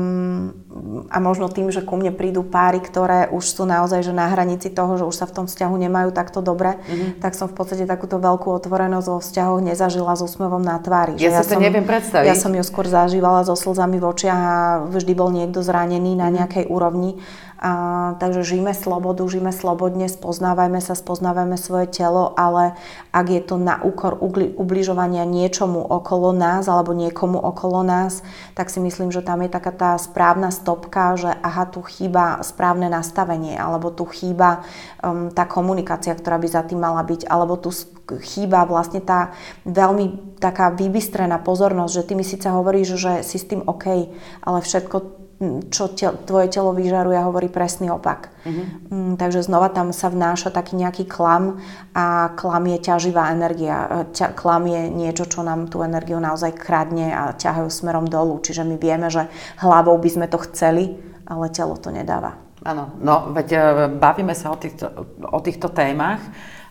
a 1.10 1.18
možno 1.20 1.52
tým, 1.52 1.70
že 1.70 1.84
ku 1.84 2.00
mne 2.00 2.16
prídu 2.16 2.42
páry, 2.42 2.80
ktoré 2.80 3.28
už 3.30 3.44
sú 3.44 3.64
naozaj 3.68 4.02
že 4.06 4.14
na 4.16 4.32
hranici 4.32 4.72
toho, 4.72 4.96
že 4.96 5.06
už 5.06 5.16
sa 5.16 5.26
v 5.28 5.36
tom 5.36 5.46
vzťahu 5.46 5.76
nemajú 5.76 6.10
takto 6.16 6.40
dobre, 6.40 6.80
mm-hmm. 6.80 7.22
tak 7.22 7.36
som 7.36 7.52
v 7.52 7.56
podstate 7.56 7.84
takúto 7.86 8.18
veľkú 8.18 8.48
otvorenosť 8.50 9.08
vo 9.08 9.20
vzťahoch 9.20 9.62
nezažila 9.62 10.16
s 10.16 10.22
úsmevom 10.24 10.64
na 10.64 10.80
tvári. 10.80 11.20
Ja, 11.20 11.44
si 11.44 11.52
to 11.52 11.58
som, 11.58 11.62
neviem 11.62 11.84
predstaviť. 11.84 12.28
Ja 12.28 12.36
som 12.36 12.56
ju 12.56 12.64
skôr 12.64 12.88
zažívala 12.88 13.44
so 13.44 13.54
slzami 13.54 14.00
v 14.00 14.06
očiach 14.08 14.42
a 14.42 14.58
vždy 14.88 15.14
bol 15.16 15.30
niekto 15.30 15.60
zranený 15.62 16.16
na 16.16 16.32
mhm. 16.32 16.34
nejakej 16.42 16.66
úrovni 16.72 17.20
a, 17.60 18.16
takže 18.24 18.48
žijeme 18.48 18.72
slobodu, 18.72 19.28
žijeme 19.28 19.52
slobodne, 19.52 20.08
spoznávajme 20.08 20.80
sa, 20.80 20.96
spoznávajme 20.96 21.60
svoje 21.60 21.92
telo, 21.92 22.32
ale 22.40 22.80
ak 23.12 23.28
je 23.28 23.42
to 23.44 23.60
na 23.60 23.84
úkor 23.84 24.16
ubližovania 24.56 25.28
niečomu 25.28 25.84
okolo 25.84 26.32
nás 26.32 26.72
alebo 26.72 26.96
niekomu 26.96 27.36
okolo 27.36 27.84
nás, 27.84 28.24
tak 28.56 28.72
si 28.72 28.80
myslím, 28.80 29.12
že 29.12 29.20
tam 29.20 29.44
je 29.44 29.52
taká 29.52 29.76
tá 29.76 29.92
správna 30.00 30.56
stopka, 30.56 31.20
že 31.20 31.36
aha, 31.36 31.68
tu 31.68 31.84
chýba 31.84 32.40
správne 32.48 32.88
nastavenie, 32.88 33.60
alebo 33.60 33.92
tu 33.92 34.08
chýba 34.08 34.64
um, 35.04 35.28
tá 35.28 35.44
komunikácia, 35.44 36.16
ktorá 36.16 36.40
by 36.40 36.48
za 36.48 36.64
tým 36.64 36.80
mala 36.80 37.04
byť, 37.04 37.28
alebo 37.28 37.60
tu 37.60 37.76
chýba 38.24 38.64
vlastne 38.64 39.04
tá 39.04 39.36
veľmi 39.68 40.40
taká 40.40 40.72
vybystrená 40.72 41.44
pozornosť, 41.44 41.92
že 41.92 42.06
ty 42.08 42.14
mi 42.16 42.24
síce 42.24 42.48
hovoríš, 42.48 42.96
že 42.96 43.14
si 43.28 43.36
s 43.36 43.46
tým 43.52 43.68
OK, 43.68 44.16
ale 44.48 44.60
všetko 44.64 45.28
čo 45.72 45.88
te, 45.96 46.12
tvoje 46.28 46.52
telo 46.52 46.76
vyžaruje 46.76 47.16
hovorí 47.16 47.48
presný 47.48 47.88
opak. 47.88 48.28
Mm-hmm. 48.44 49.16
Takže 49.16 49.48
znova 49.48 49.72
tam 49.72 49.96
sa 49.96 50.12
vnáša 50.12 50.52
taký 50.52 50.76
nejaký 50.76 51.08
klam 51.08 51.64
a 51.96 52.36
klam 52.36 52.68
je 52.68 52.78
ťaživá 52.84 53.32
energia. 53.32 53.88
E, 53.88 53.88
ťa, 54.12 54.36
klam 54.36 54.68
je 54.68 54.92
niečo, 54.92 55.32
čo 55.32 55.40
nám 55.40 55.72
tú 55.72 55.80
energiu 55.80 56.20
naozaj 56.20 56.60
kradne 56.60 57.16
a 57.16 57.32
ťahajú 57.32 57.72
smerom 57.72 58.12
dolu. 58.12 58.44
Čiže 58.44 58.68
my 58.68 58.76
vieme, 58.76 59.08
že 59.08 59.32
hlavou 59.64 59.96
by 59.96 60.10
sme 60.12 60.28
to 60.28 60.44
chceli, 60.52 61.00
ale 61.24 61.48
telo 61.56 61.80
to 61.80 61.88
nedáva. 61.88 62.36
Áno, 62.68 62.92
no 63.00 63.32
veď 63.32 63.48
e, 63.56 63.60
bavíme 63.96 64.36
sa 64.36 64.52
o 64.52 64.60
týchto, 64.60 64.92
o 65.24 65.40
týchto 65.40 65.72
témach, 65.72 66.20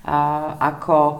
a, 0.04 0.60
ako 0.60 0.96
e, 1.08 1.16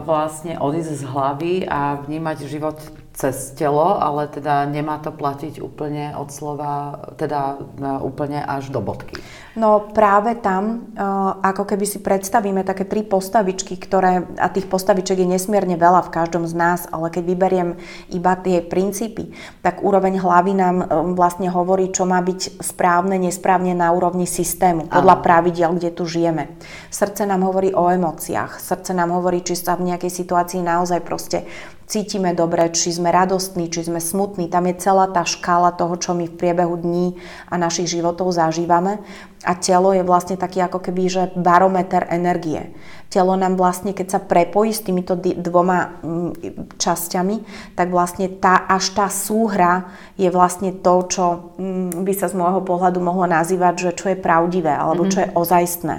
vlastne 0.00 0.56
odísť 0.56 0.92
z 0.96 1.02
hlavy 1.12 1.54
a 1.68 2.00
vnímať 2.00 2.48
život 2.48 2.80
cez 3.14 3.54
telo, 3.54 3.94
ale 4.02 4.26
teda 4.26 4.66
nemá 4.66 4.98
to 4.98 5.14
platiť 5.14 5.62
úplne 5.62 6.18
od 6.18 6.34
slova, 6.34 6.98
teda 7.14 7.62
úplne 8.02 8.42
až 8.42 8.74
do 8.74 8.82
bodky. 8.82 9.22
No 9.54 9.86
práve 9.94 10.34
tam, 10.34 10.90
eh, 10.98 11.02
ako 11.46 11.62
keby 11.62 11.86
si 11.86 12.02
predstavíme 12.02 12.66
také 12.66 12.82
tri 12.82 13.06
postavičky, 13.06 13.78
ktoré, 13.78 14.26
a 14.34 14.50
tých 14.50 14.66
postaviček 14.66 15.22
je 15.22 15.30
nesmierne 15.30 15.78
veľa 15.78 16.10
v 16.10 16.14
každom 16.14 16.42
z 16.42 16.58
nás, 16.58 16.90
ale 16.90 17.06
keď 17.06 17.22
vyberiem 17.22 17.70
iba 18.10 18.34
tie 18.34 18.58
princípy, 18.58 19.30
tak 19.62 19.86
úroveň 19.86 20.18
hlavy 20.18 20.52
nám 20.58 20.76
eh, 20.82 20.86
vlastne 21.14 21.46
hovorí, 21.54 21.94
čo 21.94 22.02
má 22.02 22.18
byť 22.18 22.58
správne, 22.58 23.14
nesprávne 23.22 23.78
na 23.78 23.94
úrovni 23.94 24.26
systému, 24.26 24.90
podľa 24.90 25.22
pravidiel, 25.22 25.70
kde 25.78 25.94
tu 25.94 26.02
žijeme. 26.02 26.50
Srdce 26.90 27.22
nám 27.22 27.46
hovorí 27.46 27.70
o 27.70 27.86
emóciách, 27.86 28.58
srdce 28.58 28.90
nám 28.90 29.14
hovorí, 29.14 29.46
či 29.46 29.54
sa 29.54 29.78
v 29.78 29.94
nejakej 29.94 30.10
situácii 30.10 30.66
naozaj 30.66 30.98
proste 31.06 31.46
cítime 31.94 32.34
dobre, 32.34 32.74
či 32.74 32.90
sme 32.90 33.14
radostní, 33.14 33.70
či 33.70 33.86
sme 33.86 34.02
smutní. 34.02 34.50
Tam 34.50 34.66
je 34.66 34.74
celá 34.82 35.06
tá 35.06 35.22
škála 35.22 35.70
toho, 35.78 35.94
čo 35.94 36.10
my 36.10 36.26
v 36.26 36.34
priebehu 36.34 36.74
dní 36.74 37.22
a 37.46 37.54
našich 37.54 37.86
životov 37.86 38.34
zažívame. 38.34 38.98
A 39.46 39.54
telo 39.54 39.94
je 39.94 40.02
vlastne 40.02 40.34
taký 40.34 40.58
ako 40.58 40.82
keby, 40.82 41.02
že 41.06 41.22
barometer 41.38 42.02
energie. 42.10 42.74
Telo 43.14 43.38
nám 43.38 43.54
vlastne, 43.54 43.94
keď 43.94 44.18
sa 44.18 44.18
prepojí 44.18 44.74
s 44.74 44.82
týmito 44.82 45.14
dvoma 45.14 46.02
mm, 46.02 46.82
časťami, 46.82 47.36
tak 47.78 47.94
vlastne 47.94 48.26
tá, 48.26 48.66
až 48.66 48.90
tá 48.90 49.06
súhra 49.06 49.86
je 50.18 50.26
vlastne 50.34 50.74
to, 50.74 50.94
čo 51.06 51.54
mm, 51.54 52.02
by 52.02 52.12
sa 52.16 52.26
z 52.26 52.34
môjho 52.34 52.66
pohľadu 52.66 52.98
mohlo 52.98 53.30
nazývať, 53.30 53.74
že 53.78 53.90
čo 53.94 54.06
je 54.10 54.18
pravdivé, 54.18 54.74
alebo 54.74 55.06
čo 55.06 55.22
je 55.22 55.30
mhm. 55.30 55.36
ozajstné. 55.38 55.96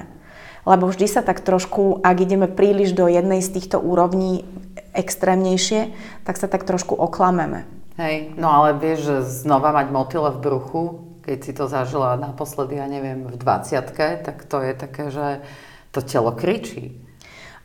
Lebo 0.65 0.89
vždy 0.89 1.05
sa 1.05 1.21
tak 1.21 1.45
trošku, 1.45 2.01
ak 2.01 2.25
ideme 2.25 2.49
príliš 2.49 2.97
do 2.97 3.05
jednej 3.05 3.45
z 3.45 3.53
týchto 3.53 3.77
úrovní, 3.77 4.41
extrémnejšie, 4.95 5.91
tak 6.23 6.39
sa 6.39 6.47
tak 6.47 6.63
trošku 6.63 6.95
oklameme. 6.95 7.67
Hej, 7.95 8.35
no 8.35 8.51
ale 8.51 8.75
vieš, 8.75 8.99
že 9.07 9.17
znova 9.45 9.71
mať 9.71 9.87
motyle 9.91 10.31
v 10.31 10.39
bruchu, 10.43 10.83
keď 11.23 11.37
si 11.41 11.51
to 11.55 11.65
zažila 11.71 12.19
naposledy, 12.19 12.75
ja 12.79 12.87
neviem, 12.87 13.23
v 13.27 13.35
20 13.39 14.23
tak 14.23 14.37
to 14.45 14.57
je 14.59 14.73
také, 14.75 15.03
že 15.11 15.43
to 15.95 16.03
telo 16.03 16.35
kričí. 16.35 17.01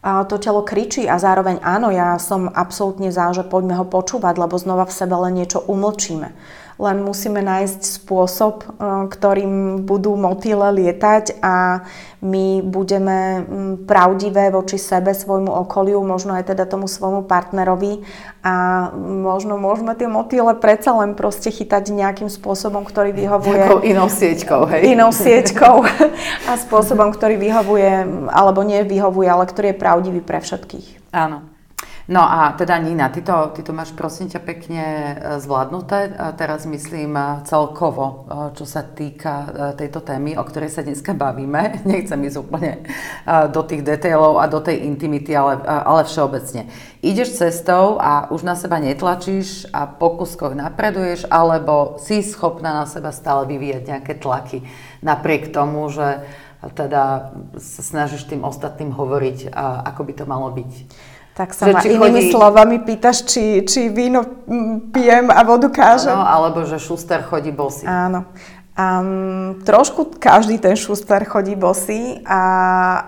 A 0.01 0.25
to 0.25 0.41
telo 0.41 0.65
kričí 0.65 1.05
a 1.05 1.21
zároveň 1.21 1.61
áno, 1.61 1.93
ja 1.93 2.17
som 2.17 2.49
absolútne 2.49 3.13
za, 3.13 3.37
že 3.37 3.45
poďme 3.45 3.77
ho 3.77 3.85
počúvať, 3.85 4.41
lebo 4.41 4.57
znova 4.57 4.89
v 4.89 4.97
sebe 4.97 5.13
len 5.13 5.37
niečo 5.37 5.61
umlčíme 5.61 6.33
len 6.81 7.05
musíme 7.05 7.45
nájsť 7.45 7.81
spôsob, 8.01 8.65
e, 8.65 8.67
ktorým 9.13 9.85
budú 9.85 10.17
motýle 10.17 10.73
lietať 10.73 11.45
a 11.45 11.85
my 12.21 12.61
budeme 12.61 13.45
pravdivé 13.89 14.53
voči 14.53 14.77
sebe, 14.77 15.17
svojmu 15.17 15.53
okoliu, 15.65 16.01
možno 16.05 16.37
aj 16.37 16.53
teda 16.53 16.69
tomu 16.69 16.85
svojmu 16.85 17.25
partnerovi 17.25 18.05
a 18.45 18.89
možno 19.01 19.57
môžeme 19.57 19.97
tie 19.97 20.09
motýle 20.09 20.53
predsa 20.57 20.97
len 21.01 21.17
proste 21.17 21.49
chytať 21.49 21.93
nejakým 21.93 22.29
spôsobom, 22.29 22.85
ktorý 22.85 23.17
vyhovuje... 23.17 23.65
Takou 23.65 23.85
inou 23.85 24.09
sieťkou, 24.09 24.61
hej? 24.69 24.81
Inou 24.93 25.13
sieťkou 25.13 25.77
a 26.49 26.53
spôsobom, 26.61 27.13
ktorý 27.13 27.41
vyhovuje, 27.41 28.29
alebo 28.33 28.65
nevyhovuje, 28.65 29.29
ale 29.29 29.45
ktorý 29.49 29.73
je 29.73 29.81
pravdivý 29.81 30.21
pre 30.21 30.41
všetkých. 30.45 31.13
Áno. 31.17 31.60
No 32.09 32.25
a 32.25 32.53
teda 32.57 32.79
Nina, 32.79 33.09
ty 33.09 33.21
to, 33.23 33.53
ty 33.53 33.63
to 33.63 33.73
máš 33.77 33.93
prosím 33.93 34.33
ťa 34.33 34.41
pekne 34.41 34.85
e, 34.85 35.15
zvládnuté. 35.37 36.17
Teraz 36.41 36.65
myslím 36.65 37.13
e, 37.13 37.23
celkovo, 37.45 38.05
e, 38.05 38.15
čo 38.57 38.65
sa 38.65 38.81
týka 38.81 39.53
tejto 39.77 40.01
témy, 40.01 40.39
o 40.41 40.43
ktorej 40.43 40.73
sa 40.73 40.81
dneska 40.81 41.13
bavíme. 41.13 41.79
Nechcem 41.91 42.21
ísť 42.25 42.39
úplne 42.41 42.83
do 43.53 43.63
tých 43.63 43.85
detailov 43.85 44.41
a 44.41 44.49
do 44.49 44.65
tej 44.65 44.89
intimity, 44.89 45.37
ale, 45.37 45.61
ale 45.65 46.09
všeobecne. 46.09 46.73
Ideš 47.05 47.37
cestou 47.37 48.01
a 48.01 48.33
už 48.33 48.43
na 48.49 48.57
seba 48.57 48.81
netlačíš 48.81 49.69
a 49.73 49.85
po 49.85 50.17
kuskoch 50.17 50.57
napreduješ, 50.57 51.29
alebo 51.29 52.01
si 52.01 52.25
schopná 52.25 52.85
na 52.85 52.87
seba 52.89 53.13
stále 53.13 53.45
vyvíjať 53.45 53.83
nejaké 53.87 54.13
tlaky. 54.17 54.65
Napriek 55.05 55.53
tomu, 55.53 55.89
že 55.93 56.25
teda 56.61 57.33
sa 57.57 57.81
snažíš 57.81 58.29
tým 58.29 58.45
ostatným 58.45 58.93
hovoriť, 58.93 59.49
a 59.49 59.81
ako 59.95 60.03
by 60.05 60.13
to 60.13 60.25
malo 60.29 60.53
byť. 60.53 60.73
Tak 61.41 61.57
sa 61.57 61.73
ma 61.73 61.81
inými 61.81 62.29
chodí... 62.29 62.33
slovami 62.37 62.77
pýtaš, 62.85 63.25
či, 63.25 63.65
či 63.65 63.89
víno 63.89 64.45
pijem 64.93 65.33
a 65.33 65.41
vodu 65.41 65.73
kážem. 65.73 66.13
Áno, 66.13 66.29
alebo 66.29 66.69
že 66.69 66.77
šuster 66.77 67.25
chodí 67.25 67.49
bosy. 67.49 67.89
Áno. 67.89 68.29
Um, 68.79 69.61
trošku 69.67 70.17
každý 70.23 70.57
ten 70.57 70.79
šuster 70.79 71.27
chodí 71.27 71.59
bosy 71.59 72.23
a, 72.23 72.43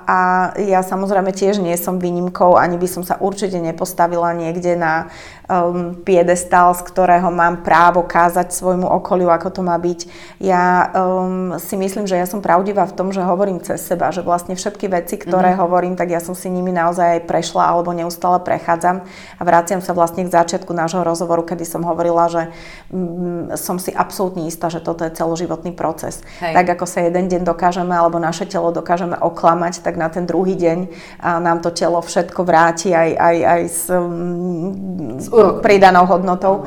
a 0.04 0.18
ja 0.58 0.82
samozrejme 0.82 1.30
tiež 1.30 1.62
nie 1.62 1.78
som 1.78 2.02
výnimkou, 2.02 2.58
ani 2.58 2.76
by 2.76 2.88
som 2.90 3.06
sa 3.06 3.14
určite 3.22 3.62
nepostavila 3.62 4.34
niekde 4.34 4.74
na 4.74 5.06
um, 5.46 5.94
piedestal, 6.02 6.74
z 6.74 6.82
ktorého 6.82 7.30
mám 7.30 7.62
právo 7.62 8.02
kázať 8.02 8.50
svojmu 8.50 8.90
okoliu, 8.90 9.30
ako 9.30 9.48
to 9.54 9.62
má 9.62 9.78
byť. 9.78 10.00
Ja 10.42 10.90
um, 10.92 11.54
si 11.62 11.78
myslím, 11.78 12.10
že 12.10 12.18
ja 12.18 12.26
som 12.26 12.42
pravdivá 12.42 12.82
v 12.90 12.98
tom, 12.98 13.08
že 13.14 13.22
hovorím 13.22 13.62
cez 13.62 13.86
seba, 13.86 14.10
že 14.10 14.26
vlastne 14.26 14.58
všetky 14.58 14.90
veci, 14.90 15.14
ktoré 15.14 15.54
mm-hmm. 15.54 15.62
hovorím, 15.62 15.94
tak 15.94 16.10
ja 16.10 16.18
som 16.18 16.34
si 16.34 16.50
nimi 16.50 16.74
naozaj 16.74 17.22
aj 17.22 17.26
prešla 17.30 17.70
alebo 17.70 17.94
neustále 17.94 18.42
prechádzam 18.42 19.06
a 19.38 19.42
vraciam 19.46 19.78
sa 19.78 19.94
vlastne 19.94 20.26
k 20.26 20.34
začiatku 20.34 20.74
nášho 20.74 21.06
rozhovoru, 21.06 21.46
kedy 21.46 21.62
som 21.62 21.86
hovorila, 21.86 22.26
že 22.26 22.42
um, 22.90 23.54
som 23.54 23.78
si 23.78 23.94
absolútne 23.94 24.50
istá, 24.50 24.66
že 24.66 24.82
toto 24.82 25.06
je 25.06 25.14
celoživotný 25.62 25.72
proces. 25.72 26.22
Hej. 26.40 26.54
Tak 26.54 26.66
ako 26.76 26.86
sa 26.86 27.00
jeden 27.06 27.30
deň 27.30 27.42
dokážeme 27.46 27.94
alebo 27.94 28.18
naše 28.18 28.46
telo 28.46 28.74
dokážeme 28.74 29.14
oklamať, 29.16 29.82
tak 29.82 29.94
na 29.96 30.10
ten 30.10 30.26
druhý 30.26 30.58
deň 30.58 30.78
a 31.22 31.38
nám 31.38 31.62
to 31.62 31.70
telo 31.70 32.02
všetko 32.02 32.42
vráti 32.42 32.90
aj, 32.90 33.10
aj, 33.14 33.36
aj 33.46 33.62
s, 33.70 33.80
um, 33.90 35.18
s 35.18 35.30
pridanou 35.62 36.06
hodnotou 36.06 36.66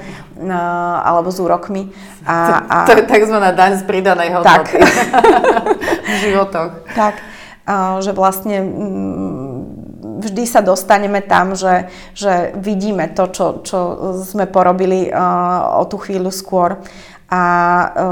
alebo 1.04 1.32
s 1.32 1.40
úrokmi. 1.40 1.92
A, 2.26 2.64
a... 2.68 2.78
To, 2.88 2.96
to 2.96 3.00
je 3.00 3.06
tzv. 3.08 3.38
daň 3.40 3.72
z 3.80 3.84
pridanej 3.84 4.30
hodnoty 4.40 4.80
tak. 4.80 4.84
v 6.12 6.16
životoch. 6.24 6.72
Tak, 6.96 7.16
že 8.02 8.12
vlastne 8.12 8.58
mm, 8.64 9.56
vždy 10.22 10.44
sa 10.48 10.62
dostaneme 10.64 11.22
tam, 11.22 11.54
že, 11.54 11.90
že 12.16 12.56
vidíme 12.58 13.12
to, 13.12 13.30
čo, 13.30 13.46
čo 13.62 13.78
sme 14.26 14.48
porobili 14.50 15.10
o 15.76 15.84
tú 15.86 15.98
chvíľu 16.02 16.32
skôr. 16.32 16.82
A 17.36 17.42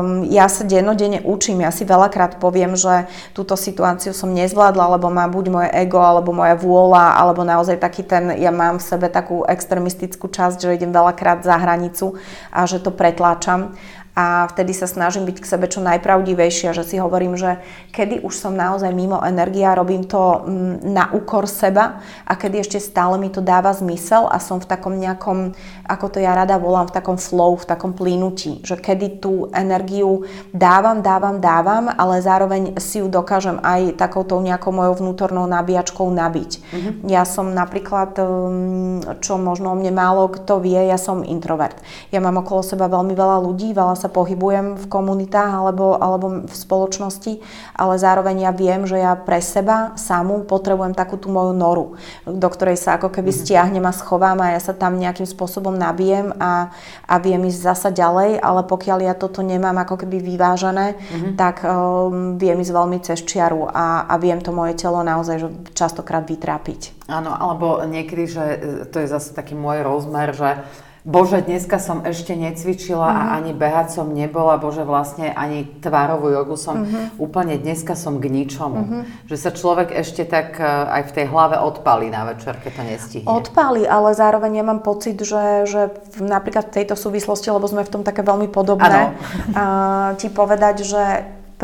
um, 0.04 0.28
ja 0.28 0.52
sa 0.52 0.68
dennodenne 0.68 1.24
učím, 1.24 1.64
ja 1.64 1.72
si 1.72 1.88
veľakrát 1.88 2.44
poviem, 2.44 2.76
že 2.76 3.08
túto 3.32 3.56
situáciu 3.56 4.12
som 4.12 4.36
nezvládla, 4.36 5.00
lebo 5.00 5.08
má 5.08 5.32
buď 5.32 5.46
moje 5.48 5.70
ego, 5.72 6.04
alebo 6.04 6.36
moja 6.36 6.60
vôľa, 6.60 7.16
alebo 7.24 7.48
naozaj 7.48 7.80
taký 7.80 8.04
ten, 8.04 8.36
ja 8.36 8.52
mám 8.52 8.84
v 8.84 8.88
sebe 8.92 9.08
takú 9.08 9.48
extremistickú 9.48 10.28
časť, 10.28 10.68
že 10.68 10.76
idem 10.76 10.92
veľakrát 10.92 11.40
za 11.40 11.56
hranicu 11.56 12.20
a 12.52 12.68
že 12.68 12.84
to 12.84 12.92
pretláčam 12.92 13.80
a 14.14 14.46
vtedy 14.46 14.78
sa 14.78 14.86
snažím 14.86 15.26
byť 15.26 15.38
k 15.42 15.50
sebe 15.50 15.66
čo 15.66 15.82
najpravdivejšia, 15.82 16.78
že 16.78 16.86
si 16.86 17.02
hovorím, 17.02 17.34
že 17.34 17.58
kedy 17.90 18.22
už 18.22 18.38
som 18.38 18.54
naozaj 18.54 18.94
mimo 18.94 19.18
energia, 19.26 19.74
robím 19.74 20.06
to 20.06 20.46
mm, 20.46 20.86
na 20.86 21.10
úkor 21.10 21.50
seba 21.50 21.98
a 22.22 22.38
kedy 22.38 22.62
ešte 22.62 22.78
stále 22.78 23.18
mi 23.18 23.34
to 23.34 23.42
dáva 23.42 23.74
zmysel 23.74 24.30
a 24.30 24.38
som 24.38 24.62
v 24.62 24.70
takom 24.70 25.02
nejakom, 25.02 25.58
ako 25.90 26.06
to 26.14 26.18
ja 26.22 26.38
rada 26.38 26.62
volám, 26.62 26.94
v 26.94 26.96
takom 27.02 27.18
flow, 27.18 27.58
v 27.58 27.66
takom 27.66 27.98
plynutí, 27.98 28.62
že 28.62 28.78
kedy 28.78 29.18
tú 29.18 29.50
energiu 29.50 30.30
dávam, 30.54 31.02
dávam, 31.02 31.42
dávam, 31.42 31.90
ale 31.90 32.22
zároveň 32.22 32.78
si 32.78 33.02
ju 33.02 33.10
dokážem 33.10 33.58
aj 33.66 33.98
takouto 33.98 34.38
nejakou 34.38 34.70
mojou 34.70 35.02
vnútornou 35.02 35.50
nabíjačkou 35.50 36.06
nabiť. 36.06 36.52
Mm-hmm. 36.62 36.94
Ja 37.10 37.26
som 37.26 37.50
napríklad, 37.50 38.14
mm, 38.14 39.26
čo 39.26 39.42
možno 39.42 39.74
o 39.74 39.76
mne 39.76 39.90
málo 39.90 40.30
kto 40.30 40.62
vie, 40.62 40.86
ja 40.86 41.02
som 41.02 41.26
introvert. 41.26 41.82
Ja 42.14 42.22
mám 42.22 42.38
okolo 42.46 42.62
seba 42.62 42.86
veľmi 42.86 43.18
veľa 43.18 43.42
ľudí, 43.42 43.74
veľa 43.74 44.03
sa 44.04 44.12
pohybujem 44.12 44.76
v 44.76 44.86
komunitách 44.92 45.52
alebo, 45.64 45.96
alebo 45.96 46.44
v 46.44 46.56
spoločnosti, 46.56 47.40
ale 47.72 47.94
zároveň 47.96 48.44
ja 48.44 48.52
viem, 48.52 48.84
že 48.84 49.00
ja 49.00 49.16
pre 49.16 49.40
seba 49.40 49.96
samú 49.96 50.44
potrebujem 50.44 50.92
takú 50.92 51.16
tú 51.16 51.32
moju 51.32 51.56
noru, 51.56 51.96
do 52.28 52.48
ktorej 52.52 52.76
sa 52.76 53.00
ako 53.00 53.08
keby 53.08 53.32
mhm. 53.32 53.40
stiahnem 53.40 53.86
a 53.88 53.96
schovám 53.96 54.44
a 54.44 54.52
ja 54.52 54.60
sa 54.60 54.76
tam 54.76 55.00
nejakým 55.00 55.26
spôsobom 55.26 55.72
nabijem 55.72 56.36
a, 56.36 56.76
a 57.08 57.16
viem 57.24 57.40
ísť 57.48 57.60
zasa 57.64 57.90
ďalej, 57.96 58.44
ale 58.44 58.62
pokiaľ 58.68 59.00
ja 59.08 59.16
toto 59.16 59.40
nemám 59.40 59.80
ako 59.88 60.04
keby 60.04 60.20
vyvážené, 60.20 60.98
mm-hmm. 60.98 61.34
tak 61.40 61.64
um, 61.64 62.36
viem 62.36 62.58
ísť 62.60 62.74
veľmi 62.74 62.98
cez 63.06 63.24
čiaru 63.24 63.70
a, 63.70 64.10
a 64.10 64.16
viem 64.20 64.42
to 64.44 64.52
moje 64.52 64.76
telo 64.76 65.00
naozaj 65.06 65.38
že 65.40 65.50
častokrát 65.78 66.26
vytrápiť. 66.26 67.06
Áno, 67.08 67.32
alebo 67.36 67.80
niekedy, 67.86 68.24
že 68.26 68.44
e, 68.44 68.58
to 68.90 69.04
je 69.04 69.08
zase 69.08 69.36
taký 69.36 69.54
môj 69.54 69.84
rozmer, 69.84 70.32
že 70.34 70.64
Bože, 71.04 71.44
dneska 71.44 71.84
som 71.84 72.08
ešte 72.08 72.32
necvičila 72.32 73.04
uh-huh. 73.04 73.20
a 73.20 73.24
mhm. 73.28 73.36
ani 73.36 73.52
behať 73.52 73.88
som 73.92 74.08
nebola, 74.16 74.56
bože, 74.56 74.88
vlastne 74.88 75.36
ani 75.36 75.68
tvárovú 75.84 76.32
jogu 76.32 76.56
som 76.56 76.88
uh-huh. 76.88 77.20
úplne 77.20 77.60
dneska 77.60 78.00
som 78.00 78.24
k 78.24 78.32
ničomu. 78.32 78.80
Uh-huh. 78.80 79.04
Že 79.28 79.36
sa 79.36 79.52
človek 79.52 79.92
ešte 79.92 80.24
tak 80.24 80.56
e, 80.56 80.64
aj 80.64 81.12
v 81.12 81.12
tej 81.12 81.26
hlave 81.28 81.60
odpálí 81.60 82.08
na 82.08 82.24
večer, 82.32 82.56
keď 82.56 82.72
to 82.72 82.84
nestihne. 82.88 83.28
Odpálí, 83.28 83.84
ale 83.84 84.16
zároveň 84.16 84.64
ja 84.64 84.66
mám 84.66 84.80
pocit, 84.80 85.20
že, 85.20 85.68
že 85.68 85.92
napríklad 86.24 86.72
v 86.72 86.76
tejto 86.80 86.96
súvislosti, 86.96 87.52
lebo 87.52 87.68
sme 87.68 87.84
v 87.84 87.92
tom 88.00 88.08
také 88.08 88.24
veľmi 88.24 88.48
podobné, 88.48 89.12
uh, 89.52 90.16
ti 90.16 90.32
povedať, 90.32 90.88
že 90.88 91.04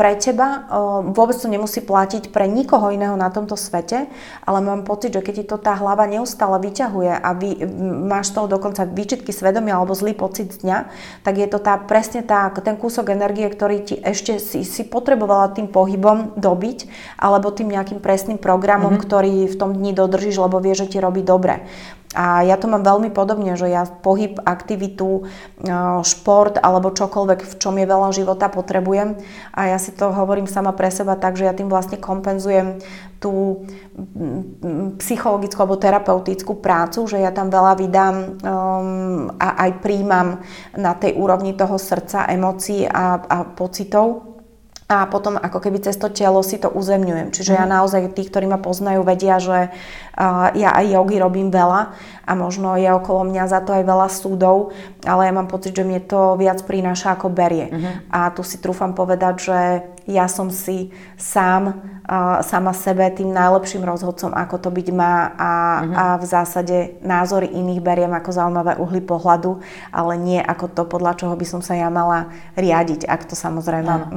pre 0.00 0.16
teba, 0.16 0.64
vôbec 1.12 1.36
to 1.36 1.44
nemusí 1.44 1.84
platiť 1.84 2.32
pre 2.32 2.48
nikoho 2.48 2.88
iného 2.88 3.20
na 3.20 3.28
tomto 3.28 3.52
svete, 3.52 4.08
ale 4.48 4.58
mám 4.64 4.88
pocit, 4.88 5.12
že 5.12 5.20
keď 5.20 5.34
ti 5.36 5.44
to 5.44 5.60
tá 5.60 5.76
hlava 5.76 6.08
neustále 6.08 6.56
vyťahuje 6.56 7.20
a 7.20 7.28
vy, 7.36 7.60
máš 8.08 8.32
z 8.32 8.40
toho 8.40 8.48
dokonca 8.48 8.88
výčitky 8.88 9.28
svedomia 9.28 9.76
alebo 9.76 9.92
zlý 9.92 10.16
pocit 10.16 10.56
dňa, 10.64 10.88
tak 11.20 11.36
je 11.36 11.44
to 11.44 11.60
tá, 11.60 11.76
presne 11.76 12.24
tá, 12.24 12.48
ten 12.64 12.80
kúsok 12.80 13.12
energie, 13.12 13.44
ktorý 13.44 13.84
ti 13.84 14.00
ešte 14.00 14.40
si, 14.40 14.64
si 14.64 14.88
potrebovala 14.88 15.52
tým 15.52 15.68
pohybom 15.68 16.32
dobiť 16.40 16.88
alebo 17.20 17.52
tým 17.52 17.68
nejakým 17.68 18.00
presným 18.00 18.40
programom, 18.40 18.96
mm-hmm. 18.96 19.04
ktorý 19.04 19.52
v 19.52 19.58
tom 19.60 19.76
dni 19.76 19.92
dodržíš, 19.92 20.40
lebo 20.40 20.64
vie, 20.64 20.72
že 20.72 20.88
ti 20.88 20.96
robí 20.96 21.20
dobre. 21.20 21.68
A 22.10 22.42
ja 22.42 22.58
to 22.58 22.66
mám 22.66 22.82
veľmi 22.82 23.14
podobne, 23.14 23.54
že 23.54 23.70
ja 23.70 23.86
pohyb, 23.86 24.42
aktivitu, 24.42 25.22
e, 25.62 25.72
šport 26.02 26.58
alebo 26.58 26.90
čokoľvek, 26.90 27.40
v 27.46 27.54
čom 27.54 27.78
je 27.78 27.86
veľa 27.86 28.10
života, 28.10 28.50
potrebujem. 28.50 29.14
A 29.54 29.70
ja 29.70 29.78
si 29.78 29.94
to 29.94 30.10
hovorím 30.10 30.50
sama 30.50 30.74
pre 30.74 30.90
seba 30.90 31.14
tak, 31.14 31.38
že 31.38 31.46
ja 31.46 31.54
tým 31.54 31.70
vlastne 31.70 32.02
kompenzujem 32.02 32.82
tú 33.20 33.62
psychologickú 34.96 35.60
alebo 35.60 35.76
terapeutickú 35.76 36.56
prácu, 36.58 37.04
že 37.04 37.20
ja 37.20 37.30
tam 37.30 37.52
veľa 37.52 37.72
vydám 37.76 38.14
um, 38.16 39.28
a 39.36 39.68
aj 39.68 39.70
príjmam 39.84 40.40
na 40.72 40.96
tej 40.96 41.20
úrovni 41.20 41.52
toho 41.52 41.76
srdca, 41.76 42.24
emócií 42.32 42.88
a, 42.88 43.20
a 43.20 43.38
pocitov 43.44 44.29
a 44.90 45.06
potom 45.06 45.38
ako 45.38 45.62
keby 45.62 45.78
cez 45.78 45.94
to 45.94 46.10
telo 46.10 46.42
si 46.42 46.58
to 46.58 46.66
uzemňujem. 46.66 47.30
Čiže 47.30 47.54
mm. 47.54 47.58
ja 47.62 47.64
mhm. 47.64 47.72
naozaj, 47.78 48.02
tí, 48.18 48.26
ktorí 48.26 48.50
ma 48.50 48.58
poznajú, 48.58 49.06
vedia, 49.06 49.38
že 49.38 49.70
uh, 49.70 50.50
ja 50.58 50.74
aj 50.74 50.90
jogy 50.90 51.22
robím 51.22 51.54
veľa 51.54 51.94
a 52.26 52.32
možno 52.34 52.74
je 52.74 52.90
okolo 52.90 53.30
mňa 53.30 53.44
za 53.46 53.62
to 53.62 53.70
aj 53.70 53.86
veľa 53.86 54.08
súdov, 54.10 54.74
ale 55.06 55.30
ja 55.30 55.32
mám 55.32 55.46
pocit, 55.46 55.78
že 55.78 55.86
mne 55.86 56.02
to 56.02 56.34
viac 56.34 56.66
prináša 56.66 57.14
ako 57.14 57.30
berie. 57.30 57.70
Mm-hmm. 57.70 57.94
A 58.10 58.34
tu 58.34 58.42
si 58.42 58.58
trúfam 58.58 58.90
povedať, 58.90 59.34
že 59.38 59.58
ja 60.10 60.26
som 60.26 60.50
si 60.50 60.90
sám, 61.14 61.78
uh, 62.04 62.42
sama 62.42 62.74
sebe 62.74 63.06
tým 63.14 63.30
najlepším 63.30 63.86
rozhodcom, 63.86 64.34
ako 64.34 64.56
to 64.58 64.70
byť 64.74 64.88
má 64.90 65.14
a, 65.38 65.52
uh-huh. 65.54 65.94
a 65.94 66.04
v 66.18 66.24
zásade 66.26 66.76
názory 67.00 67.46
iných 67.54 67.80
beriem 67.80 68.12
ako 68.12 68.30
zaujímavé 68.34 68.76
uhly 68.82 69.00
pohľadu, 69.00 69.62
ale 69.94 70.18
nie 70.18 70.40
ako 70.42 70.66
to, 70.74 70.82
podľa 70.84 71.14
čoho 71.16 71.34
by 71.38 71.46
som 71.46 71.62
sa 71.62 71.78
ja 71.78 71.86
mala 71.86 72.34
riadiť, 72.58 73.06
ak 73.06 73.30
to 73.30 73.38
samozrejme 73.38 73.88
uh-huh. 73.88 74.12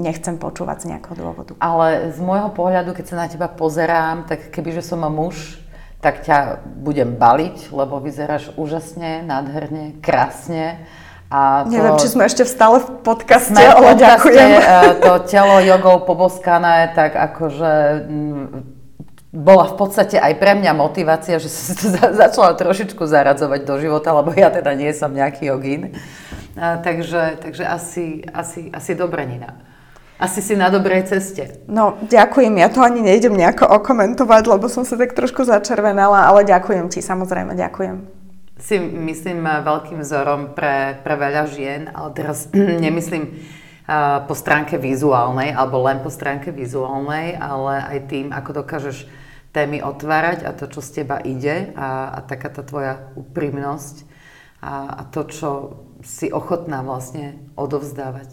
nechcem 0.00 0.40
počúvať 0.40 0.88
z 0.88 0.88
nejakého 0.96 1.14
dôvodu. 1.20 1.52
Ale 1.60 2.10
z 2.16 2.18
môjho 2.24 2.50
pohľadu, 2.56 2.96
keď 2.96 3.04
sa 3.04 3.16
na 3.20 3.26
teba 3.28 3.52
pozerám, 3.52 4.24
tak 4.24 4.48
kebyže 4.48 4.80
som 4.80 5.04
muž, 5.06 5.60
tak 6.00 6.24
ťa 6.24 6.64
budem 6.80 7.16
baliť, 7.16 7.72
lebo 7.72 8.00
vyzeráš 8.00 8.52
úžasne, 8.54 9.24
nádherne, 9.24 9.98
krásne 10.00 10.84
a 11.36 11.68
to, 11.68 11.76
Neviem, 11.76 12.00
či 12.00 12.08
sme 12.08 12.24
ešte 12.24 12.48
stále 12.48 12.80
v 12.80 12.88
podcaste, 13.04 13.52
sme 13.52 13.60
ale 13.60 13.76
v 13.76 14.00
podcaste, 14.00 14.32
ďakujem. 14.32 14.50
E, 14.56 14.62
to 15.04 15.12
telo 15.28 15.56
jogou 15.60 15.96
poboskané, 16.08 16.96
tak 16.96 17.12
akože 17.12 17.72
mm, 18.08 18.46
bola 19.36 19.68
v 19.68 19.74
podstate 19.76 20.16
aj 20.16 20.32
pre 20.40 20.56
mňa 20.56 20.72
motivácia, 20.72 21.36
že 21.36 21.52
som 21.52 21.76
to 21.76 22.16
začala 22.16 22.56
trošičku 22.56 23.04
zaradzovať 23.04 23.68
do 23.68 23.76
života, 23.76 24.16
lebo 24.16 24.32
ja 24.32 24.48
teda 24.48 24.72
nie 24.72 24.88
som 24.96 25.12
nejaký 25.12 25.52
jogín. 25.52 25.92
A, 26.56 26.80
takže, 26.80 27.36
takže 27.44 27.68
asi, 27.68 28.24
asi, 28.32 28.72
asi 28.72 28.96
dobre, 28.96 29.28
Nina. 29.28 29.60
Asi 30.16 30.40
si 30.40 30.56
na 30.56 30.72
dobrej 30.72 31.12
ceste. 31.12 31.60
No, 31.68 32.00
ďakujem. 32.00 32.56
Ja 32.56 32.72
to 32.72 32.80
ani 32.80 33.04
nejdem 33.04 33.36
nejako 33.36 33.68
okomentovať, 33.84 34.48
lebo 34.48 34.72
som 34.72 34.88
sa 34.88 34.96
tak 34.96 35.12
trošku 35.12 35.44
začervenala, 35.44 36.32
ale 36.32 36.48
ďakujem 36.48 36.88
ti, 36.88 37.04
samozrejme, 37.04 37.52
ďakujem 37.52 38.15
si 38.56 38.80
myslím 38.80 39.44
veľkým 39.44 40.00
vzorom 40.00 40.56
pre, 40.56 40.96
pre 41.04 41.14
veľa 41.16 41.44
žien, 41.52 41.92
ale 41.92 42.08
teraz 42.16 42.48
nemyslím 42.84 43.36
uh, 43.36 44.24
po 44.24 44.32
stránke 44.32 44.80
vizuálnej, 44.80 45.52
alebo 45.52 45.84
len 45.84 46.00
po 46.00 46.08
stránke 46.08 46.48
vizuálnej, 46.52 47.36
ale 47.36 47.84
aj 47.84 47.98
tým, 48.08 48.26
ako 48.32 48.64
dokážeš 48.64 49.04
témy 49.52 49.80
otvárať 49.80 50.44
a 50.44 50.52
to, 50.52 50.68
čo 50.68 50.80
z 50.84 51.00
teba 51.00 51.16
ide 51.20 51.72
a, 51.76 52.12
a 52.12 52.18
taká 52.24 52.52
tá 52.52 52.60
tvoja 52.60 53.08
úprimnosť 53.16 54.04
a, 54.60 55.00
a 55.00 55.02
to, 55.08 55.24
čo 55.28 55.50
si 56.04 56.28
ochotná 56.28 56.84
vlastne 56.84 57.40
odovzdávať 57.56 58.32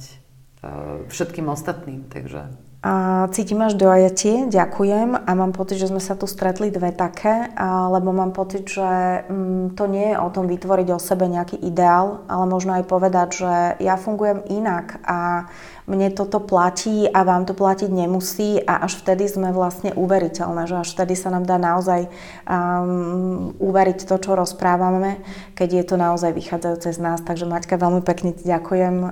uh, 0.63 1.03
všetkým 1.11 1.51
ostatným. 1.51 2.07
Takže 2.07 2.72
A 2.84 3.27
cítim 3.31 3.63
až 3.63 3.79
dojatie, 3.79 4.51
ďakujem. 4.51 5.15
A 5.15 5.31
mám 5.39 5.55
pocit, 5.55 5.79
že 5.79 5.88
sme 5.88 6.03
sa 6.03 6.19
tu 6.19 6.27
stretli 6.27 6.67
dve 6.67 6.91
také, 6.91 7.47
lebo 7.88 8.11
mám 8.11 8.36
pocit, 8.36 8.67
že 8.67 9.23
mm, 9.23 9.79
to 9.79 9.88
nie 9.88 10.11
je 10.11 10.19
o 10.19 10.27
tom 10.27 10.51
vytvoriť 10.51 10.88
o 10.91 10.99
sebe 10.99 11.31
nejaký 11.31 11.63
ideál, 11.63 12.27
ale 12.27 12.43
možno 12.43 12.75
aj 12.75 12.84
povedať, 12.84 13.27
že 13.39 13.53
ja 13.79 13.95
fungujem 13.95 14.43
inak 14.51 14.99
a 15.07 15.47
mne 15.84 16.15
toto 16.15 16.39
platí 16.39 17.05
a 17.11 17.27
vám 17.27 17.43
to 17.43 17.51
platiť 17.51 17.91
nemusí 17.91 18.59
a 18.63 18.88
až 18.88 19.03
vtedy 19.03 19.27
sme 19.27 19.51
vlastne 19.51 19.91
uveriteľné, 19.91 20.63
že 20.67 20.79
až 20.79 20.89
vtedy 20.95 21.13
sa 21.19 21.31
nám 21.31 21.43
dá 21.43 21.59
naozaj 21.59 22.07
um, 22.47 23.51
uveriť 23.59 24.07
to, 24.07 24.15
čo 24.15 24.31
rozprávame, 24.34 25.19
keď 25.53 25.69
je 25.79 25.84
to 25.84 25.95
naozaj 25.99 26.31
vychádzajúce 26.31 26.89
z 26.95 26.99
nás. 27.03 27.19
Takže 27.19 27.43
Maťka, 27.43 27.75
veľmi 27.75 27.99
pekne 27.99 28.31
ti 28.31 28.47
ďakujem 28.47 28.95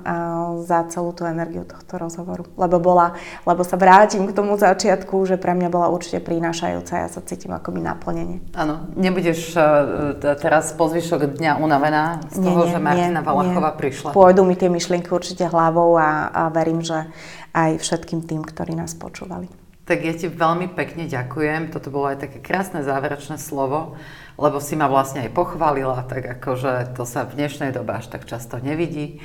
za 0.64 0.88
celú 0.88 1.12
tú 1.12 1.28
energiu 1.28 1.68
tohto 1.68 2.00
rozhovoru, 2.00 2.48
lebo 2.56 2.80
bola, 2.80 3.16
lebo 3.44 3.62
sa 3.62 3.76
vrátim 3.76 4.24
k 4.24 4.32
tomu 4.32 4.56
začiatku, 4.56 5.28
že 5.28 5.36
pre 5.36 5.52
mňa 5.52 5.68
bola 5.68 5.92
určite 5.92 6.24
prinášajúca, 6.24 7.04
ja 7.04 7.08
sa 7.12 7.20
cítim 7.20 7.52
ako 7.52 7.68
mi 7.76 7.84
naplnenie. 7.84 8.40
Áno, 8.56 8.88
nebudeš 8.96 9.54
uh, 9.54 10.16
teraz 10.40 10.72
po 10.72 10.88
zvyšok 10.88 11.36
dňa 11.36 11.60
unavená 11.60 12.24
z 12.32 12.40
toho, 12.40 12.64
nie, 12.64 12.72
že 12.72 12.78
Martina 12.80 13.20
nie, 13.20 13.28
Valachová 13.28 13.70
nie. 13.76 13.78
prišla? 13.78 14.10
Pôjdu 14.16 14.42
mi 14.48 14.56
tie 14.56 14.72
myšlienky 14.72 15.12
určite 15.12 15.44
hlavou 15.48 16.00
a, 16.00 16.32
a 16.32 16.42
verím, 16.62 16.86
že 16.86 17.10
aj 17.50 17.82
všetkým 17.82 18.22
tým, 18.22 18.46
ktorí 18.46 18.78
nás 18.78 18.94
počúvali. 18.94 19.50
Tak 19.82 19.98
ja 19.98 20.14
ti 20.14 20.30
veľmi 20.30 20.78
pekne 20.78 21.10
ďakujem. 21.10 21.74
Toto 21.74 21.90
bolo 21.90 22.14
aj 22.14 22.22
také 22.22 22.38
krásne 22.38 22.86
záverečné 22.86 23.34
slovo, 23.34 23.98
lebo 24.38 24.62
si 24.62 24.78
ma 24.78 24.86
vlastne 24.86 25.26
aj 25.26 25.34
pochválila, 25.34 26.06
tak 26.06 26.38
akože 26.38 26.94
to 26.94 27.02
sa 27.02 27.26
v 27.26 27.42
dnešnej 27.42 27.74
dobe 27.74 27.90
až 27.98 28.06
tak 28.06 28.30
často 28.30 28.62
nevidí. 28.62 29.18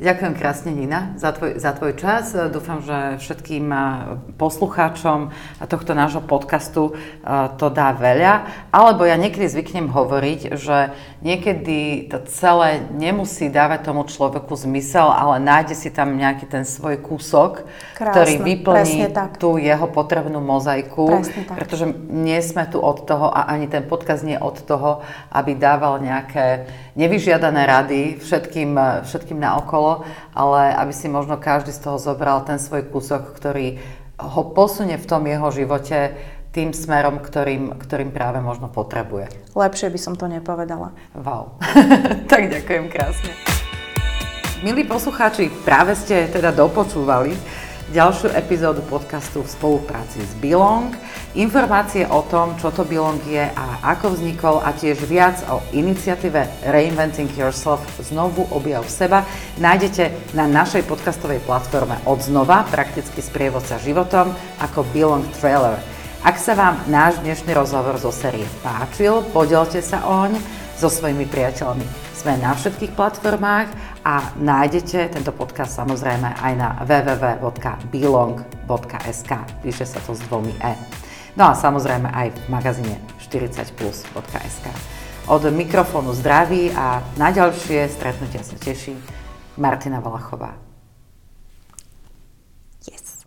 Ďakujem 0.00 0.34
krásne, 0.40 0.72
Nina, 0.72 1.12
za 1.20 1.36
tvoj, 1.36 1.60
za 1.60 1.76
tvoj 1.76 1.92
čas. 2.00 2.32
Dúfam, 2.48 2.80
že 2.80 3.20
všetkým 3.20 3.68
poslucháčom 4.40 5.28
tohto 5.68 5.92
nášho 5.92 6.24
podcastu 6.24 6.96
to 7.60 7.66
dá 7.68 7.92
veľa. 7.92 8.48
Alebo 8.72 9.04
ja 9.04 9.20
niekedy 9.20 9.52
zvyknem 9.52 9.92
hovoriť, 9.92 10.56
že 10.56 10.96
niekedy 11.20 12.08
to 12.08 12.24
celé 12.24 12.80
nemusí 12.88 13.52
dávať 13.52 13.92
tomu 13.92 14.08
človeku 14.08 14.56
zmysel, 14.56 15.12
ale 15.12 15.36
nájde 15.44 15.76
si 15.76 15.92
tam 15.92 16.16
nejaký 16.16 16.48
ten 16.48 16.64
svoj 16.64 16.96
kúsok, 16.96 17.68
Krásne, 17.92 18.16
ktorý 18.16 18.32
vyplní 18.48 19.12
tú 19.36 19.60
jeho 19.60 19.86
potrebnú 19.92 20.40
mozaiku. 20.40 21.20
Pretože 21.52 21.84
nie 22.08 22.40
sme 22.40 22.64
tu 22.64 22.80
od 22.80 23.04
toho 23.04 23.28
a 23.28 23.44
ani 23.44 23.68
ten 23.68 23.84
podcast 23.84 24.24
nie 24.24 24.40
od 24.40 24.56
toho, 24.64 25.04
aby 25.36 25.52
dával 25.52 26.00
nejaké 26.00 26.64
nevyžiadané 26.96 27.68
rady 27.68 28.00
všetkým, 28.24 29.04
všetkým 29.04 29.36
na 29.36 29.60
okolo, 29.60 29.81
ale 30.32 30.74
aby 30.76 30.92
si 30.94 31.06
možno 31.10 31.38
každý 31.38 31.74
z 31.74 31.82
toho 31.84 31.98
zobral 31.98 32.42
ten 32.46 32.56
svoj 32.56 32.88
kúsok, 32.88 33.34
ktorý 33.36 33.80
ho 34.22 34.42
posunie 34.54 34.94
v 34.98 35.08
tom 35.08 35.26
jeho 35.26 35.48
živote 35.50 36.14
tým 36.52 36.76
smerom, 36.76 37.18
ktorým, 37.24 37.80
ktorým 37.80 38.12
práve 38.12 38.44
možno 38.44 38.68
potrebuje. 38.68 39.56
Lepšie 39.56 39.88
by 39.88 39.98
som 39.98 40.14
to 40.14 40.28
nepovedala. 40.28 40.92
Wow. 41.16 41.56
tak 42.30 42.52
ďakujem 42.52 42.92
krásne. 42.92 43.32
Milí 44.62 44.86
poslucháči, 44.86 45.50
práve 45.66 45.96
ste 45.98 46.30
teda 46.30 46.54
dopočúvali 46.54 47.34
ďalšiu 47.92 48.32
epizódu 48.32 48.80
podcastu 48.88 49.44
v 49.44 49.52
spolupráci 49.52 50.24
s 50.24 50.32
Belong. 50.40 50.96
Informácie 51.36 52.08
o 52.08 52.24
tom, 52.24 52.56
čo 52.56 52.72
to 52.72 52.88
Belong 52.88 53.20
je 53.28 53.44
a 53.44 53.64
ako 53.84 54.16
vznikol 54.16 54.64
a 54.64 54.72
tiež 54.72 55.04
viac 55.04 55.44
o 55.52 55.60
iniciatíve 55.76 56.64
Reinventing 56.72 57.28
Yourself 57.36 57.84
znovu 58.00 58.48
objav 58.48 58.88
seba 58.88 59.28
nájdete 59.60 60.32
na 60.32 60.48
našej 60.48 60.88
podcastovej 60.88 61.44
platforme 61.44 62.00
Odznova, 62.08 62.64
prakticky 62.72 63.20
sprievodca 63.20 63.76
životom 63.76 64.32
ako 64.56 64.88
Belong 64.96 65.28
Trailer. 65.36 65.76
Ak 66.24 66.40
sa 66.40 66.56
vám 66.56 66.80
náš 66.88 67.20
dnešný 67.20 67.52
rozhovor 67.52 68.00
zo 68.00 68.08
série 68.08 68.48
páčil, 68.64 69.20
podielte 69.36 69.84
sa 69.84 70.00
oň 70.08 70.40
so 70.80 70.88
svojimi 70.88 71.28
priateľmi. 71.28 71.84
Sme 72.16 72.38
na 72.40 72.56
všetkých 72.56 72.94
platformách 72.94 73.91
a 74.02 74.34
nájdete 74.34 75.14
tento 75.14 75.30
podcast 75.30 75.78
samozrejme 75.78 76.42
aj 76.42 76.52
na 76.58 76.74
www.belong.sk. 76.82 79.30
Píše 79.62 79.86
sa 79.86 80.02
to 80.02 80.18
s 80.18 80.20
dvomi 80.26 80.50
E. 80.58 80.74
No 81.38 81.46
a 81.48 81.54
samozrejme 81.54 82.10
aj 82.10 82.34
v 82.34 82.38
magazíne 82.50 82.98
40plus.sk. 83.22 84.66
Od 85.30 85.42
mikrofónu 85.54 86.10
zdraví 86.18 86.74
a 86.74 86.98
na 87.14 87.30
ďalšie 87.30 87.86
stretnutia 87.86 88.42
sa 88.42 88.58
teší 88.58 88.98
Martina 89.54 90.02
Valachová. 90.02 90.71